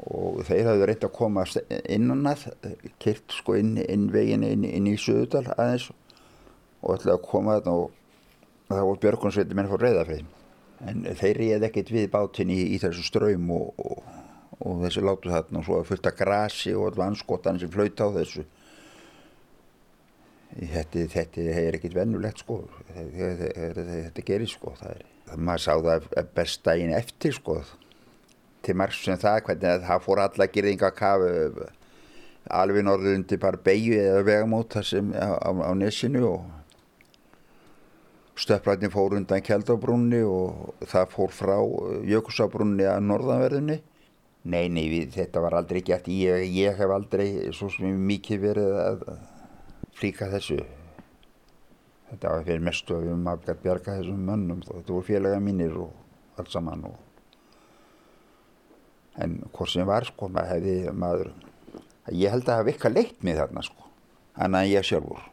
og 0.00 0.42
þeir 0.48 0.70
hafði 0.70 0.86
reynt 0.88 1.04
að 1.06 1.14
koma 1.16 1.44
innan 1.84 2.28
að, 2.30 2.46
kyrt 3.02 3.34
sko 3.36 3.56
inn, 3.58 3.74
inn 3.82 4.08
veginn 4.12 4.44
inn, 4.46 4.64
inn 4.64 4.88
í 4.88 4.94
Suðudal 5.00 5.44
aðeins 5.52 5.90
og 6.82 6.96
ætlaði 6.96 7.16
að 7.18 7.26
koma 7.28 7.58
þarna 7.58 7.74
og 7.82 8.72
það 8.72 8.86
voru 8.88 9.02
björgunsveitir 9.04 9.58
menn 9.58 9.70
fór 9.70 9.84
reyðafrið 9.84 10.24
en 10.88 11.04
þeir 11.18 11.38
reyði 11.38 11.68
ekkert 11.68 11.92
við 11.94 12.08
bátinn 12.14 12.50
í, 12.50 12.58
í 12.74 12.80
þessu 12.82 13.04
ströym 13.06 13.52
og, 13.54 13.84
og, 13.84 14.00
og 14.58 14.82
þessu 14.86 15.04
látu 15.04 15.30
þarna 15.30 15.60
og 15.60 15.68
svo 15.68 15.82
fullt 15.86 16.08
af 16.10 16.18
grasi 16.18 16.74
og 16.74 16.88
alltaf 16.88 17.06
anskotan 17.06 17.60
sem 17.60 17.70
flauta 17.70 18.08
á 18.08 18.16
þessu. 18.16 18.46
Þetta, 20.52 21.04
þetta 21.14 21.44
er 21.62 21.78
ekkert 21.78 21.94
vennulegt 21.96 22.42
sko. 22.42 22.58
Þetta, 22.90 23.28
þetta, 23.38 23.84
þetta 23.92 24.24
gerir 24.26 24.50
sko. 24.50 24.74
Það 24.80 24.96
er, 24.96 25.06
maður 25.38 25.64
sá 25.64 25.72
það 25.86 26.10
best 26.34 26.64
daginn 26.66 26.96
eftir 26.96 27.38
sko 27.38 27.60
til 28.62 28.76
margs 28.78 29.02
sem 29.04 29.18
það 29.20 29.44
hvernig 29.46 29.86
það 29.86 30.04
fór 30.06 30.24
alla 30.24 30.48
girðingakafu 30.54 31.68
alveg 32.50 32.84
norður 32.84 33.16
undir 33.18 33.40
bara 33.42 33.60
beigju 33.64 34.00
eða 34.00 34.26
vegamót 34.26 34.74
þar 34.74 34.88
sem 34.88 35.12
á, 35.14 35.30
á, 35.38 35.50
á 35.50 35.70
nesinu 35.78 36.24
og 36.26 36.50
stöpplætin 38.42 38.90
fór 38.90 39.14
undan 39.16 39.44
Kjeldabrunni 39.44 40.22
og 40.26 40.74
það 40.88 41.10
fór 41.14 41.34
frá 41.36 41.56
Jökulsabrunni 42.08 42.86
að 42.88 43.02
norðanverðinni. 43.06 43.78
Nei, 44.42 44.66
nei, 44.72 44.88
við, 44.90 45.12
þetta 45.14 45.42
var 45.44 45.54
aldrei 45.60 45.82
gert. 45.86 46.08
Ég, 46.10 46.48
ég 46.50 46.78
hef 46.78 46.90
aldrei 46.90 47.52
svo 47.54 47.68
mikið 47.78 48.42
verið 48.42 48.78
að 48.82 49.04
flíka 49.94 50.30
þessu. 50.32 50.58
Þetta 52.10 52.32
var 52.34 52.48
fyrir 52.48 52.66
mestu 52.66 52.96
að 52.96 53.06
við 53.06 53.22
maður 53.22 53.46
gæti 53.46 53.62
bjarga 53.62 53.96
þessum 54.00 54.26
mönnum 54.28 54.66
þetta 54.66 54.92
voru 54.92 55.06
félaga 55.06 55.38
mínir 55.40 55.78
og 55.80 56.40
allt 56.40 56.50
saman 56.52 56.88
og 56.90 57.11
en 59.20 59.40
hvort 59.52 59.72
sem 59.72 59.86
var 59.88 60.06
sko 60.08 60.28
maður 60.32 60.54
hefði 60.54 60.94
maður 60.96 61.32
ég 62.10 62.32
held 62.32 62.46
að 62.46 62.48
það 62.48 62.60
hefði 62.60 62.72
eitthvað 62.72 62.96
leitt 62.96 63.22
mig 63.26 63.38
þarna 63.38 63.64
sko 63.66 63.90
annað 64.32 64.64
en 64.64 64.72
ég 64.72 64.88
sjálfur. 64.88 65.28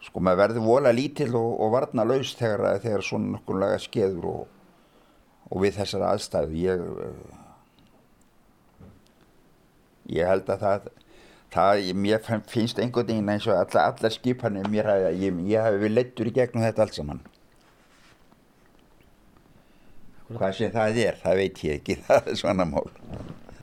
Sko 0.00 0.22
maður 0.24 0.40
verður 0.44 0.64
vola 0.64 0.92
lítill 0.94 1.34
og, 1.36 1.50
og 1.60 1.74
varna 1.74 2.06
laus 2.06 2.32
þegar, 2.38 2.78
þegar 2.80 3.04
svona 3.04 3.34
nokkunlega 3.34 3.80
skeður 3.82 4.28
og, 4.30 4.46
og 5.50 5.64
við 5.64 5.76
þessar 5.80 6.06
aðstæðu 6.12 6.62
ég 6.62 6.86
ég 10.10 10.30
held 10.30 10.48
að 10.50 10.64
það, 10.64 10.88
það 11.54 11.90
mér 12.06 12.24
finnst 12.50 12.80
einhvern 12.82 13.10
veginn 13.10 13.34
eins 13.34 13.46
og 13.50 13.58
alla, 13.58 13.90
allar 13.90 14.14
skipanir 14.14 14.70
mér 14.72 14.88
hafi, 14.90 15.12
ég, 15.26 15.44
ég 15.50 15.66
hafi 15.66 15.82
við 15.84 15.94
lettur 15.98 16.30
í 16.30 16.34
gegnum 16.38 16.64
þetta 16.64 16.86
allt 16.86 16.96
saman 16.96 17.22
hvað 20.38 20.56
sem 20.56 20.74
það 20.74 21.00
er, 21.04 21.20
það 21.22 21.40
veit 21.42 21.62
ég 21.66 21.80
ekki 21.80 21.96
það 22.08 22.32
er 22.32 22.40
svona 22.42 22.66
mál. 22.68 22.90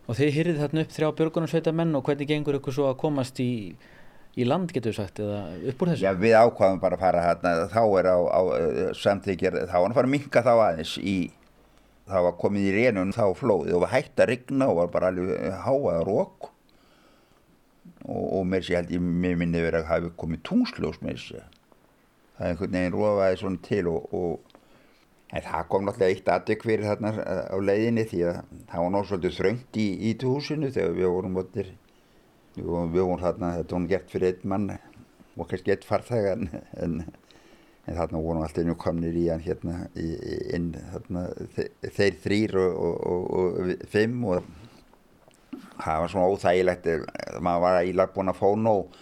Og 0.07 0.15
þið 0.15 0.33
hýrið 0.37 0.59
þarna 0.63 0.83
upp 0.85 0.95
þrjá 0.95 1.07
björgunarsveita 1.19 1.75
menn 1.75 1.95
og 1.99 2.07
hvernig 2.07 2.29
gengur 2.29 2.57
ykkur 2.59 2.75
svo 2.75 2.89
að 2.89 2.99
komast 3.01 3.41
í, 3.43 3.51
í 4.39 4.47
land 4.47 4.71
getur 4.71 4.93
við 4.93 4.99
sagt 5.01 5.19
eða 5.23 5.41
upp 5.71 5.81
úr 5.83 5.91
þessu? 5.91 6.05
Já 6.05 6.13
við 6.15 6.37
ákvaðum 6.39 6.83
bara 6.83 6.99
að 6.99 7.03
fara 7.03 7.25
hérna 7.25 7.55
þá 7.73 7.81
er 7.99 8.11
á, 8.11 8.17
á 8.23 8.41
samþykjir 8.95 9.59
þá 9.65 9.75
var 9.75 9.87
hann 9.87 9.97
fara 9.97 10.09
að 10.09 10.15
minka 10.15 10.45
þá 10.45 10.53
aðeins 10.55 10.95
í 11.01 11.17
þá 12.07 12.19
var 12.23 12.37
komið 12.39 12.69
í 12.69 12.75
rénun 12.77 13.15
þá 13.15 13.25
flóðið 13.35 13.75
og 13.75 13.83
var 13.83 13.93
hægt 13.93 14.21
að 14.23 14.29
rigna 14.31 14.69
og 14.71 14.79
var 14.79 14.93
bara 14.93 15.11
alveg 15.11 15.57
háað 15.65 16.03
rók 16.07 16.49
og, 18.07 18.25
og 18.39 18.45
mér 18.47 18.63
sé 18.63 18.77
held 18.77 18.93
ég 18.95 19.03
mér 19.03 19.35
minni 19.39 19.63
verið 19.63 19.83
að 19.83 19.91
hafi 19.91 20.13
komið 20.21 20.43
tungslós 20.47 21.01
mér 21.03 21.19
sé 21.19 21.41
það 22.37 22.45
er 22.45 22.53
einhvern 22.53 22.77
veginn 22.77 22.95
rófaði 22.95 23.41
svona 23.41 23.63
til 23.67 23.83
og, 23.91 24.15
og 24.15 24.56
En 25.35 25.43
það 25.43 25.65
kom 25.71 25.83
náttúrulega 25.83 26.15
eitt 26.15 26.29
aðdekk 26.31 26.61
fyrir 26.63 26.87
þarna 26.87 27.09
á 27.51 27.57
leiðinni 27.59 28.05
því 28.07 28.19
að 28.29 28.37
það 28.69 28.83
var 28.83 28.91
náttúrulega 28.93 29.09
svolítið 29.09 29.37
þröngt 29.37 29.79
í 29.83 29.87
ítuhúsinu 30.11 30.69
þegar 30.71 30.93
við 30.95 31.09
vorum 31.11 31.33
móttir, 31.35 31.71
við 32.55 32.69
vorum 33.01 33.23
þarna, 33.23 33.49
þetta 33.57 33.75
vorum 33.75 33.89
gert 33.91 34.13
fyrir 34.13 34.37
einn 34.37 34.53
mann 34.53 34.69
og 35.37 35.49
kannski 35.49 35.73
eitt 35.73 35.87
farþæg 35.87 36.29
en, 36.31 36.47
en, 36.79 36.95
en 37.85 37.99
þarna 37.99 38.21
vorum 38.23 38.45
alltaf 38.45 38.63
einu 38.63 38.77
komnir 38.79 39.19
í 39.19 39.25
hann 39.27 39.43
hérna 39.43 39.81
inn 39.99 40.71
þarna 40.93 41.25
þeir 41.57 42.21
þrýr 42.23 42.57
og, 42.63 42.79
og, 42.87 42.95
og, 43.11 43.59
og 43.59 43.91
fimm 43.91 44.23
og 44.31 44.47
það 45.77 46.01
var 46.05 46.13
svona 46.13 46.31
óþægilegt, 46.31 46.89
maður 47.43 47.65
var 47.67 47.91
ílag 47.91 48.15
búin 48.15 48.31
að 48.31 48.39
fá 48.39 48.47
nóg 48.63 48.97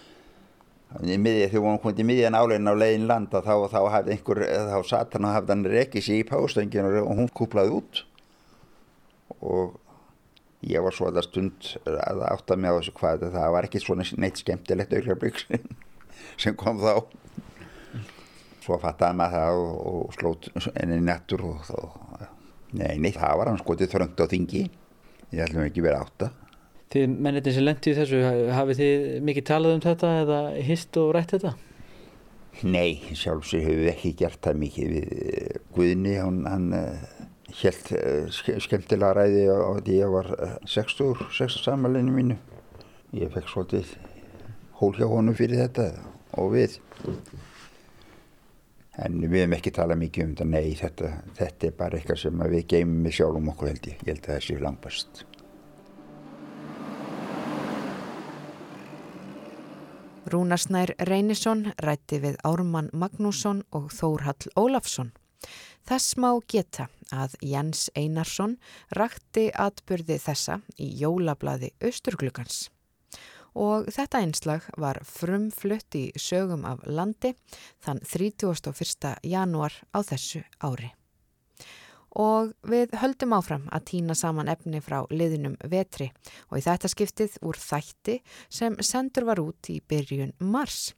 í 1.03 1.15
miðið 1.19 1.49
þegar 1.51 1.65
hún 1.65 1.79
kom 1.84 1.95
til 1.95 2.05
miðjan 2.08 2.38
álegin 2.38 2.71
á 2.71 2.73
leiðin 2.77 3.08
landa 3.10 3.41
þá, 3.43 3.55
þá 3.71 3.79
hafði 3.93 4.13
einhver 4.15 4.41
þá 4.45 4.75
og 4.79 5.25
hafði 5.34 5.51
hann 5.51 5.65
rekið 5.73 6.05
sér 6.05 6.21
í 6.21 6.27
pástöngin 6.29 6.88
og 7.01 7.12
hún 7.17 7.31
kúplaði 7.36 7.73
út. 7.79 8.03
Og 9.41 9.75
ég 10.65 10.86
var 10.86 10.95
svo 10.95 11.12
það 11.12 11.27
stund 11.27 11.71
að 11.89 12.23
átta 12.29 12.58
mig 12.58 12.71
á 12.71 12.77
þessu 12.77 12.95
hvað 12.99 13.27
það 13.36 13.51
var 13.58 13.67
ekki 13.67 13.84
svona 13.84 14.08
neitt 14.21 14.39
skemmtilegt 14.41 14.95
auðvitað 14.95 15.67
sem 16.41 16.55
kom 16.60 16.79
þá. 16.84 17.03
Svo 18.63 18.79
fattaði 18.81 19.19
maður 19.19 19.38
það 19.41 19.60
og, 19.65 19.75
og 19.91 20.15
slót 20.15 20.49
enni 20.73 21.01
nettur 21.03 21.43
og 21.51 21.60
þá 21.67 21.77
nei, 22.75 22.95
nei, 22.97 23.12
það 23.13 23.38
var 23.41 23.51
hann 23.51 23.62
skotið 23.62 23.91
þröngt 23.93 24.23
á 24.23 24.25
þingi. 24.31 24.65
Ég 25.36 25.45
ætlum 25.45 25.67
ekki 25.67 25.84
verið 25.84 26.05
átta 26.05 26.31
Þið 26.93 27.15
mennitin 27.26 27.56
sem 27.56 27.65
lendi 27.65 27.91
í 27.91 27.95
þessu, 27.98 28.19
hafið 28.54 28.82
þið 28.82 29.06
mikið 29.26 29.48
talað 29.50 29.76
um 29.76 29.86
þetta 29.86 30.12
eða 30.21 30.41
hist 30.67 31.00
og 31.02 31.13
rætt 31.15 31.34
þetta? 31.36 31.56
Nei, 32.63 33.02
sjálfsög 33.17 33.65
hefur 33.65 33.82
við 33.82 33.91
ekki 33.91 34.12
gert 34.21 34.39
það 34.45 34.60
mikið 34.62 34.91
við 34.93 35.15
eh, 35.26 35.58
Guðni, 35.76 36.13
hann, 36.21 36.38
hann 36.48 36.67
held 37.62 37.89
uh, 37.91 38.28
eh, 38.30 38.60
skemmtilega 38.63 39.12
ræði 39.17 39.48
á 39.52 39.71
því 39.82 39.98
ég 39.98 40.13
var 40.13 40.30
60, 40.63 41.26
60 41.36 41.65
samanleginu 41.65 42.15
mínu. 42.15 42.38
Ég 43.15 43.34
fekk 43.34 43.52
svolítið 43.52 43.91
hól 44.80 44.93
hjá 44.95 45.08
honum 45.10 45.36
fyrir 45.38 45.65
þetta 45.65 45.89
og 46.39 46.56
við. 46.56 46.80
En 49.04 49.19
við 49.19 49.41
hefum 49.41 49.56
ekki 49.58 49.76
talað 49.76 50.02
mikið 50.06 50.26
um 50.26 50.34
þetta, 50.36 50.50
nei, 50.52 50.76
þetta, 50.80 51.13
þetta 51.36 51.67
er 51.67 51.80
bara 51.80 52.00
eitthvað 52.00 52.21
sem 52.24 52.43
við 52.56 52.67
geymum 52.71 53.02
með 53.04 53.17
sjálfum 53.19 53.50
okkur 53.52 53.71
held 53.74 53.89
ég. 53.91 54.04
Ég 54.04 54.12
held 54.13 54.28
að 54.28 54.34
það 54.34 54.45
sé 54.48 54.60
langbæst. 54.63 55.26
Rúnarsnær 60.25 60.95
Reynisson 61.05 61.67
rætti 61.85 62.17
við 62.23 62.39
Ármann 62.47 62.88
Magnússon 62.97 63.59
og 63.77 63.91
Þórhall 63.93 64.49
Ólafsson. 64.57 65.11
Þess 65.85 66.15
má 66.17 66.31
geta 66.49 66.88
að 67.13 67.35
Jens 67.45 67.91
Einarsson 67.93 68.55
rætti 68.97 69.51
atbyrði 69.53 70.17
þessa 70.23 70.57
í 70.81 70.89
jólablaði 71.03 71.75
Östurglugans. 71.77 72.71
Og 73.53 73.85
þetta 73.93 74.25
einslag 74.25 74.65
var 74.81 75.03
frumflutt 75.05 75.95
í 75.95 76.07
sögum 76.17 76.65
af 76.65 76.81
landi 76.89 77.35
þann 77.85 78.01
31. 78.01 79.15
januar 79.21 79.77
á 79.93 80.01
þessu 80.01 80.41
ári 80.57 80.95
og 82.15 82.54
við 82.63 82.95
höldum 83.01 83.36
áfram 83.38 83.67
að 83.75 83.88
týna 83.91 84.15
saman 84.17 84.51
efni 84.51 84.82
frá 84.84 85.01
liðinum 85.12 85.58
vetri 85.71 86.12
og 86.49 86.60
í 86.60 86.65
þetta 86.65 86.91
skiptið 86.91 87.39
úr 87.43 87.60
þætti 87.60 88.19
sem 88.49 88.78
sendur 88.80 89.28
var 89.30 89.43
út 89.43 89.71
í 89.71 89.82
byrjun 89.84 90.36
mars 90.39 90.93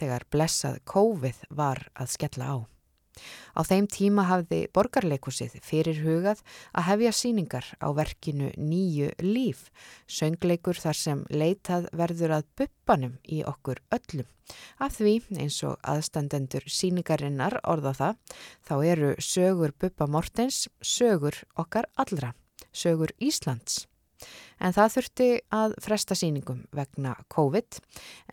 þegar 0.00 0.28
blessað 0.32 0.80
COVID 0.88 1.48
var 1.50 1.86
að 1.94 2.14
skella 2.16 2.52
á. 2.56 2.71
Á 3.52 3.60
þeim 3.68 3.86
tíma 3.92 4.24
hafði 4.28 4.62
borgarleikusið 4.72 5.58
fyrir 5.64 6.00
hugað 6.04 6.40
að 6.72 6.86
hefja 6.88 7.12
síningar 7.16 7.66
á 7.84 7.88
verkinu 7.92 8.50
Nýju 8.56 9.10
líf, 9.20 9.68
söngleikur 10.08 10.80
þar 10.80 10.98
sem 10.98 11.24
leitað 11.30 11.90
verður 11.92 12.38
að 12.38 12.48
buppanum 12.56 13.18
í 13.28 13.42
okkur 13.44 13.82
öllum. 13.92 14.28
Af 14.78 14.98
því 14.98 15.14
eins 15.38 15.60
og 15.66 15.78
aðstandendur 15.86 16.66
síningarinnar 16.66 17.60
orða 17.62 17.94
það, 18.00 18.18
þá 18.66 18.74
eru 18.94 19.14
sögur 19.20 19.72
Buppa 19.78 20.08
Mortens 20.08 20.66
sögur 20.82 21.44
okkar 21.56 21.88
allra, 21.96 22.34
sögur 22.72 23.14
Íslands. 23.20 23.86
En 24.62 24.74
það 24.74 24.92
þurfti 24.94 25.28
að 25.54 25.74
fresta 25.82 26.16
síningum 26.18 26.60
vegna 26.76 27.16
COVID 27.34 27.80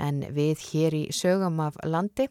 en 0.05 0.21
við 0.35 0.61
hér 0.69 0.97
í 0.97 1.01
sögum 1.15 1.57
af 1.63 1.79
landi 1.81 2.27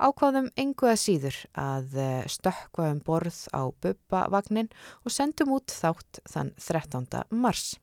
ákváðum 0.00 0.48
engu 0.56 0.88
að 0.88 1.00
síður 1.02 1.38
að 1.60 1.98
eh, 2.00 2.24
stökka 2.32 2.88
um 2.94 3.02
borð 3.04 3.42
á 3.52 3.68
bubbavagnin 3.68 4.72
og 5.04 5.12
sendum 5.12 5.52
út 5.58 5.74
þátt 5.74 6.22
þann 6.32 6.54
13. 6.56 7.06
mars. 7.36 7.76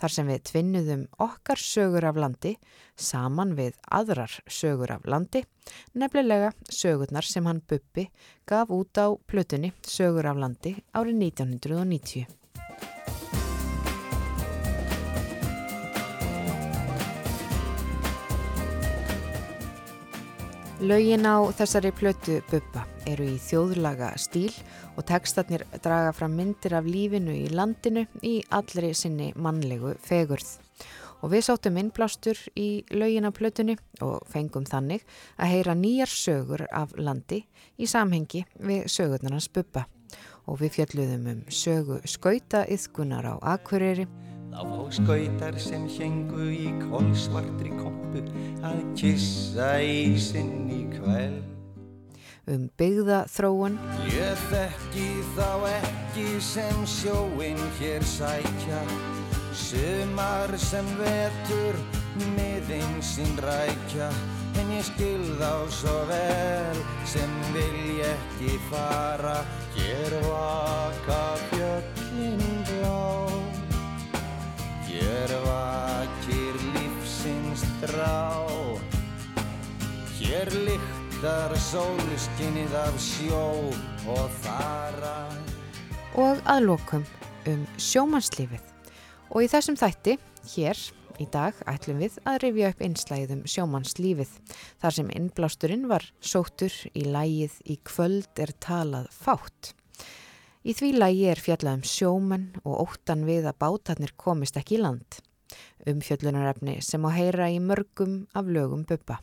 Þar 0.00 0.14
sem 0.14 0.32
við 0.32 0.42
tvinnuðum 0.48 1.04
okkar 1.20 1.60
sögur 1.60 2.08
af 2.08 2.16
landi 2.16 2.54
saman 2.96 3.52
við 3.58 3.76
aðrar 3.92 4.40
sögur 4.48 4.96
af 4.96 5.04
landi, 5.04 5.44
nefnilega 5.92 6.54
sögurnar 6.72 7.28
sem 7.28 7.44
hann 7.48 7.60
bubbi 7.68 8.08
gaf 8.48 8.72
út 8.72 8.96
á 8.96 9.12
plötunni 9.28 9.74
Sögur 9.84 10.32
af 10.32 10.40
landi 10.40 10.78
árið 10.96 11.26
1990. 11.28 12.39
Laugin 20.80 21.26
á 21.28 21.44
þessari 21.52 21.90
plötu 21.92 22.38
Bubba 22.48 22.86
eru 23.04 23.26
í 23.28 23.34
þjóðlaga 23.36 24.14
stíl 24.16 24.54
og 24.96 25.04
tekstarnir 25.10 25.66
draga 25.84 26.14
fram 26.16 26.32
myndir 26.38 26.72
af 26.78 26.88
lífinu 26.88 27.34
í 27.36 27.50
landinu 27.52 28.06
í 28.24 28.38
allri 28.48 28.94
sinni 28.96 29.26
mannlegu 29.36 29.92
fegurð. 30.00 30.54
Og 31.20 31.34
við 31.34 31.44
sáttum 31.50 31.76
innblástur 31.82 32.40
í 32.56 32.86
laugin 32.96 33.28
á 33.28 33.32
plötunni 33.36 33.76
og 34.00 34.24
fengum 34.32 34.64
þannig 34.64 35.04
að 35.36 35.52
heyra 35.52 35.76
nýjar 35.76 36.14
sögur 36.14 36.64
af 36.72 36.96
landi 36.96 37.42
í 37.76 37.84
samhengi 37.84 38.46
við 38.56 38.88
sögurnarnas 38.88 39.50
Bubba. 39.52 39.84
Og 40.48 40.62
við 40.64 40.78
fjalluðum 40.78 41.28
um 41.34 41.44
sögu 41.52 42.00
skauta 42.08 42.64
yðkunar 42.72 43.28
á 43.28 43.34
Akureyri 43.52 44.08
Þá 44.50 44.62
fá 44.66 44.80
skautar 44.96 45.56
sem 45.62 45.84
hengu 45.94 46.48
í 46.50 46.72
kólsvartri 46.80 47.70
kompu 48.10 48.22
að 48.66 48.82
kissa 48.98 49.78
í 49.82 50.18
kveld. 50.94 51.46
Um 52.50 52.68
byggða 52.78 53.26
þróun. 53.30 53.78
Ég 54.10 54.40
þekki 54.50 55.08
þá 55.36 55.50
ekki 55.70 56.26
sem 56.42 56.86
sjóin 56.86 57.60
hér 57.78 58.02
sækja, 58.02 58.80
sumar 59.54 60.50
sem 60.58 60.86
vetur 60.98 61.78
miðinn 62.34 62.98
sín 63.04 63.38
rækja, 63.38 64.10
en 64.58 64.72
ég 64.74 64.84
skil 64.88 65.22
þá 65.38 65.70
svo 65.70 65.94
vel 66.10 66.82
sem 67.06 67.30
vil 67.54 68.00
ég 68.00 68.10
ekki 68.10 68.58
fara, 68.70 69.44
hér 69.76 70.18
vaka 70.26 71.22
fjöllin 71.52 72.44
blá. 72.66 72.98
Hér 74.90 75.38
vakir 75.46 76.54
lífsins 76.58 76.79
drá 77.82 78.46
Hér 80.20 80.50
lyktar 80.66 81.54
sóluskinnið 81.70 82.74
af 82.80 82.96
sjó 83.02 83.44
og 84.10 84.26
þara 84.44 85.16
Og 86.20 86.40
að 86.44 86.66
lokum 86.66 87.04
um 87.48 87.66
sjómannslífið 87.80 88.66
og 89.30 89.44
í 89.44 89.50
þessum 89.50 89.76
þætti, 89.78 90.16
hér 90.54 90.78
í 91.20 91.26
dag, 91.30 91.56
ætlum 91.70 92.00
við 92.02 92.16
að 92.28 92.38
rifja 92.44 92.70
upp 92.72 92.80
einslæðið 92.84 93.34
um 93.36 93.42
sjómannslífið 93.52 94.32
þar 94.82 94.96
sem 94.96 95.12
innblásturinn 95.14 95.86
var 95.90 96.06
sóttur 96.18 96.74
í 96.96 97.04
lægið 97.06 97.58
í 97.70 97.78
kvöld 97.86 98.42
er 98.42 98.54
talað 98.62 99.10
fátt. 99.14 99.74
Í 100.60 100.74
því 100.76 100.90
lægi 100.98 101.26
er 101.30 101.40
fjallað 101.40 101.78
um 101.78 101.84
sjómenn 101.88 102.48
og 102.64 102.82
óttan 102.84 103.24
við 103.28 103.48
að 103.48 103.60
bátarnir 103.62 104.16
komist 104.20 104.58
ekki 104.60 104.76
í 104.76 104.82
land. 104.82 105.20
Umfjöllunarefni 105.88 106.80
sem 106.84 107.04
á 107.06 107.10
heyra 107.14 107.48
í 107.50 107.60
mörgum 107.62 108.26
af 108.34 108.48
lögum 108.48 108.84
buppa. 108.88 109.20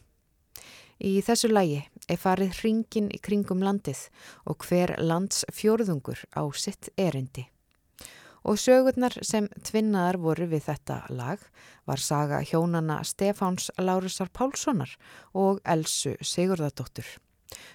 Í 0.97 1.19
þessu 1.21 1.51
lægi 1.51 1.83
er 2.09 2.17
farið 2.17 2.55
hringin 2.61 3.11
í 3.13 3.19
kringum 3.21 3.61
landið 3.61 4.07
og 4.49 4.65
hver 4.65 4.95
lands 4.97 5.43
fjórðungur 5.53 6.23
á 6.33 6.41
sitt 6.57 6.89
erindi. 6.97 7.45
Og 8.47 8.57
sögurnar 8.57 9.13
sem 9.27 9.49
tvinnaðar 9.67 10.17
voru 10.23 10.47
við 10.47 10.69
þetta 10.69 11.01
lag 11.11 11.41
var 11.85 12.01
saga 12.01 12.39
hjónana 12.41 13.01
Stefáns 13.03 13.69
Lárusar 13.77 14.31
Pálssonar 14.33 14.95
og 15.33 15.59
Elsu 15.67 16.15
Sigurðardóttur. 16.21 17.05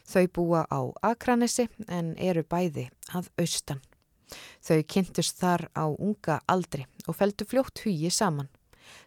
Þau 0.08 0.26
búa 0.32 0.66
á 0.66 0.80
Akranesi 1.12 1.68
en 1.88 2.14
eru 2.18 2.42
bæði 2.42 2.88
að 3.12 3.30
austan. 3.38 3.82
Þau 4.64 4.80
kynntust 4.94 5.38
þar 5.40 5.68
á 5.76 5.84
unga 5.90 6.40
aldri 6.48 6.86
og 7.06 7.18
feldu 7.18 7.46
fljótt 7.48 7.84
hugi 7.84 8.10
saman. 8.10 8.50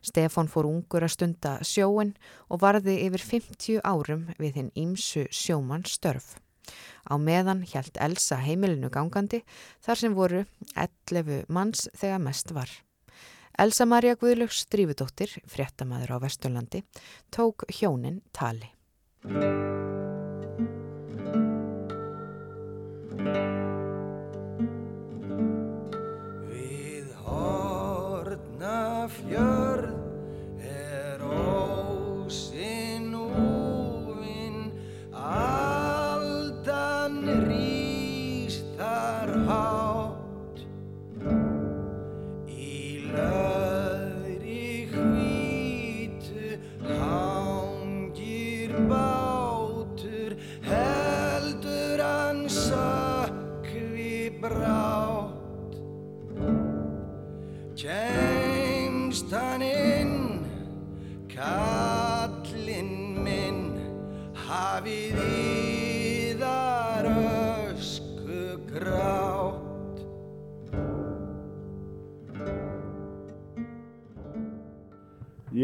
Stefan 0.01 0.49
fór 0.49 0.69
ungur 0.69 1.05
að 1.05 1.13
stunda 1.15 1.57
sjóin 1.65 2.15
og 2.49 2.61
varði 2.63 2.97
yfir 3.05 3.23
50 3.23 3.83
árum 3.83 4.27
við 4.39 4.61
hinn 4.61 4.71
ímsu 4.77 5.25
sjóman 5.33 5.85
störf. 5.89 6.35
Á 7.05 7.13
meðan 7.21 7.61
hjælt 7.69 7.99
Elsa 8.01 8.39
heimilinu 8.41 8.89
gangandi 8.89 9.43
þar 9.85 10.01
sem 10.01 10.17
voru 10.17 10.45
11 10.73 11.45
manns 11.49 11.85
þegar 11.93 12.23
mest 12.25 12.55
var. 12.55 12.71
Elsa 13.57 13.85
Maria 13.87 14.17
Guðlöks 14.19 14.65
Drífudóttir, 14.67 15.31
fréttamaður 15.47 16.17
á 16.19 16.23
Vesturlandi, 16.25 16.83
tók 17.31 17.63
hjónin 17.71 18.19
tali. 18.35 18.73
You're 29.35 29.74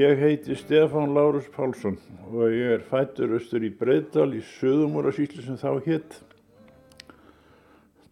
Ég 0.02 0.18
heiti 0.18 0.56
Stefán 0.56 1.14
Lárus 1.14 1.46
Pálsson 1.54 1.98
og 2.34 2.50
ég 2.50 2.72
er 2.74 2.82
fættur 2.82 3.36
austur 3.36 3.62
í 3.62 3.68
Breiðdal 3.70 4.32
í 4.34 4.40
Söðumúrasýslu 4.56 5.44
sem 5.46 5.60
þá 5.62 5.78
hitt 5.86 6.16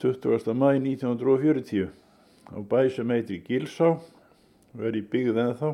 20. 0.04 0.54
mæ 0.54 0.68
1940 0.76 1.88
á 2.54 2.58
bæ 2.62 2.82
sem 2.94 3.14
heitir 3.16 3.42
Gilsá 3.48 3.88
og 3.96 4.84
er 4.86 5.00
í 5.00 5.02
byggð 5.02 5.40
en 5.42 5.56
þá. 5.58 5.70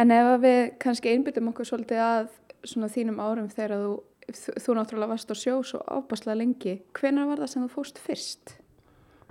En 0.00 0.14
ef 0.16 0.30
við 0.46 0.62
kannski 0.86 1.12
einbyttum 1.12 1.52
okkur 1.52 1.68
svolítið 1.68 2.00
að 2.06 2.32
svona 2.64 2.88
þínum 2.96 3.20
árum 3.20 3.52
þegar 3.52 3.76
þú, 3.82 3.92
þú 4.64 4.78
náttúrulega 4.80 5.12
varst 5.12 5.28
á 5.28 5.36
sjó 5.36 5.58
svo 5.60 5.82
ábáslega 5.84 6.38
lengi, 6.40 6.78
hvenar 6.96 7.28
var 7.34 7.44
það 7.44 7.52
sem 7.52 7.66
þú 7.66 7.74
fóst 7.74 8.00
fyrst? 8.00 8.56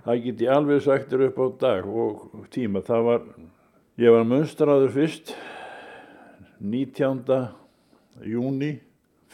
Það 0.05 0.21
get 0.29 0.45
ég 0.45 0.53
alveg 0.59 0.85
sagtur 0.85 1.25
upp 1.31 1.41
á 1.41 1.45
dag 1.65 1.89
og 1.89 2.45
tíma. 2.53 2.85
Það 2.85 3.09
var, 3.09 3.27
ég 3.97 4.13
var 4.13 4.29
munstraður 4.29 4.93
fyrst 4.93 5.33
19. 6.59 7.47
júni 8.23 8.71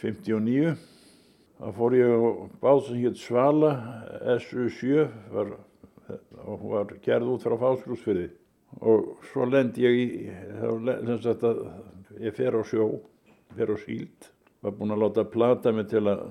59 0.02 0.74
þá 1.62 1.68
fór 1.76 1.94
ég 1.94 2.10
á 2.10 2.18
bát 2.62 2.84
sem 2.86 2.98
hétt 3.02 3.20
Svala 3.20 3.72
SU7 4.40 5.06
var, 5.30 5.52
var 6.66 6.94
gerð 7.04 7.34
út 7.36 7.46
frá 7.46 7.54
fáskrúsfyrði 7.60 8.28
og 8.80 9.22
svo 9.30 9.46
lend 9.46 9.78
ég 9.78 9.98
í 10.00 10.06
þá, 10.58 11.50
ég 12.18 12.34
fer 12.34 12.56
á 12.58 12.62
sjó 12.66 12.88
fer 13.56 13.70
á 13.70 13.76
síld. 13.78 14.30
Var 14.62 14.74
búinn 14.78 14.94
að 14.94 15.02
láta 15.02 15.24
plata 15.28 15.72
mig 15.74 15.88
til 15.90 16.04
að 16.08 16.22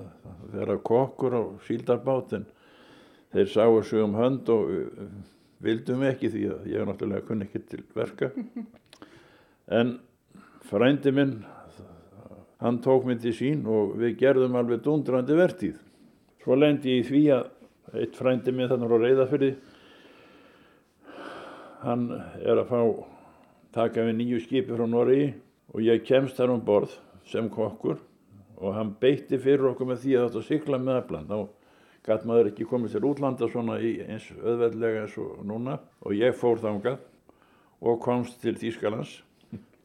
vera 0.52 0.78
kokkur 0.80 1.36
á 1.36 1.42
síldarbátin 1.66 2.46
þeir 3.32 3.50
sáu 3.52 3.82
sig 3.84 4.02
um 4.02 4.16
hönd 4.16 4.48
og 4.52 4.72
vildum 5.62 6.02
ekki 6.08 6.32
því 6.32 6.46
að 6.52 6.70
ég 6.72 6.88
náttúrulega 6.88 7.26
kunni 7.28 7.46
ekki 7.48 7.62
til 7.68 7.84
verka. 7.94 8.32
En 9.68 9.98
frændi 10.72 11.12
minn 11.14 11.36
hann 12.62 12.78
tók 12.82 13.04
mig 13.04 13.20
til 13.20 13.34
sín 13.36 13.66
og 13.68 13.96
við 14.00 14.16
gerðum 14.22 14.56
alveg 14.56 14.84
dundrandi 14.84 15.36
vertíð. 15.36 15.76
Svo 16.42 16.56
lendi 16.56 16.96
ég 16.96 17.02
í 17.02 17.08
því 17.08 17.22
að 17.36 18.02
eitt 18.02 18.16
frændi 18.16 18.54
minn 18.54 18.70
þannig 18.70 18.94
á 18.94 18.98
reyðafyrði 19.02 19.54
hann 21.82 22.06
er 22.38 22.60
að 22.62 22.68
fá 22.70 22.80
taka 23.74 24.04
við 24.06 24.16
nýju 24.20 24.40
skipi 24.44 24.76
frá 24.76 24.86
Noregi 24.86 25.32
og 25.72 25.82
ég 25.82 26.04
kemst 26.06 26.38
þar 26.38 26.54
um 26.54 26.62
borð 26.64 26.94
sem 27.28 27.50
kokkur 27.50 27.98
og 28.62 28.76
hann 28.76 28.94
beitti 29.00 29.40
fyrir 29.42 29.72
okkur 29.72 29.90
með 29.90 30.04
því 30.04 30.14
að 30.16 30.28
þetta 30.28 30.46
sykla 30.48 30.78
með 30.78 31.00
aflan 31.00 31.28
þá 31.30 31.38
gæt 32.06 32.26
maður 32.28 32.52
ekki 32.52 32.68
komið 32.70 32.94
til 32.96 33.04
útlanda 33.10 33.48
svona 33.50 33.78
eins 33.82 34.28
öðveldlega 34.38 35.04
eins 35.04 35.18
og 35.22 35.42
núna 35.46 35.78
og 36.02 36.14
ég 36.18 36.36
fór 36.38 36.62
þángað 36.62 37.02
og 37.82 38.00
komst 38.02 38.38
til 38.42 38.54
Þýskalands 38.58 39.18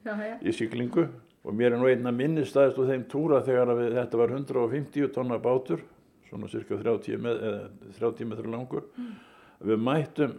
já, 0.06 0.14
já. 0.14 0.36
í 0.42 0.54
syklingu 0.56 1.08
og 1.48 1.56
mér 1.56 1.76
er 1.76 1.80
nú 1.80 1.88
einna 1.88 2.12
minni 2.12 2.44
staðist 2.48 2.80
úr 2.82 2.90
þeim 2.92 3.06
túra 3.12 3.40
þegar 3.46 3.72
við, 3.78 3.96
þetta 3.96 4.20
var 4.20 4.36
150 4.36 5.14
tonna 5.16 5.40
bátur 5.40 5.86
svona 6.28 6.50
cirka 6.52 6.80
30, 6.82 7.24
með, 7.24 7.42
30 8.00 8.30
metrar 8.30 8.52
langur 8.52 8.86
mm. 8.98 9.16
við 9.70 9.82
mættum 9.88 10.38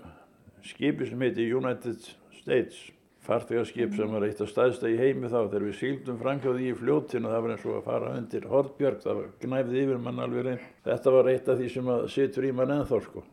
skipi 0.66 1.09
sem 1.09 1.25
heiti 1.25 1.49
United 1.49 2.03
States 2.37 2.88
farþegarskip 3.29 3.90
mm. 3.90 3.97
sem 3.97 4.12
var 4.16 4.27
eitt 4.27 4.42
af 4.44 4.53
staðsta 4.53 4.90
í 4.92 4.99
heimi 5.01 5.31
þá 5.31 5.38
þegar 5.47 5.66
við 5.68 5.79
síldum 5.81 6.21
framkjáði 6.21 6.68
í 6.68 6.77
fljóttinu 6.77 7.33
það 7.33 7.42
var 7.47 7.55
eins 7.55 7.66
og 7.66 7.79
að 7.79 7.88
fara 7.88 8.12
undir 8.18 8.47
Hortbjörg 8.53 9.03
það 9.05 9.18
var 9.23 9.33
knæfið 9.44 9.81
yfir 9.83 10.05
mann 10.05 10.23
alveg 10.25 10.47
reyn 10.47 10.62
þetta 10.87 11.16
var 11.16 11.33
eitt 11.33 11.49
af 11.49 11.61
því 11.61 11.73
sem 11.73 11.90
að 11.94 12.07
situr 12.14 12.49
í 12.49 12.55
mann 12.57 12.77
ennþá 12.77 13.01
sko 13.09 13.25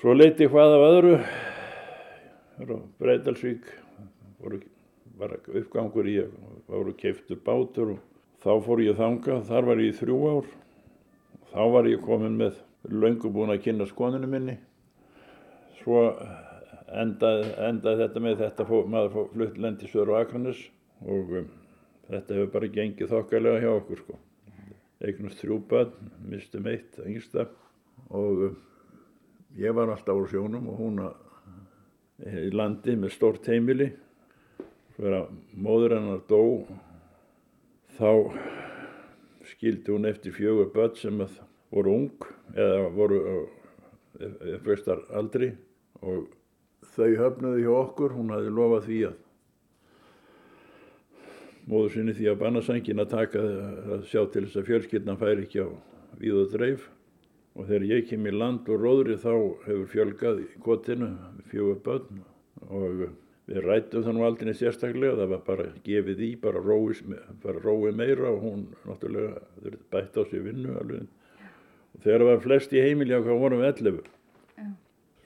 svo 0.00 0.16
leiti 0.16 0.48
hvað 0.52 0.76
af 0.76 0.86
öðru 0.90 1.18
Breidalsvík 3.00 3.68
voru, 4.42 4.60
var 5.18 5.36
uppgangur 5.46 6.08
í 6.10 6.16
voru 6.68 6.94
keiftur 6.98 7.40
bátur 7.44 7.96
og 7.96 8.00
þá 8.44 8.52
fór 8.64 8.82
ég 8.84 8.98
þanga, 8.98 9.40
þar 9.48 9.68
var 9.70 9.82
ég 9.82 9.92
í 9.92 9.98
þrjú 9.98 10.18
ár. 10.30 10.48
Þá 11.52 11.62
var 11.72 11.88
ég 11.88 12.02
komin 12.04 12.36
með 12.38 12.58
löngu 12.90 13.30
búin 13.32 13.54
að 13.54 13.62
kynna 13.64 13.86
skoninu 13.88 14.28
minni. 14.30 14.56
Svo 15.80 16.02
endaði, 16.92 17.50
endaði 17.68 18.02
þetta 18.04 18.22
með 18.22 18.42
þetta 18.44 18.66
fó, 18.68 18.76
maður 18.90 19.14
fór 19.14 19.28
fluttlendi 19.32 19.90
söður 19.90 20.14
og 20.14 20.20
akranis 20.20 20.62
og 21.04 21.34
um, 21.40 21.50
þetta 22.10 22.38
hefur 22.38 22.52
bara 22.54 22.72
gengið 22.76 23.12
þokkalega 23.12 23.62
hjá 23.64 23.70
okkur 23.72 24.02
sko. 24.04 24.18
Eignast 25.06 25.42
þrjú 25.42 25.60
börn, 25.70 26.10
mistum 26.30 26.68
eitt 26.70 26.98
yngsta 27.04 27.48
og 28.14 28.44
um, 28.50 28.58
ég 29.58 29.74
var 29.76 29.92
alltaf 29.92 30.18
á 30.18 30.24
sjónum 30.30 30.68
og 30.72 30.80
hún 30.80 31.02
í 32.26 32.50
landi 32.54 32.96
með 32.96 33.12
stort 33.16 33.48
heimili 33.50 33.90
fyrir 34.96 35.18
að 35.20 35.34
móður 35.66 35.96
hennar 35.98 36.22
dó 36.30 36.42
þá 37.96 38.10
skildi 39.46 39.92
hún 39.92 40.08
eftir 40.08 40.34
fjögur 40.36 40.72
börn 40.74 40.96
sem 40.98 41.20
voru 41.70 41.94
ung 42.00 42.26
eða 42.56 42.88
voru 42.96 43.20
fyrstar 44.64 45.04
aldri 45.12 45.52
og 46.00 46.26
þau 46.96 47.12
höfnuði 47.20 47.64
hjá 47.64 47.72
okkur, 47.76 48.14
hún 48.16 48.32
hafi 48.32 48.52
lofað 48.52 48.86
því 48.88 48.98
að 49.10 49.22
móður 51.66 51.92
sinni 51.96 52.14
því 52.16 52.28
að 52.30 52.40
bannarsangin 52.42 53.02
að 53.02 53.12
taka 53.12 53.42
að 53.96 54.04
sjá 54.10 54.20
til 54.30 54.44
þess 54.46 54.60
að 54.60 54.68
fjölskyldna 54.70 55.16
fær 55.20 55.42
ekki 55.42 55.66
á 55.66 55.68
víð 56.20 56.40
og 56.44 56.52
dreif. 56.54 56.88
Og 57.56 57.64
þegar 57.66 57.86
ég 57.88 58.08
kem 58.10 58.26
í 58.28 58.32
land 58.34 58.68
og 58.68 58.82
róðri 58.84 59.16
þá 59.18 59.32
hefur 59.64 59.86
fjölgað 59.92 60.42
í 60.44 60.46
gotinu 60.62 61.08
fjögur 61.50 61.80
börn 61.86 62.20
og 62.68 63.06
Við 63.46 63.62
rættum 63.62 64.02
það 64.02 64.16
nú 64.16 64.24
aldrei 64.26 64.54
sérstaklega, 64.58 65.18
það 65.20 65.28
var 65.30 65.42
bara 65.46 65.68
gefið 65.86 66.22
í, 66.26 66.32
bara 66.42 66.62
róið, 66.64 67.02
bara 67.44 67.60
róið 67.62 68.00
meira 68.00 68.32
og 68.32 68.40
hún 68.42 68.64
náttúrulega 68.88 69.76
bætti 69.92 70.18
á 70.18 70.22
sig 70.26 70.42
vinnu 70.42 70.74
alveg. 70.80 71.06
Og 71.94 72.02
þegar 72.02 72.24
það 72.24 72.30
var 72.32 72.42
flest 72.42 72.74
í 72.74 72.82
heimilja 72.82 73.20
okkar 73.22 73.38
vorum 73.44 73.62
við 73.62 73.70
11. 73.84 74.10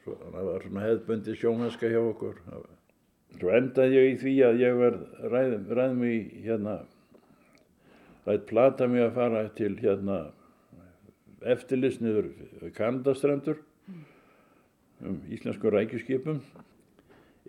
Svo 0.04 0.18
það 0.20 0.50
var 0.50 0.66
svona 0.66 0.84
hefðbundi 0.84 1.38
sjónhanska 1.40 1.92
hjá 1.92 2.00
okkur. 2.02 2.36
svo 3.38 3.52
endaði 3.56 3.96
ég 3.96 4.06
í 4.10 4.16
því 4.20 4.36
að 4.44 4.60
ég 4.60 4.78
verð 4.80 5.02
ræð, 5.32 5.52
ræð 5.78 5.92
mig 5.96 6.30
hérna 6.44 6.76
ræð 8.26 8.40
plata 8.50 8.88
mig 8.90 9.04
að 9.06 9.14
fara 9.16 9.44
til 9.56 9.76
hérna 9.80 10.16
eftirlisniður 11.40 12.32
Kanadastrandur 12.76 13.62
um 15.00 15.22
íslensku 15.32 15.72
rækjuskipum 15.72 16.42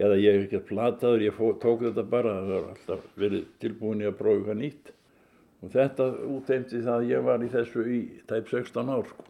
eða 0.02 0.18
ég 0.18 0.36
hef 0.36 0.48
ekki 0.48 0.60
að 0.60 0.68
plataður, 0.70 1.26
ég 1.26 1.36
fó, 1.38 1.46
tók 1.62 1.84
þetta 1.86 2.06
bara 2.10 2.34
það 2.40 2.52
var 2.52 2.68
alltaf 2.72 3.06
verið 3.20 3.46
tilbúin 3.62 4.02
í 4.02 4.08
að 4.10 4.18
prófa 4.22 4.40
eitthvað 4.40 4.60
nýtt. 4.62 4.92
Og 5.62 5.74
þetta 5.76 6.08
úteimti 6.26 6.82
það 6.82 6.96
að 6.96 7.10
ég 7.12 7.26
var 7.28 7.44
í 7.46 7.50
þessu 7.54 7.86
í 7.86 8.00
tæp 8.30 8.50
16 8.50 8.90
ár 8.90 9.10
sko. 9.12 9.28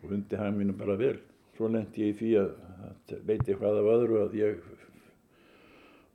og 0.00 0.12
hundi 0.14 0.36
hann 0.38 0.56
mínu 0.56 0.76
bara 0.78 0.96
vel. 0.96 1.16
Svo 1.56 1.68
lendi 1.68 2.06
ég 2.06 2.14
í 2.14 2.18
því 2.20 2.30
að, 2.40 2.52
að 2.86 3.24
veit 3.26 3.48
ég 3.48 3.58
hvað 3.60 3.80
af 3.80 3.90
öðru 3.94 4.20
að 4.22 4.36
ég 4.38 4.60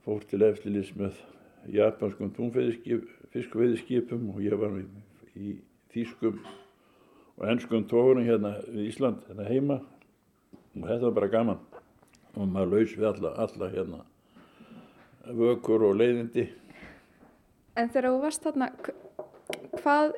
fór 0.06 0.24
til 0.30 0.42
eftirlis 0.42 0.92
með 0.96 1.20
japanskum 1.70 2.32
fiskveiðskipum 3.34 4.30
og 4.32 4.42
ég 4.42 4.56
var 4.58 4.74
í, 4.80 4.86
í 5.36 5.54
þýskum 5.92 6.40
og 7.36 7.48
ennskum 7.50 7.84
tóðurum 7.90 8.24
hérna 8.24 8.56
í 8.72 8.88
Ísland 8.88 9.26
hérna 9.28 9.50
heima. 9.50 9.80
Og 10.76 10.88
þetta 10.88 11.04
var 11.08 11.18
bara 11.20 11.34
gaman 11.36 11.75
og 12.36 12.46
maður 12.48 12.76
laus 12.76 12.94
við 12.96 13.08
alla, 13.10 13.32
alla 13.46 13.72
hérna 13.72 14.04
vökur 15.26 15.88
og 15.88 15.96
leiðindi 15.98 16.46
En 17.76 17.90
þegar 17.92 18.08
þú 18.08 18.20
varst 18.22 18.46
þarna, 18.46 18.70
hvað 19.76 20.14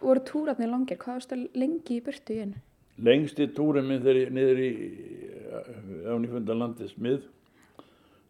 voru 0.00 0.22
túrarnir 0.24 0.70
langir? 0.72 0.98
Hvað 1.00 1.18
varstu 1.18 1.38
lengi 1.60 1.98
í 1.98 2.04
burtu 2.04 2.36
í 2.36 2.44
einu? 2.46 2.60
Lengsti 3.02 3.48
túrin 3.56 3.88
minn 3.88 4.00
þegar 4.00 4.20
ég 4.22 4.32
niður 4.32 4.62
í 4.62 4.70
Ánýfundarlandi 6.08 6.88
smið, 6.88 7.26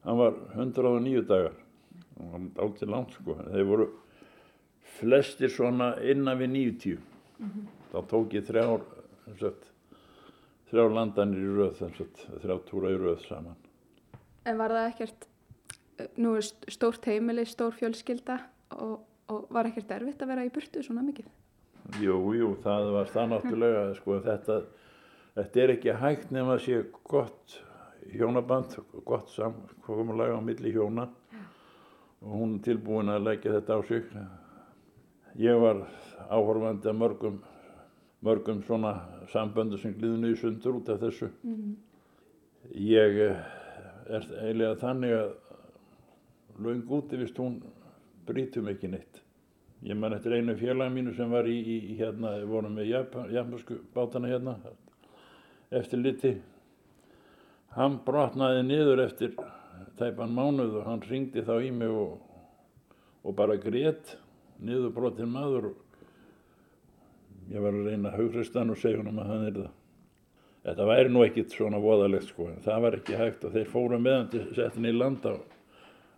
hann 0.03 0.19
var 0.19 0.39
109 0.57 1.23
dagar. 1.29 1.55
Það 2.17 2.33
var 2.33 2.65
aldrei 2.65 2.91
langt 2.91 3.15
sko. 3.15 3.37
Þeir 3.53 3.69
voru 3.69 3.87
flestir 4.99 5.53
svona 5.53 5.93
innan 6.03 6.41
við 6.41 6.51
90. 6.57 6.99
Mm 7.39 7.49
-hmm. 7.49 7.69
Þá 7.93 7.99
tók 8.11 8.35
ég 8.35 8.47
þrjár, 8.47 8.83
sagt, 9.39 9.72
þrjár 10.73 10.97
landanir 10.97 11.45
í 11.45 11.53
röð, 11.53 11.77
sagt, 11.79 12.25
þrjár 12.43 12.65
túra 12.69 12.93
í 12.93 12.99
röð 12.99 13.21
saman. 13.27 13.59
En 14.49 14.59
var 14.59 14.73
það 14.75 14.89
ekkert, 14.89 15.27
nú 16.19 16.35
er 16.39 16.47
stórt 16.49 17.07
heimili, 17.07 17.45
stór 17.47 17.77
fjölskylda 17.77 18.39
og, 18.81 19.03
og 19.31 19.53
var 19.53 19.69
ekkert 19.69 19.93
erfitt 19.99 20.25
að 20.25 20.33
vera 20.33 20.47
í 20.49 20.53
burtu 20.55 20.83
svona 20.83 21.05
mikið? 21.07 21.29
Jú, 22.01 22.17
jú, 22.39 22.55
það 22.63 22.89
var 22.97 23.13
það 23.13 23.29
náttúrulega, 23.35 23.85
sko, 24.01 24.17
þetta, 24.25 24.59
þetta 25.37 25.63
er 25.63 25.75
ekki 25.77 25.99
hægt 26.01 26.33
nema 26.35 26.57
að 26.57 26.65
sé 26.65 26.81
gott 27.11 27.59
hjónaband, 28.11 28.79
gott 29.07 29.31
samkomulega 29.31 30.39
á 30.39 30.43
milli 30.43 30.73
hjóna 30.75 31.07
og 32.23 32.35
hún 32.39 32.59
tilbúin 32.63 33.11
að 33.11 33.27
leggja 33.29 33.57
þetta 33.59 33.79
á 33.79 33.81
sig. 33.87 34.09
Ég 35.43 35.59
var 35.59 35.85
áhorfandi 36.31 36.91
að 36.91 36.99
mörgum, 36.99 37.39
mörgum 38.23 38.63
svona 38.63 38.95
samböndu 39.33 39.79
sem 39.79 39.95
gliðinu 39.99 40.33
í 40.33 40.39
sundur 40.39 40.79
út 40.79 40.89
af 40.89 41.01
þessu. 41.03 41.31
Mm 41.43 41.55
-hmm. 41.55 41.75
Ég 42.75 43.21
er 43.21 44.27
eiginlega 44.43 44.75
þannig 44.79 45.13
að 45.13 45.33
laung 46.59 46.91
úti 46.91 47.17
vist 47.17 47.39
hún 47.39 47.63
brítum 48.27 48.69
ekki 48.69 48.89
neitt. 48.89 49.23
Ég 49.83 49.97
man 49.99 50.13
eftir 50.13 50.33
einu 50.33 50.55
félagin 50.55 50.95
mínu 50.95 51.15
sem 51.17 51.31
var 51.31 51.45
í, 51.45 51.59
í 51.59 51.97
hérna, 51.99 52.37
við 52.39 52.47
vorum 52.47 52.75
með 52.75 52.87
japansku 53.35 53.79
bátana 53.95 54.29
hérna, 54.29 54.57
eftir 55.71 55.99
liti. 55.99 56.37
Hann 57.75 57.99
brotnaði 58.05 58.63
niður 58.63 59.01
eftir 59.07 59.35
tæpan 59.99 60.35
mánuð 60.37 60.77
og 60.81 60.87
hann 60.87 61.03
ringdi 61.09 61.43
þá 61.43 61.57
í 61.65 61.71
mig 61.75 61.89
og, 61.89 62.21
og 63.25 63.35
bara 63.35 63.57
grétt 63.57 64.17
niður 64.61 64.93
brotin 64.95 65.33
maður. 65.33 65.73
Ég 67.53 67.61
var 67.61 67.77
að 67.77 67.89
reyna 67.91 68.11
að 68.11 68.21
haugrist 68.21 68.55
hann 68.57 68.73
og 68.73 68.79
segja 68.81 69.03
hann 69.03 69.19
að 69.21 69.31
hann 69.31 69.47
er 69.49 69.57
það. 69.59 69.73
Þetta 70.63 70.85
væri 70.87 71.11
nú 71.11 71.25
ekkit 71.27 71.55
svona 71.57 71.81
voðalegt 71.83 72.29
sko, 72.31 72.47
en 72.53 72.61
það 72.63 72.85
var 72.85 72.97
ekki 73.01 73.17
hægt 73.19 73.45
og 73.45 73.57
þeir 73.57 73.71
fóru 73.73 73.99
meðan 73.99 74.29
til 74.31 74.45
settin 74.55 74.87
í 74.87 74.93
landa 74.95 75.35
og 75.35 75.57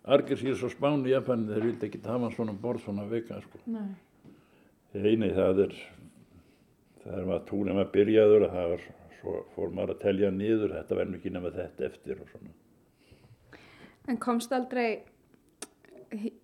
Argersýrs 0.04 0.62
og 0.66 0.72
Spáni 0.74 1.08
í 1.08 1.14
Japan, 1.14 1.46
þeir 1.48 1.64
vildi 1.64 1.88
ekki 1.88 2.02
hafa 2.04 2.28
svona 2.34 2.52
borð 2.60 2.84
svona 2.84 3.06
vika 3.08 3.38
sko. 3.40 3.62
Nei. 3.72 3.94
Eini 4.94 5.30
það 5.34 5.62
er, 5.64 5.72
það 7.02 7.16
er 7.22 7.32
að 7.38 7.46
túnum 7.48 7.80
að 7.80 7.90
byrjaður 7.96 8.44
að 8.46 8.54
það 8.58 8.68
var, 8.74 8.84
svo 9.16 9.38
fór 9.54 9.72
maður 9.74 9.94
að 9.94 10.02
telja 10.04 10.30
niður, 10.36 10.76
þetta 10.76 11.00
verður 11.00 11.18
ekki 11.18 11.32
nema 11.34 11.54
þetta 11.56 11.88
eftir 11.88 12.20
og 12.20 12.30
svona. 12.34 12.54
En 14.12 14.20
komst 14.20 14.52
aldrei, 14.52 14.88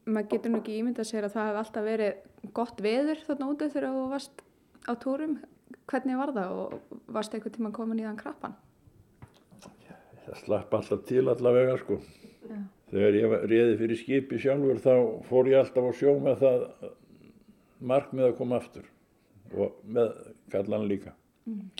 maður 0.08 0.30
getur 0.32 0.54
nú 0.54 0.64
ekki 0.64 0.80
ímyndað 0.80 1.12
sér 1.12 1.28
að 1.28 1.36
það 1.36 1.50
hef 1.50 1.60
alltaf 1.62 1.90
verið 1.92 2.54
gott 2.56 2.80
veður 2.80 3.20
þarna 3.28 3.50
úti 3.52 3.68
þegar 3.68 3.92
þú 3.92 4.06
varst 4.14 4.46
á 4.86 4.92
túrum. 5.00 5.38
Hvernig 5.90 6.18
var 6.18 6.32
það 6.34 6.56
og 6.56 6.98
varst 7.10 7.34
eitthvað 7.34 7.56
tíma 7.56 7.72
komin 7.74 8.00
í 8.00 8.06
þann 8.06 8.18
krabban? 8.20 8.56
Það 10.26 10.42
slapp 10.44 10.74
alltaf 10.78 11.04
til 11.08 11.24
allavega 11.28 11.76
sko. 11.80 11.98
Já. 12.46 12.58
Þegar 12.90 13.16
ég 13.18 13.34
réði 13.50 13.76
fyrir 13.78 13.98
skipi 14.00 14.38
sjálfur 14.42 14.80
þá 14.82 14.94
fór 15.28 15.50
ég 15.50 15.60
alltaf 15.60 15.86
á 15.86 15.92
sjó 15.94 16.16
með 16.22 16.42
það 16.42 16.64
markmið 17.90 18.28
að 18.28 18.36
koma 18.38 18.58
aftur 18.58 18.88
og 19.54 19.80
með 19.86 20.12
kallan 20.50 20.86
líka. 20.90 21.14
Mm. 21.46 21.70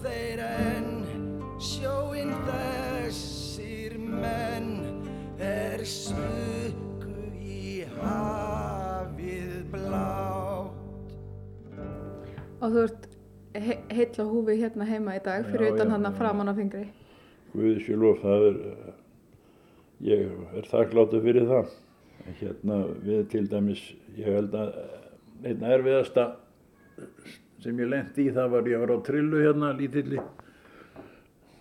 þeir 0.00 0.40
enn 0.44 0.90
sjóinn 1.60 2.32
þessir 2.46 3.96
menn 4.00 4.70
er 5.44 5.82
smukku 5.88 7.16
í 7.40 7.84
hafið 7.98 9.54
blátt. 9.72 11.16
Og 12.60 12.66
þú 12.68 12.84
ert 12.86 13.08
he 13.54 13.76
heill 13.90 14.16
á 14.22 14.24
húfi 14.30 14.56
hérna 14.60 14.86
heima 14.88 15.16
í 15.18 15.22
dag 15.24 15.46
fyrir 15.50 15.70
Já, 15.70 15.74
utan 15.74 15.94
hann 15.94 16.06
að 16.06 16.14
já. 16.14 16.18
framan 16.18 16.50
á 16.50 16.54
fingri. 16.54 16.84
Guði 17.52 17.84
sér 17.84 17.98
lof, 17.98 18.20
það 18.22 18.44
er, 18.48 18.58
ég 20.06 20.26
er 20.60 20.68
þakkláttur 20.70 21.24
fyrir 21.24 21.48
það. 21.50 21.72
Hérna 22.40 22.76
við 23.06 23.24
til 23.32 23.46
dæmis, 23.50 23.82
ég 24.18 24.28
held 24.28 24.54
að 24.54 24.74
eh, 24.82 25.08
einn 25.50 25.64
erfiðasta 25.64 26.26
sem 27.60 27.80
ég 27.80 27.88
lendi 27.90 28.28
í 28.28 28.34
það 28.36 28.52
var 28.54 28.68
ég 28.68 28.82
var 28.82 28.92
á 28.92 28.98
trillu 29.04 29.40
hérna 29.40 29.72
lítilli 29.76 30.20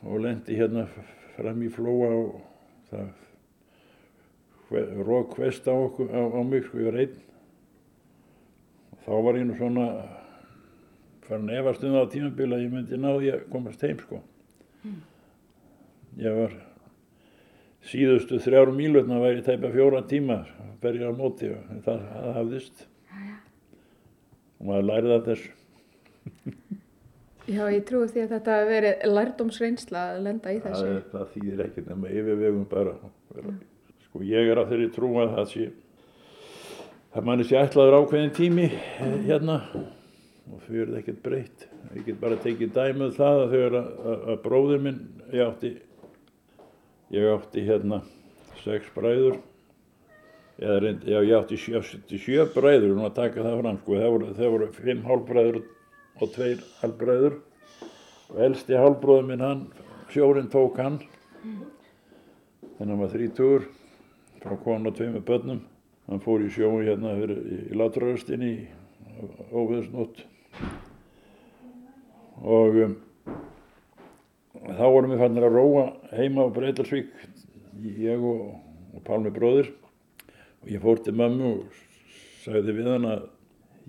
og 0.04 0.22
lendi 0.24 0.56
hérna 0.56 0.86
fram 1.36 1.64
í 1.64 1.72
flóa 1.72 2.12
og 2.16 2.38
það 2.92 3.10
rók 4.70 5.36
hvest 5.40 5.66
á, 5.66 5.74
okkur, 5.74 6.12
á, 6.14 6.22
á 6.30 6.40
mig, 6.46 6.64
sko, 6.68 6.78
ég 6.78 6.92
var 6.92 7.00
einn. 7.02 7.16
Og 8.94 9.00
þá 9.06 9.14
var 9.26 9.40
ég 9.40 9.48
nú 9.50 9.56
svona 9.58 9.86
farin 11.30 11.54
efast 11.54 11.86
um 11.86 11.96
það 11.96 12.06
á 12.06 12.12
tímabila 12.14 12.58
að 12.58 12.66
ég 12.66 12.74
myndi 12.74 13.00
náði 13.00 13.32
að 13.36 13.46
komast 13.54 13.86
heim, 13.86 14.02
sko. 14.02 14.22
Ég 16.20 16.36
var 16.36 16.56
síðustu 17.90 18.40
þrjár 18.44 18.74
mílutna 18.76 19.22
væri 19.22 19.46
tæpa 19.46 19.72
fjóra 19.74 20.02
tíma 20.10 20.42
berja 20.82 21.12
á 21.12 21.14
móti 21.16 21.52
og 21.54 21.70
það, 21.86 22.06
það 22.10 22.38
hafðist. 22.40 22.86
Og 24.60 24.70
maður 24.70 24.88
lærið 24.90 25.16
af 25.16 25.26
þessu. 25.30 25.56
Já, 27.50 27.64
ég 27.74 27.86
trúi 27.88 28.08
því 28.12 28.24
að 28.26 28.34
þetta 28.36 28.56
hafi 28.56 28.70
verið 28.70 29.06
lærdómsreynsla 29.10 30.02
að 30.12 30.24
lenda 30.28 30.52
í 30.54 30.60
þessu. 30.62 30.90
Það, 30.90 31.06
það 31.14 31.30
þýðir 31.36 31.64
ekkert 31.66 31.88
nema 31.90 32.12
yfirvegum 32.14 32.66
bara. 32.70 32.98
Vera. 33.34 33.54
Sko 34.10 34.26
ég 34.26 34.52
er 34.52 34.62
á 34.62 34.70
þeirri 34.70 34.90
trú 34.94 35.14
að 35.22 35.38
það 35.38 35.48
sé 35.54 35.70
það 37.14 37.26
manni 37.26 37.46
sé 37.50 37.58
ætlaður 37.58 38.04
ákveðin 38.04 38.36
tími 38.38 38.68
eh, 38.70 39.16
hérna 39.26 39.60
og 40.50 40.64
þau 40.66 40.78
eru 40.84 40.98
ekkert 41.00 41.22
breytt. 41.26 41.68
Ég 41.96 42.06
get 42.08 42.22
bara 42.22 42.38
tekið 42.42 42.74
dæmið 42.76 43.14
það 43.18 43.44
að 43.44 43.56
eru 43.60 43.80
að, 43.80 43.92
að, 44.12 44.24
að 44.34 44.40
bróður 44.46 44.82
minn, 44.86 45.00
ég 45.34 45.44
átti, 45.46 45.72
ég 47.16 47.30
átti 47.34 47.66
hérna 47.68 48.02
sex 48.64 48.90
bræður, 48.96 49.40
eða 50.60 50.80
reynd, 50.84 51.06
já 51.08 51.20
ég 51.24 51.36
átti 51.38 51.60
sjö, 51.60 51.84
sjö 52.10 52.48
bræður, 52.56 52.98
að 53.06 53.16
taka 53.20 53.46
það 53.46 53.60
fram 53.62 53.80
sko, 53.84 54.00
það 54.02 54.16
voru, 54.16 54.32
það 54.40 54.54
voru 54.56 54.70
fimm 54.80 55.06
hálfbræður 55.08 55.62
og 56.20 56.34
tveir 56.36 56.64
hálfbræður 56.82 57.38
og 58.30 58.42
elsti 58.46 58.78
hálfbróður 58.78 59.30
minn 59.30 59.46
hann, 59.46 59.66
sjórin 60.12 60.50
tók 60.52 60.82
hann, 60.82 61.00
þannig 61.40 62.80
að 62.80 62.90
hann 62.90 63.04
var 63.04 63.14
þrítugur 63.14 63.70
frá 64.40 64.58
konu 64.66 64.92
og 64.92 64.98
tveimur 64.98 65.24
börnum, 65.28 65.64
hann 66.10 66.26
fór 66.26 66.44
í 66.44 66.52
sjói 66.52 66.90
hérna 66.90 67.16
fyrir, 67.22 67.40
í, 67.40 67.62
í 67.70 67.80
látraröstinni 67.80 68.54
óveðsnótt 69.54 70.26
og 72.40 72.80
um, 72.86 72.96
þá 74.68 74.86
vorum 74.86 75.14
við 75.14 75.24
fannir 75.24 75.48
að 75.48 75.58
róa 75.58 75.86
heima 76.16 76.48
á 76.48 76.56
Breitalsvík 76.56 77.12
ég 78.00 78.24
og, 78.24 78.56
og 78.96 79.04
Pálmi 79.08 79.32
bróðir. 79.34 79.72
Og 80.64 80.72
ég 80.74 80.84
fór 80.84 81.00
til 81.04 81.16
mömmu 81.16 81.54
og 81.54 81.84
sagði 82.44 82.76
við 82.80 82.90
hann 82.92 83.08
að 83.08 83.28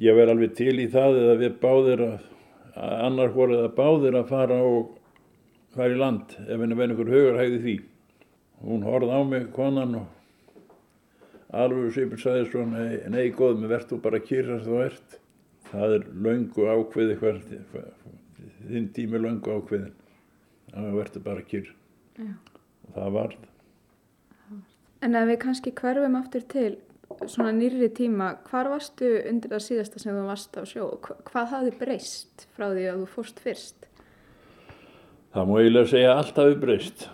ég 0.00 0.16
verði 0.16 0.36
alveg 0.36 0.54
til 0.58 0.76
í 0.78 0.88
það 0.90 1.18
eða 1.24 1.36
við 1.40 1.56
báðir 1.62 2.04
að, 2.06 2.28
að 2.74 2.96
annar 3.08 3.34
voru 3.34 3.58
eða 3.58 3.72
báðir 3.76 4.18
að 4.20 4.30
fara 4.30 4.60
og 4.64 4.96
fara 5.74 5.94
í 5.94 5.98
land 5.98 6.36
ef 6.46 6.54
henni 6.54 6.78
verði 6.78 6.94
einhver 6.94 7.12
hugar 7.14 7.40
hægði 7.40 7.60
því. 7.64 7.76
Hún 8.60 8.86
horfði 8.86 9.18
á 9.18 9.20
mig 9.26 9.48
konan 9.56 9.98
og 10.02 10.08
alveg 11.50 11.90
svipur 11.94 12.22
sagði 12.22 12.46
svo 12.50 12.66
nei, 12.68 13.00
nei 13.10 13.32
góð, 13.34 13.58
mér 13.58 13.74
verður 13.74 13.90
þú 13.94 14.00
bara 14.04 14.22
kýrast 14.22 14.68
þú 14.68 14.82
ert. 14.84 15.18
Það 15.70 15.96
er 15.96 16.06
löngu 16.26 16.66
ákveði 16.66 17.16
hver, 17.20 17.42
þinn 18.74 18.88
tími 18.96 19.20
löngu 19.22 19.54
ákveðin 19.58 19.92
það 20.74 20.92
verður 21.00 21.24
bara 21.26 21.46
kýr 21.50 21.70
Já. 22.20 22.32
og 22.88 22.94
það 22.98 23.16
varð 23.18 23.38
En 25.00 25.14
ef 25.16 25.28
við 25.30 25.38
kannski 25.40 25.70
hverfum 25.72 26.16
aftur 26.18 26.42
til 26.52 26.70
svona 27.24 27.52
nýrri 27.56 27.88
tíma, 27.96 28.34
hvar 28.50 28.68
varstu 28.68 29.08
undir 29.30 29.48
það 29.54 29.62
síðasta 29.64 29.98
sem 30.02 30.12
þú 30.14 30.24
varst 30.28 30.58
á 30.60 30.62
sjó? 30.68 30.90
Hva- 31.00 31.16
Hvað 31.24 31.46
hafði 31.54 31.72
breyst 31.80 32.44
frá 32.56 32.66
því 32.68 32.84
að 32.90 32.98
þú 33.00 33.06
fórst 33.14 33.40
fyrst? 33.40 33.86
Það 35.32 35.48
má 35.48 35.54
eiginlega 35.62 35.88
segja 35.94 36.12
allt 36.18 36.36
hafi 36.42 36.58
breyst 36.60 37.08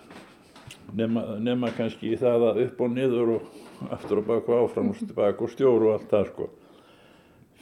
nema, 0.99 1.23
nema 1.39 1.71
kannski 1.77 2.11
það 2.19 2.45
að 2.51 2.61
upp 2.65 2.81
og 2.81 2.91
niður 2.91 3.31
og 3.37 3.91
aftur 3.95 4.19
og 4.21 4.27
baka 4.27 4.51
og 4.57 4.67
áfram 4.67 4.91
og 4.91 5.41
og 5.45 5.49
stjóru 5.55 5.87
og 5.87 5.93
allt 6.01 6.11
það 6.11 6.27
sko. 6.33 6.49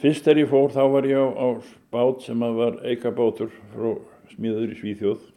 Fyrst 0.00 0.26
þegar 0.26 0.42
ég 0.42 0.50
fór 0.50 0.74
þá 0.74 0.82
var 0.92 1.08
ég 1.08 1.16
á, 1.16 1.26
á 1.32 1.48
bát 1.94 2.24
sem 2.26 2.42
að 2.44 2.58
var 2.60 2.80
eikabátur 2.84 3.52
frá 3.72 3.94
smíður 4.34 4.74
í 4.74 4.80
Svíþjóð. 4.80 5.30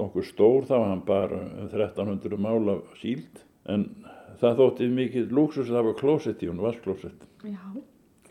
Nokkuð 0.00 0.30
stór 0.30 0.64
þá 0.68 0.76
var 0.78 0.88
hann 0.88 1.02
bara 1.04 1.42
um 1.42 1.66
1300 1.68 2.40
mála 2.40 2.78
síld. 3.02 3.42
En 3.68 3.90
það 4.40 4.62
þótti 4.62 4.88
mikið 4.94 5.36
lúksus 5.36 5.68
að 5.68 5.76
það 5.78 5.86
var 5.90 6.00
klósett 6.00 6.46
í 6.46 6.48
hún, 6.48 6.64
vasklósett 6.64 7.28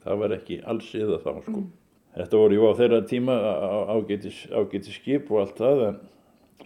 það 0.06 0.22
var 0.22 0.36
ekki 0.38 0.60
alls 0.70 0.90
eða 0.98 1.20
þá 1.24 1.32
sko. 1.46 1.62
Þetta 2.16 2.40
voru 2.40 2.58
jú 2.58 2.68
á 2.70 2.74
þeirra 2.80 3.00
tíma 3.10 3.36
ágætis, 3.92 4.44
ágætis 4.54 5.00
skip 5.00 5.32
og 5.34 5.42
allt 5.42 5.58
það 5.60 5.82
en 5.90 5.98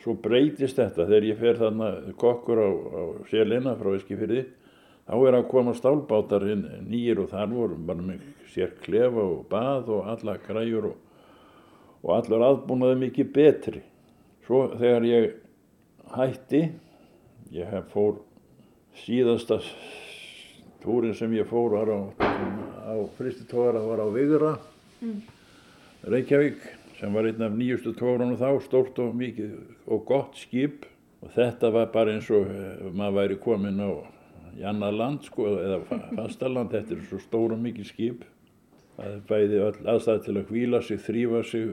svo 0.03 0.15
breytist 0.21 0.77
þetta. 0.77 1.07
Þegar 1.07 1.27
ég 1.29 1.39
fer 1.39 1.59
þarna 1.59 1.89
kokkur 2.19 2.61
á, 2.61 2.69
á 2.69 3.01
sélina 3.31 3.75
frá 3.79 3.93
Eskifyrði 3.95 4.43
þá 5.09 5.15
er 5.25 5.37
að 5.39 5.47
koma 5.49 5.73
stálbátar 5.73 6.43
inn 6.53 6.65
nýjir 6.85 7.23
og 7.23 7.31
þar 7.31 7.53
voru 7.55 7.77
bara 7.87 8.03
með 8.05 8.25
sér 8.53 8.75
klefa 8.83 9.23
og 9.23 9.47
bað 9.49 9.89
og 9.95 10.09
alla 10.11 10.35
græjur 10.43 10.91
og, 10.91 10.97
og 12.03 12.11
allur 12.13 12.45
aðbúnaði 12.45 12.99
mikið 13.07 13.31
betri. 13.33 13.81
Svo 14.45 14.67
þegar 14.75 15.07
ég 15.09 15.31
hætti, 16.13 16.61
ég 17.53 17.73
hef 17.73 17.89
fór 17.93 18.19
síðasta 19.01 19.57
túrin 20.83 21.17
sem 21.17 21.33
ég 21.33 21.49
fór 21.49 21.73
var 21.73 21.89
á, 21.89 21.99
á 22.93 22.95
fristitóra 23.17 23.81
var 23.81 24.05
á 24.05 24.07
Vigra, 24.13 24.53
Reykjavík 26.05 26.61
sem 26.99 27.13
var 27.13 27.27
einn 27.27 27.41
af 27.43 27.57
nýjustu 27.57 27.95
tórunum 27.97 28.37
þá, 28.37 28.61
stórt 28.61 29.01
og 29.01 29.17
mikið 29.17 29.57
og 29.89 30.05
gott 30.07 30.37
skip 30.37 30.85
og 31.23 31.33
þetta 31.33 31.73
var 31.73 31.91
bara 31.93 32.13
eins 32.15 32.29
og 32.31 32.45
eh, 32.45 32.87
maður 32.93 33.17
væri 33.17 33.37
komin 33.41 33.81
á 33.81 34.18
í 34.59 34.65
annað 34.67 34.97
land 34.99 35.23
sko 35.27 35.47
eða 35.55 35.79
fa- 35.87 36.01
fastaland, 36.17 36.73
þetta 36.75 36.95
er 36.95 37.07
svo 37.07 37.21
stór 37.23 37.55
og 37.55 37.63
mikið 37.63 37.89
skip. 37.89 38.25
Það 38.99 39.13
er 39.13 39.21
bæði 39.29 39.59
aðstæði 39.93 40.23
til 40.25 40.35
að 40.35 40.49
hvíla 40.49 40.81
sig, 40.83 40.99
þrýfa 41.05 41.43
sig 41.47 41.69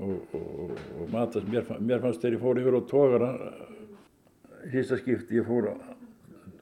og, 0.00 0.36
og, 0.38 0.70
og, 0.72 1.02
matast 1.12 1.50
mér, 1.52 1.66
mér 1.84 2.00
fannst 2.00 2.22
þegar 2.24 2.38
ég 2.38 2.44
fór 2.46 2.60
yfir 2.62 2.78
á 2.80 2.82
tógara 2.88 3.32
fyrsta 4.72 4.96
skipti 5.00 5.36
ég 5.36 5.48
fór 5.50 5.68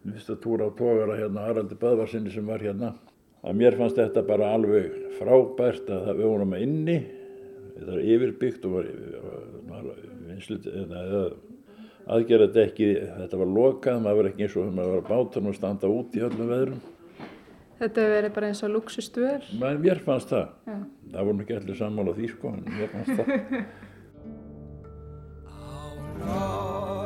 fyrsta 0.02 0.34
túra 0.42 0.66
á 0.66 0.70
tógara 0.74 1.18
hérna 1.20 1.46
Haraldi 1.46 1.78
Böðvarsinni 1.78 2.32
sem 2.34 2.48
var 2.48 2.64
hérna 2.64 2.94
að 3.46 3.60
mér 3.60 3.78
fannst 3.78 4.00
þetta 4.00 4.24
bara 4.26 4.50
alveg 4.56 4.90
frábært 5.20 5.88
að 5.88 6.08
það 6.08 6.18
við 6.18 6.30
vorum 6.32 6.56
inni. 6.58 6.98
Þetta 7.76 7.94
er 7.94 8.08
yfirbyggt 8.14 8.66
og 8.68 8.74
var, 8.74 8.88
var 9.70 9.86
vinslut, 10.26 10.66
eða, 10.66 11.22
aðgerða 12.16 12.48
þetta 12.50 12.62
ekki, 12.66 12.88
þetta 13.18 13.40
var 13.42 13.52
lokað, 13.58 14.00
maður 14.04 14.20
var 14.20 14.30
ekki 14.30 14.46
eins 14.46 14.56
og 14.60 14.72
maður 14.76 14.96
var 14.96 15.02
á 15.04 15.10
bátunum 15.10 15.52
og 15.52 15.58
standa 15.58 15.92
út 15.92 16.16
í 16.16 16.24
öllum 16.26 16.50
veðrum. 16.54 16.80
Þetta 17.80 17.96
hefur 18.04 18.16
verið 18.16 18.32
bara 18.36 18.48
eins 18.50 18.64
og 18.66 18.74
luxustöður. 18.74 19.42
Men 19.60 19.82
mér 19.84 20.02
fannst 20.04 20.32
það, 20.34 20.46
Já. 20.68 20.76
það 21.14 21.30
voru 21.30 21.46
ekki 21.46 21.58
allir 21.60 21.80
sammála 21.80 22.16
því 22.18 22.32
sko, 22.34 22.46
en 22.56 22.62
mér 22.76 22.88
fannst 22.92 23.14
það. 23.20 23.28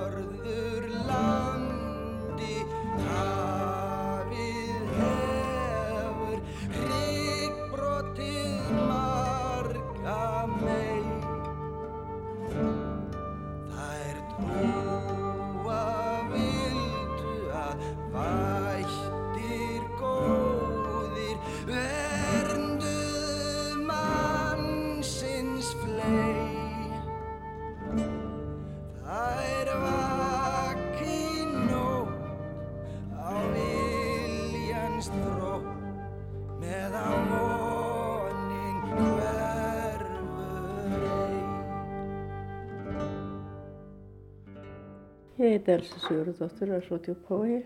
Ég 45.45 45.59
heiti 45.59 45.73
Elsa 45.75 45.99
Sigurðardóttir 46.01 46.71
og 46.71 46.79
er 46.79 46.85
svo 46.87 46.97
djúpói 47.05 47.57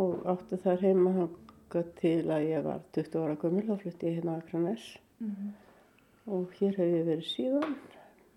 og 0.00 0.22
átti 0.32 0.56
þar 0.62 0.78
heima 0.80 1.10
hangað 1.12 1.88
til 1.98 2.30
að 2.32 2.46
ég 2.48 2.62
var 2.64 2.78
20 2.96 3.18
ára 3.20 3.34
gömul 3.42 3.64
og 3.74 3.82
flutti 3.82 4.08
ég 4.08 4.14
hérna 4.16 4.36
á 4.36 4.40
Akranes 4.40 4.86
og 6.24 6.54
hér 6.56 6.78
hef 6.78 6.94
ég 6.94 7.04
verið 7.04 7.26
síðan. 7.28 7.74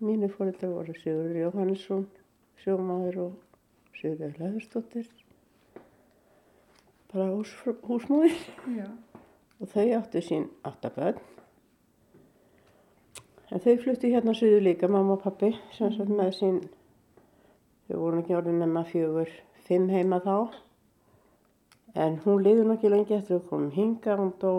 Mínu 0.04 0.28
fóreldrar 0.34 0.74
voru 0.74 0.96
Sigurður 0.98 1.38
Jóhannesson, 1.40 2.04
sjómaður 2.60 3.16
og 3.22 3.96
Sigurður 3.96 4.36
Leðurstóttir, 4.42 5.08
bara 7.14 7.30
hús, 7.32 7.56
húsmóðir 7.88 8.36
Já. 8.76 8.90
og 9.56 9.72
þau 9.72 9.86
áttu 10.02 10.24
sín 10.28 10.46
áttaböðn. 10.68 11.24
En 13.48 13.64
þau 13.64 13.74
fluttu 13.86 14.12
hérna 14.12 14.36
suður 14.36 14.68
líka, 14.68 14.92
mamma 14.92 15.16
og 15.16 15.24
pappi, 15.24 15.54
sem 15.78 15.96
sagt 15.96 16.12
með 16.12 16.36
sín 16.42 16.62
Þau 17.92 17.98
voru 18.00 18.22
ekki 18.22 18.32
orðin 18.38 18.62
nema 18.62 18.86
fjögur, 18.88 19.28
fimm 19.66 19.90
heima 19.92 20.16
þá. 20.24 20.54
En 21.92 22.14
hún 22.24 22.40
liður 22.40 22.70
nokkið 22.70 22.94
lengi 22.94 23.18
eftir 23.18 23.36
að 23.36 23.50
komum 23.50 23.68
hinga, 23.74 24.14
hún 24.16 24.30
dó 24.40 24.52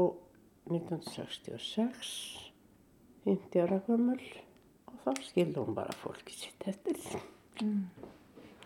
1966, 0.70 2.12
50 3.26 3.64
ára 3.66 3.80
gömul 3.88 4.20
og 4.22 5.00
þá 5.02 5.26
skildi 5.26 5.58
hún 5.58 5.74
bara 5.74 5.98
fólki 5.98 6.38
sitt 6.38 6.68
eftir 6.70 7.02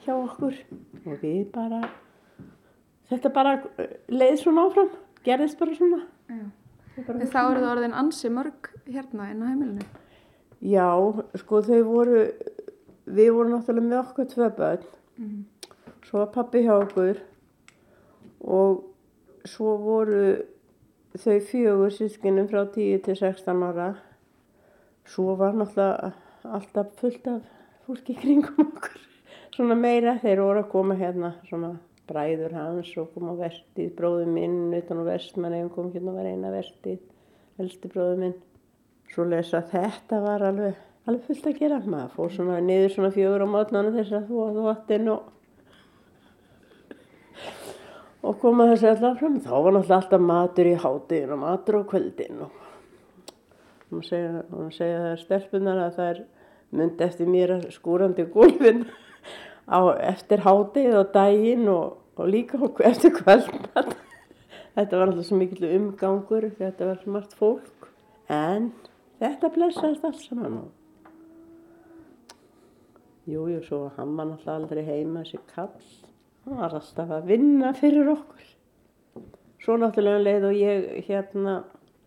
hjá 0.04 0.12
okkur 0.18 0.60
og 1.06 1.24
við 1.24 1.46
bara, 1.56 1.80
þetta 3.08 3.32
bara 3.40 3.56
eh, 3.80 3.96
leið 4.12 4.42
svona 4.44 4.68
áfram, 4.68 4.92
gerðist 5.24 5.64
bara 5.64 5.80
svona. 5.80 6.04
En 6.28 7.24
þá 7.24 7.40
eru 7.46 7.64
það 7.64 7.72
orðin 7.72 7.98
ansi 8.04 8.36
mörg 8.36 8.74
hérna 8.84 9.32
inn 9.32 9.48
á 9.48 9.48
heimilinu. 9.48 9.88
Já, 10.60 10.92
sko 11.40 11.64
þau 11.64 11.82
voru, 11.88 12.22
við 13.08 13.32
vorum 13.36 13.56
náttúrulega 13.56 13.88
með 13.88 14.02
okkur 14.04 14.30
tvö 14.34 14.52
börn, 14.58 14.86
svo 16.08 16.22
var 16.22 16.30
pappi 16.36 16.64
hjá 16.66 16.76
okkur 16.76 17.24
og 18.44 18.86
svo 19.48 19.76
voru 19.82 20.22
þau 21.18 21.40
fjögur 21.50 21.94
sískinum 21.94 22.48
frá 22.52 22.66
10 22.68 23.02
til 23.06 23.18
16 23.18 23.64
ára. 23.66 23.90
Svo 25.08 25.36
var 25.40 25.56
náttúrulega 25.58 26.14
alltaf 26.44 26.94
fullt 27.00 27.28
af 27.32 27.44
fólki 27.88 28.16
kringum 28.20 28.68
okkur. 28.68 29.04
Svona 29.56 29.78
meira 29.80 30.18
þeir 30.22 30.44
voru 30.44 30.62
að 30.62 30.72
koma 30.72 30.98
hérna, 31.00 31.34
svona 31.48 31.78
bræður 32.08 32.54
hans 32.56 32.92
og 33.00 33.10
koma 33.16 33.34
vertið, 33.40 33.94
bróður 33.98 34.30
minn 34.32 34.74
utan 34.76 35.02
á 35.02 35.06
vestmann, 35.08 35.56
kom 35.74 35.90
hérna 35.94 36.14
og 36.14 36.20
var 36.20 36.30
eina 36.30 36.52
vertið, 36.54 37.00
elsti 37.60 37.92
bróður 37.92 38.22
minn. 38.22 38.36
Svo 39.12 39.26
lesa 39.28 39.64
þetta 39.72 40.20
var 40.24 40.46
alveg, 40.46 40.78
alveg 41.08 41.26
fullt 41.28 41.50
að 41.50 41.60
gera. 41.62 41.80
Maður 41.88 42.14
fór 42.16 42.36
svona 42.36 42.60
niður 42.64 42.94
svona 42.94 43.12
fjögur 43.16 43.46
á 43.48 43.54
mótnana 43.54 43.96
þess 43.96 44.16
að 44.18 44.30
þú 44.30 44.44
að 44.44 44.56
þú 44.58 44.64
vattin 44.68 45.12
og, 45.14 45.34
og 48.28 48.40
koma 48.44 48.70
þessi 48.74 48.90
alltaf 48.92 49.20
fram. 49.22 49.38
Þá 49.44 49.54
var 49.56 49.78
náttúrulega 49.78 50.00
alltaf 50.02 50.26
matur 50.32 50.72
í 50.72 50.80
hátinn 50.86 51.36
og 51.36 51.44
matur 51.44 51.80
á 51.80 51.82
kvöldin 51.94 52.42
og 52.48 52.64
hún 53.88 54.04
segja, 54.04 54.42
segja 54.76 55.04
það 55.04 55.12
er 55.14 55.22
stelpunar 55.22 55.86
að 55.86 55.94
það 55.96 56.10
er 56.12 56.26
myndi 56.76 57.06
eftir 57.06 57.30
mér 57.32 57.54
að 57.56 57.70
skúrandi 57.72 58.26
gólfin 58.34 58.84
á 59.72 59.80
eftir 60.10 60.44
hátið 60.44 60.98
og 61.00 61.14
daginn 61.14 61.70
og, 61.72 61.96
og 62.20 62.28
líka 62.32 62.60
eftir 62.88 63.16
kvöldmat. 63.16 63.96
Þetta 64.78 65.00
var 65.00 65.10
alltaf 65.10 65.26
svo 65.26 65.40
mikill 65.40 65.72
umgangur, 65.74 66.52
þetta 66.60 66.92
var 66.92 67.00
svo 67.02 67.16
margt 67.16 67.32
fólk. 67.40 67.88
En 68.30 68.74
þetta 69.22 69.50
blessaðist 69.56 70.04
allt 70.06 70.20
saman 70.22 70.60
og 70.60 70.77
Jú, 73.28 73.42
jú, 73.52 73.60
svo 73.66 73.78
var 73.82 73.98
hann 73.98 74.14
var 74.16 74.30
náttúrulega 74.30 74.54
aldrei 74.56 74.84
heima 74.88 75.22
þessi 75.26 75.40
kall. 75.50 75.88
Hann 76.46 76.60
var 76.62 76.76
alltaf 76.78 77.10
að 77.12 77.26
vinna 77.28 77.74
fyrir 77.76 78.08
okkur. 78.14 78.46
Svo 79.60 79.76
náttúrulega 79.82 80.22
um 80.22 80.24
leið 80.24 80.46
og 80.48 80.54
ég 80.56 80.86
hérna, 81.10 81.56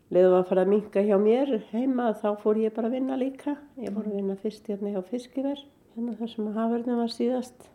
leið 0.08 0.28
og 0.30 0.36
að 0.38 0.46
fara 0.48 0.64
að 0.64 0.70
minka 0.72 1.02
hjá 1.04 1.18
mér 1.20 1.52
heima, 1.74 2.06
þá 2.16 2.30
fór 2.40 2.62
ég 2.62 2.72
bara 2.72 2.88
að 2.88 2.96
vinna 2.96 3.18
líka. 3.20 3.58
Ég 3.76 3.92
fór 3.92 4.08
að 4.08 4.16
vinna 4.16 4.36
fyrst 4.40 4.70
hérna 4.72 4.94
hjá 4.94 5.02
fiskiver, 5.10 5.60
hérna 5.92 6.16
þar 6.22 6.32
sem 6.32 6.48
hafverðin 6.56 7.02
var 7.02 7.12
síðast. 7.12 7.68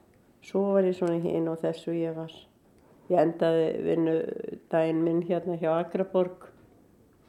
Svo 0.45 0.63
var 0.73 0.89
ég 0.89 0.97
svona 0.97 1.21
hinn 1.21 1.51
og 1.51 1.61
þessu 1.61 1.93
ég 1.99 2.17
var. 2.17 2.33
Ég 3.13 3.21
endaði 3.21 3.69
vinnu 3.85 4.17
daginn 4.73 5.05
minn 5.05 5.21
hérna 5.29 5.59
hjá 5.61 5.69
Akraborg. 5.75 6.49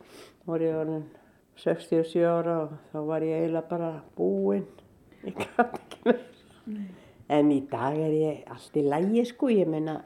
Þá 0.00 0.48
var 0.48 0.64
ég 0.64 0.80
orðin 0.80 1.04
67 1.60 2.24
ára 2.24 2.56
og 2.64 2.74
þá 2.88 2.98
var 3.12 3.28
ég 3.28 3.42
eiginlega 3.42 3.68
bara 3.68 3.92
búinn. 4.16 4.64
Ég 5.28 5.36
gæti 5.36 5.68
ekki. 5.68 5.95
En 7.36 7.50
í 7.50 7.60
dag 7.70 7.96
er 7.98 8.12
ég 8.14 8.50
allt 8.52 8.76
í 8.78 8.84
lægi 8.86 9.24
sko, 9.26 9.50
ég 9.50 9.70
meina, 9.70 10.00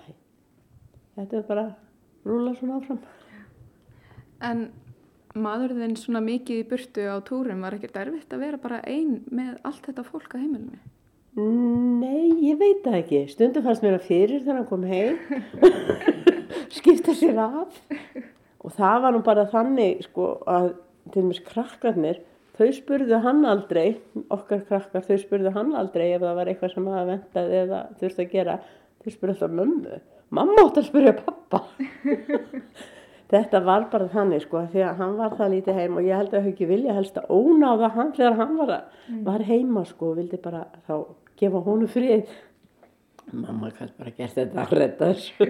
þetta 1.19 1.41
er 1.41 1.49
bara 1.49 1.67
rúla 2.25 2.55
svona 2.57 2.79
áfram. 2.81 3.03
En 4.41 4.63
maður 5.37 5.77
þinn 5.77 5.99
svona 6.01 6.23
mikið 6.25 6.63
í 6.63 6.69
burtu 6.71 7.05
á 7.07 7.17
túrum 7.27 7.61
var 7.65 7.77
ekkert 7.77 8.01
erfitt 8.01 8.33
að 8.33 8.47
vera 8.47 8.63
bara 8.63 8.81
ein 8.89 9.21
með 9.29 9.59
allt 9.69 9.85
þetta 9.91 10.07
fólk 10.09 10.33
á 10.35 10.41
heimilinu. 10.41 10.81
Nei, 11.39 12.33
ég 12.49 12.59
veit 12.59 12.81
það 12.83 12.99
ekki. 12.99 13.21
Stundum 13.31 13.65
fannst 13.65 13.85
mér 13.85 14.01
að 14.01 14.09
fyrir 14.09 14.43
þegar 14.43 14.59
hann 14.59 14.71
kom 14.71 14.87
heim, 14.89 15.21
skipta 16.77 17.15
sér 17.15 17.39
af. 17.45 17.77
Og 18.61 18.75
það 18.75 18.97
var 19.05 19.15
nú 19.15 19.21
bara 19.25 19.47
þannig 19.53 20.03
sko 20.09 20.33
að 20.51 20.73
til 21.15 21.25
mér 21.29 21.45
krakkarnir, 21.47 22.19
þau 22.61 22.69
spurðu 22.77 23.19
hann 23.25 23.43
aldrei, 23.49 23.89
okkar 24.37 24.63
krakkar, 24.69 25.05
þau 25.09 25.17
spurðu 25.25 25.53
hann 25.57 25.75
aldrei 25.81 26.11
ef 26.13 26.23
það 26.23 26.39
var 26.39 26.53
eitthvað 26.53 26.75
sem 26.77 26.89
hafa 26.93 27.09
ventað 27.15 27.55
eða 27.65 27.81
þurfti 28.01 28.27
að 28.27 28.33
gera. 28.37 28.57
Þau 29.01 29.11
spurðu 29.17 29.35
alltaf 29.37 29.55
mömmu. 29.59 30.01
Mamma 30.39 30.65
átt 30.69 30.79
að 30.79 30.89
spurja 30.91 31.15
pappa. 31.19 31.63
Þetta 33.31 33.61
var 33.63 33.85
bara 33.93 34.09
þannig 34.11 34.43
sko 34.43 34.65
því 34.73 34.81
að 34.83 34.97
hann 34.99 35.13
var 35.21 35.35
það 35.39 35.53
lítið 35.55 35.77
heim 35.79 35.99
og 36.01 36.07
ég 36.09 36.19
held 36.19 36.33
að 36.35 36.47
þau 36.47 36.51
ekki 36.51 36.67
vilja 36.67 36.95
helst 36.97 37.19
að 37.21 37.29
ónáða 37.37 37.91
hann 37.95 38.09
þegar 38.17 38.39
hann 38.41 38.57
var, 38.59 38.73
að, 38.75 39.03
var 39.29 39.45
heima 39.47 39.85
sko 39.87 40.09
og 40.11 40.17
vildi 40.19 40.41
bara 40.43 40.65
þá 40.89 40.95
gefa 41.39 41.61
honum 41.69 41.91
frið. 41.93 42.33
Mamma 43.31 43.71
kannski 43.77 44.01
bara 44.03 44.15
gert 44.17 44.35
þetta 44.35 44.65
að 44.65 44.75
redda 44.81 45.13
þessu. 45.13 45.47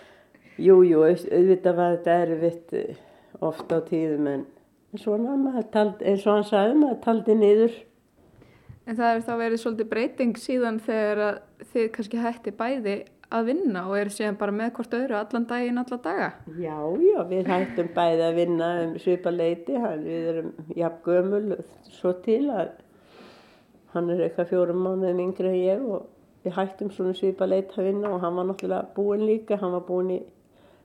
jú, 0.66 0.80
jú, 0.88 1.04
au- 1.06 1.30
auðvitað 1.38 1.78
var 1.78 1.94
þetta 1.94 2.16
erfitt 2.26 2.74
eh, 2.80 2.98
oft 3.46 3.70
á 3.70 3.78
tíðum 3.86 4.26
en 4.32 4.42
svona 5.00 5.62
taldi, 5.72 6.04
eins 6.04 6.26
og 6.26 6.36
hann 6.36 6.46
sagði 6.48 6.76
maður 6.82 7.00
taldi 7.06 7.38
niður. 7.38 7.80
En 8.82 8.98
það 8.98 9.08
hefur 9.12 9.26
þá 9.26 9.34
verið 9.38 9.62
svolítið 9.62 9.90
breyting 9.92 10.38
síðan 10.42 10.78
þegar 10.82 11.42
þið 11.72 11.90
kannski 11.96 12.22
hætti 12.22 12.54
bæði 12.58 12.96
að 13.32 13.48
vinna 13.48 13.84
og 13.88 13.96
eru 13.96 14.12
síðan 14.12 14.38
bara 14.40 14.54
með 14.54 14.72
hvort 14.76 14.96
öðru 14.98 15.16
allan 15.16 15.46
daginn, 15.48 15.80
alla 15.80 15.98
daga. 16.04 16.30
Já, 16.60 16.76
já, 17.00 17.18
við 17.30 17.50
hættum 17.52 17.92
bæði 17.96 18.24
að 18.26 18.40
vinna 18.40 18.70
um 18.82 18.96
svipa 19.00 19.32
leiti, 19.32 19.76
hann, 19.80 20.02
við 20.04 20.30
erum 20.32 20.50
jafn 20.76 21.04
gömul 21.06 21.60
svo 21.88 22.12
til 22.26 22.42
að 22.52 22.74
hann 23.94 24.10
er 24.12 24.26
eitthvað 24.26 24.52
fjórum 24.52 24.84
mánuðum 24.84 25.24
yngri 25.26 25.52
en 25.52 25.58
ég 25.60 25.86
og 25.86 26.08
við 26.42 26.56
hættum 26.58 26.92
svona 26.92 27.16
svipa 27.16 27.48
leiti 27.48 27.78
að 27.78 27.90
vinna 27.90 28.12
og 28.12 28.22
hann 28.24 28.38
var 28.38 28.48
náttúrulega 28.50 28.94
búinn 28.96 29.26
líka, 29.28 29.60
hann 29.60 29.76
var 29.76 29.84
búinn 29.88 30.14
í 30.16 30.20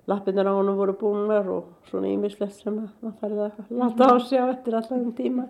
lappinnar 0.07 0.47
á 0.47 0.53
hann 0.55 0.71
voru 0.79 0.95
búinnar 0.95 1.49
og 1.51 1.67
svona 1.89 2.09
ímislegt 2.13 2.55
sem 2.55 2.79
að 2.79 2.89
maður 3.03 3.19
farið 3.21 3.43
að 3.43 3.77
láta 3.81 4.07
á 4.07 4.15
sig 4.23 4.39
á 4.39 4.45
eftir 4.47 4.79
allan 4.79 5.13
tíma. 5.17 5.47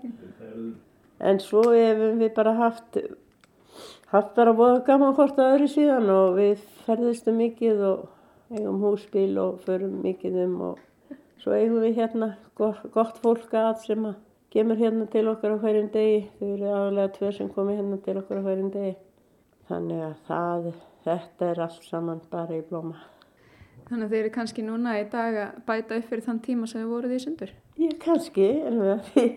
En 1.20 1.40
svo 1.42 1.64
hefum 1.74 2.20
við 2.22 2.34
bara 2.36 2.54
haft, 2.58 2.98
haft 4.14 4.36
bara 4.36 4.56
bóða 4.58 4.84
gaman 4.86 5.16
hvort 5.18 5.38
að 5.38 5.56
öðru 5.56 5.72
síðan 5.74 6.10
og 6.14 6.38
við 6.38 6.62
ferðistum 6.86 7.38
mikið 7.42 7.84
og 7.92 8.06
eigum 8.54 8.82
húsbíl 8.82 9.34
og 9.42 9.60
förum 9.66 10.00
mikið 10.04 10.40
um 10.46 10.62
og 10.72 11.18
svo 11.42 11.54
eigum 11.58 11.84
við 11.84 12.00
hérna 12.02 12.34
gott, 12.58 13.20
fólk 13.22 13.54
að 13.54 13.84
sem 13.86 14.08
að 14.10 14.16
kemur 14.54 14.80
hérna 14.80 15.06
til 15.12 15.28
okkar 15.30 15.54
á 15.54 15.62
hverjum 15.62 15.92
degi. 15.94 16.24
Þau 16.40 16.48
eru 16.48 16.72
aðalega 16.72 17.14
tvö 17.18 17.34
sem 17.36 17.52
komi 17.54 17.78
hérna 17.78 18.00
til 18.02 18.18
okkar 18.22 18.42
á 18.42 18.46
hverjum 18.48 18.72
degi. 18.74 18.96
Þannig 19.68 20.02
að 20.08 20.18
það, 20.30 20.72
þetta 21.06 21.52
er 21.52 21.64
allt 21.68 21.86
saman 21.92 22.26
bara 22.32 22.58
í 22.58 22.66
blóma. 22.66 22.98
Þannig 23.88 24.04
að 24.04 24.14
þeir 24.14 24.20
eru 24.20 24.32
kannski 24.36 24.64
núna 24.68 24.98
í 25.00 25.04
dag 25.12 25.36
að 25.40 25.60
bæta 25.68 25.98
upp 25.98 26.08
fyrir 26.10 26.24
þann 26.26 26.40
tíma 26.44 26.68
sem 26.68 26.82
þið 26.82 26.90
voruð 26.92 27.14
í 27.16 27.20
sundur. 27.24 27.52
Ég 27.80 27.94
kannski, 28.04 28.48
en 28.68 28.82
við, 28.84 29.30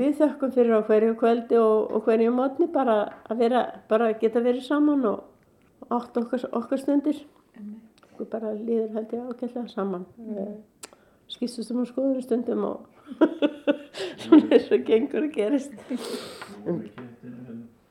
við 0.00 0.16
þökkum 0.18 0.54
fyrir 0.56 0.74
á 0.74 0.80
hverju 0.88 1.18
kvöldi 1.20 1.60
og, 1.60 1.92
og 1.94 2.08
hverju 2.08 2.32
mótni 2.34 2.66
bara 2.72 2.96
að 3.30 3.44
vera, 3.44 3.60
bara 3.90 4.08
að 4.10 4.24
geta 4.24 4.42
verið 4.42 4.66
saman 4.66 5.06
og 5.06 5.92
átt 5.94 6.18
okkar, 6.18 6.48
okkar 6.50 6.82
stundir. 6.82 7.20
Okkur 8.08 8.30
bara 8.32 8.50
líður 8.56 8.90
held 8.96 9.14
ég 9.14 9.28
ágætlega 9.28 9.68
saman. 9.70 10.08
Mm. 10.18 10.58
Skýstustum 11.30 11.84
og 11.84 11.88
skoður 11.92 12.24
stundum 12.26 12.66
og 12.66 12.88
svona 14.24 14.50
eins 14.50 14.66
og 14.74 14.82
gengur 14.88 15.28
að 15.28 15.36
gerist. 15.36 15.78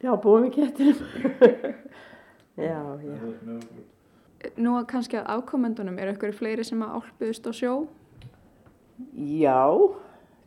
Já, 0.01 0.12
búum 0.20 0.49
við 0.49 0.59
kettinum. 0.59 0.99
já, 2.68 2.84
já. 2.99 3.18
Nú 4.61 4.75
að 4.79 4.87
kannski 4.91 5.19
að 5.19 5.29
ákomendunum 5.37 5.97
eru 6.01 6.15
ykkur 6.15 6.33
fleiri 6.35 6.63
sem 6.65 6.81
að 6.83 6.95
álpuðust 6.99 7.49
á 7.49 7.51
sjó. 7.53 7.73
Já, 9.15 9.65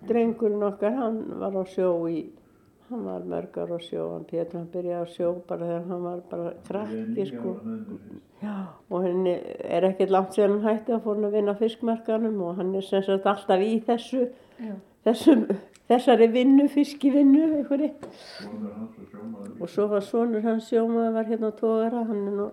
drengurinn 0.08 0.62
okkar, 0.66 0.94
hann 0.98 1.20
var 1.40 1.56
á 1.58 1.64
sjó 1.68 1.90
í, 2.10 2.24
hann 2.90 3.04
var 3.06 3.24
mörgar 3.28 3.72
á 3.74 3.78
sjó, 3.82 4.06
hann 4.12 4.26
Pétur, 4.28 4.60
hann 4.60 4.70
byrjaði 4.72 5.06
á 5.06 5.06
sjó 5.10 5.32
bara 5.48 5.68
þegar 5.70 5.88
hann 5.90 6.04
var 6.04 6.22
bara 6.30 6.52
krakki, 6.68 7.26
sko. 7.30 7.54
Já, 8.44 8.56
og 8.90 9.06
henni 9.06 9.34
er 9.64 9.88
ekkert 9.88 10.14
langt 10.14 10.36
síðan 10.36 10.58
hann 10.58 10.68
hætti 10.68 10.94
að 10.94 11.04
fór 11.06 11.18
hann 11.18 11.28
að 11.30 11.38
vinna 11.38 11.56
fiskmarkanum 11.58 12.42
og 12.44 12.58
hann 12.60 12.74
er 12.76 12.86
sem 12.86 13.04
sagt 13.06 13.26
alltaf 13.30 13.64
í 13.64 13.72
þessu, 13.86 14.28
þessum, 15.06 15.46
þessari 15.90 16.30
vinnu, 16.34 16.68
fiskivinnu, 16.72 17.44
einhverju. 17.60 17.90
Og 19.60 19.68
svo 19.70 19.88
var 19.90 20.04
sonur 20.04 20.44
hans 20.44 20.70
sjómaður, 20.70 21.14
var 21.18 21.30
hérna 21.30 21.50
á 21.50 21.58
tógara, 21.58 22.06
hann 22.10 22.26
er 22.28 22.38
nú 22.38 22.48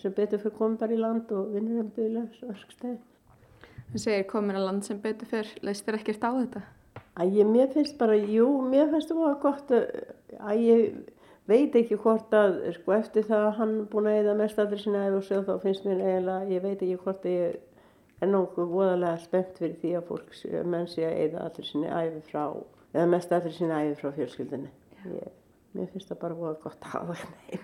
sem 0.00 0.12
betur 0.16 0.40
fyrir 0.40 0.56
komið 0.58 0.78
bara 0.80 0.94
í 0.96 1.00
land 1.00 1.32
og 1.36 1.56
um 1.58 1.90
duðlega 1.96 2.28
svo 2.38 2.48
örskstæði. 2.54 2.98
Það 3.92 4.04
segir 4.06 4.28
komin 4.30 4.56
að 4.56 4.64
land 4.68 4.86
sem 4.86 5.00
betur 5.02 5.28
fyrr, 5.28 5.50
leist 5.62 5.84
þér 5.84 5.98
ekkert 5.98 6.22
á 6.24 6.30
þetta? 6.32 6.62
Æ, 7.20 7.22
ég, 7.28 7.44
mér 7.48 7.68
finnst 7.74 7.98
bara, 8.00 8.14
jú, 8.16 8.46
mér 8.64 8.88
finnst 8.92 9.10
það 9.12 9.34
gott 9.42 9.74
að, 9.76 9.82
að 10.40 10.62
ég 10.64 10.94
veit 11.50 11.74
ekki 11.76 11.98
hvort 12.00 12.32
að, 12.32 12.54
sko, 12.78 12.94
eftir 12.96 13.26
það 13.28 13.44
að 13.50 13.58
hann 13.58 13.74
búin 13.92 14.08
að 14.08 14.20
eða 14.22 14.36
mest 14.38 14.62
allir 14.62 14.80
sinna 14.80 15.02
eða 15.10 15.18
og 15.20 15.26
svo 15.26 15.42
þá 15.44 15.52
finnst 15.66 15.84
mér 15.84 16.00
eiginlega, 16.06 16.48
ég 16.54 16.64
veit 16.64 16.78
ekki 16.86 16.96
hvort 17.02 17.26
að 17.28 17.36
ég 17.36 17.60
er 18.22 18.30
nokkuð 18.32 18.72
voðalega 18.72 19.20
spennt 19.26 19.60
fyrir 19.60 19.76
því 19.82 19.92
að 19.98 20.08
fólk, 20.08 20.32
sé- 20.38 20.64
menn 20.64 20.88
sé 20.88 21.04
að 21.08 21.20
eða 21.26 21.44
allir 21.50 21.68
sinni 21.68 21.92
æfi 21.92 22.24
frá, 22.30 22.44
eða 22.94 23.06
mest 23.12 23.36
allir 23.36 23.56
sinni 23.58 23.76
æfi 23.76 24.00
frá 24.00 24.12
fjölskyldinni. 24.16 24.72
Ég, 25.18 25.36
mér 25.76 25.92
finnst 25.92 26.08
það 26.14 26.22
bara 26.24 26.40
voða 26.40 26.56
gott 26.64 26.88
að 26.88 26.96
hafa. 26.96 27.62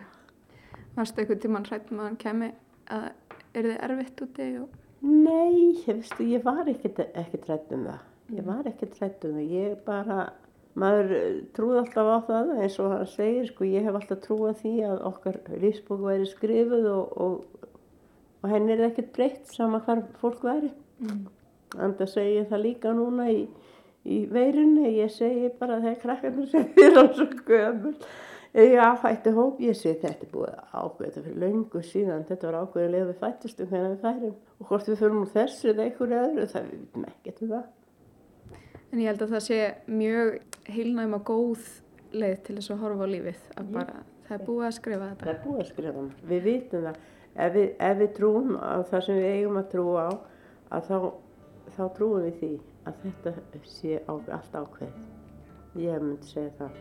Varstu 0.97 1.23
eitthvað 1.23 1.43
tíman 1.45 1.67
hrætt 1.69 1.91
með 1.93 2.07
hann 2.07 2.21
kemi 2.21 2.53
að 2.89 3.11
er 3.57 3.67
þið 3.69 3.81
erfitt 3.89 4.23
úti 4.25 4.51
og 4.63 4.77
Nei, 5.01 5.79
veistu, 5.87 6.25
ég 6.27 6.43
var 6.43 6.67
ekkert, 6.67 6.99
ekkert 7.15 7.47
rætt 7.47 7.73
um 7.75 7.85
það. 7.87 7.99
Ég 8.35 8.47
var 8.49 8.67
ekkert 8.67 8.97
rætt 8.99 9.27
um 9.29 9.37
það. 9.37 9.53
Ég 9.55 9.77
bara, 9.87 10.17
maður 10.79 11.13
eh, 11.15 11.37
trúði 11.55 11.83
alltaf 11.85 12.11
á 12.11 12.19
það 12.27 12.51
eins 12.57 12.79
og 12.83 12.91
hann 12.97 13.11
segir, 13.13 13.47
sko, 13.47 13.69
ég 13.69 13.87
hef 13.87 13.99
alltaf 14.01 14.25
trúið 14.25 14.59
því 14.65 14.75
að 14.89 15.05
okkar 15.13 15.39
lífsbók 15.63 16.03
væri 16.03 16.27
skrifuð 16.27 16.91
og, 16.91 17.15
og, 17.23 17.71
og 18.43 18.51
henni 18.51 18.75
er 18.75 18.89
ekkert 18.89 19.13
breytt 19.15 19.55
sama 19.55 19.79
hvar 19.87 20.03
fólk 20.19 20.43
væri. 20.49 20.73
Mm. 20.99 21.25
Anda 21.79 22.09
segi 22.11 22.41
ég 22.41 22.51
það 22.51 22.65
líka 22.65 22.95
núna 22.97 23.29
í, 23.31 23.45
í 24.03 24.25
veirunni, 24.33 24.97
ég 24.99 25.15
segi 25.15 25.53
bara 25.61 25.79
þegar 25.85 26.03
krakkarnir 26.03 26.51
segir 26.51 26.99
hann 26.99 27.15
svo 27.15 27.31
gömul. 27.47 27.95
Ég 28.57 28.79
áfætti 28.81 29.31
hóp, 29.37 29.59
ég 29.61 29.77
segi 29.77 29.99
þetta 30.01 30.25
er 30.25 30.31
búið 30.33 30.55
ákveð, 30.73 31.09
þetta 31.09 31.23
fyrir 31.27 31.41
löngu 31.43 31.83
síðan, 31.85 32.23
þetta 32.29 32.49
var 32.49 32.57
ákveðið 32.63 32.95
leið 32.95 33.05
við 33.11 33.19
fættustum 33.21 33.69
þegar 33.69 33.91
við 33.91 33.99
færum. 34.07 34.39
Og 34.59 34.71
hvort 34.71 34.89
við 34.89 35.01
fyrir 35.03 35.19
úr 35.19 35.29
þessu 35.35 35.69
eða 35.73 35.85
einhverju 35.85 36.21
öðru, 36.23 36.47
það 36.53 36.65
við 36.69 36.79
vitum 36.79 37.05
ekkert 37.11 37.43
um 37.45 37.53
það. 37.53 37.67
en 38.89 39.03
ég 39.03 39.11
held 39.11 39.23
að 39.23 39.35
það 39.35 39.45
sé 39.45 39.59
mjög 40.01 40.31
heilnæma 40.73 41.21
góð 41.29 41.69
leið 42.17 42.39
til 42.47 42.57
þess 42.57 42.73
að 42.73 42.83
horfa 42.87 43.05
á 43.05 43.13
lífið 43.13 43.45
að 43.61 43.71
bara, 43.77 44.01
það 44.25 44.39
er 44.39 44.45
búið 44.49 44.67
að 44.67 44.77
skrifa 44.79 45.09
Það 45.09 45.15
þetta 45.19 45.33
er 45.35 45.41
búið 45.45 45.61
að 45.61 45.71
skrifa 45.73 45.97
hana. 45.99 46.21
Við 46.33 46.45
vitum 46.49 46.87
það. 46.89 47.01
Ef 47.39 47.55
við, 47.55 47.69
ef 47.91 47.99
við 48.01 48.13
trúum 48.17 48.55
á 48.57 48.75
það 48.89 49.05
sem 49.07 49.21
við 49.21 49.31
eigum 49.37 49.61
að 49.61 49.71
trúa 49.75 50.09
á, 50.09 50.13
að 50.73 50.89
þá, 50.89 50.99
þá 51.77 51.83
trúum 51.99 52.25
við 52.25 52.39
því 52.41 52.53
að 52.89 53.03
þetta 53.05 53.65
sé 53.77 54.01
á, 54.09 54.13
allt 54.17 54.57
ákveð. 54.63 55.03
Ég 55.85 56.01
myndi 56.01 56.33
segja 56.33 56.55
það. 56.63 56.81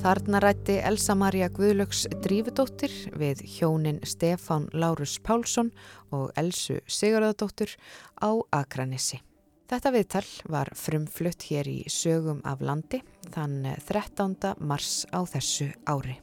Þarna 0.00 0.38
rætti 0.40 0.78
Elsa 0.80 1.12
Maria 1.12 1.50
Guðlöks 1.52 2.06
Drífudóttir 2.24 2.92
við 3.20 3.42
hjónin 3.44 3.98
Stefán 4.08 4.70
Lárus 4.72 5.18
Pálsson 5.20 5.68
og 6.08 6.30
Elsu 6.40 6.78
Sigurðardóttir 6.88 7.74
á 8.16 8.32
Akranissi. 8.56 9.18
Þetta 9.68 9.92
viðtal 9.92 10.24
var 10.48 10.72
frumflutt 10.72 11.44
hér 11.50 11.68
í 11.68 11.82
sögum 11.92 12.40
af 12.48 12.64
landi 12.64 13.02
þann 13.28 13.68
13. 13.76 14.56
mars 14.64 15.04
á 15.12 15.20
þessu 15.28 15.68
ári. 15.84 16.16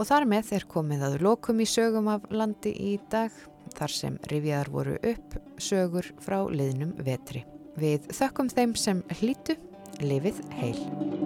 Og 0.00 0.08
þar 0.08 0.24
með 0.32 0.56
er 0.56 0.68
komið 0.72 1.04
að 1.10 1.20
lokum 1.28 1.60
í 1.60 1.68
sögum 1.68 2.08
af 2.08 2.24
landi 2.32 2.72
í 2.72 2.96
dag 3.12 3.36
þar 3.76 3.92
sem 3.92 4.20
rifjaðar 4.32 4.72
voru 4.72 4.96
upp 5.04 5.36
sögur 5.60 6.14
frá 6.24 6.40
liðnum 6.48 6.96
vetri. 7.04 7.44
Við 7.76 8.08
þökkum 8.08 8.48
þeim 8.48 8.76
sem 8.80 9.04
hlýtu, 9.20 9.60
lifið 10.00 10.40
heil. 10.56 11.25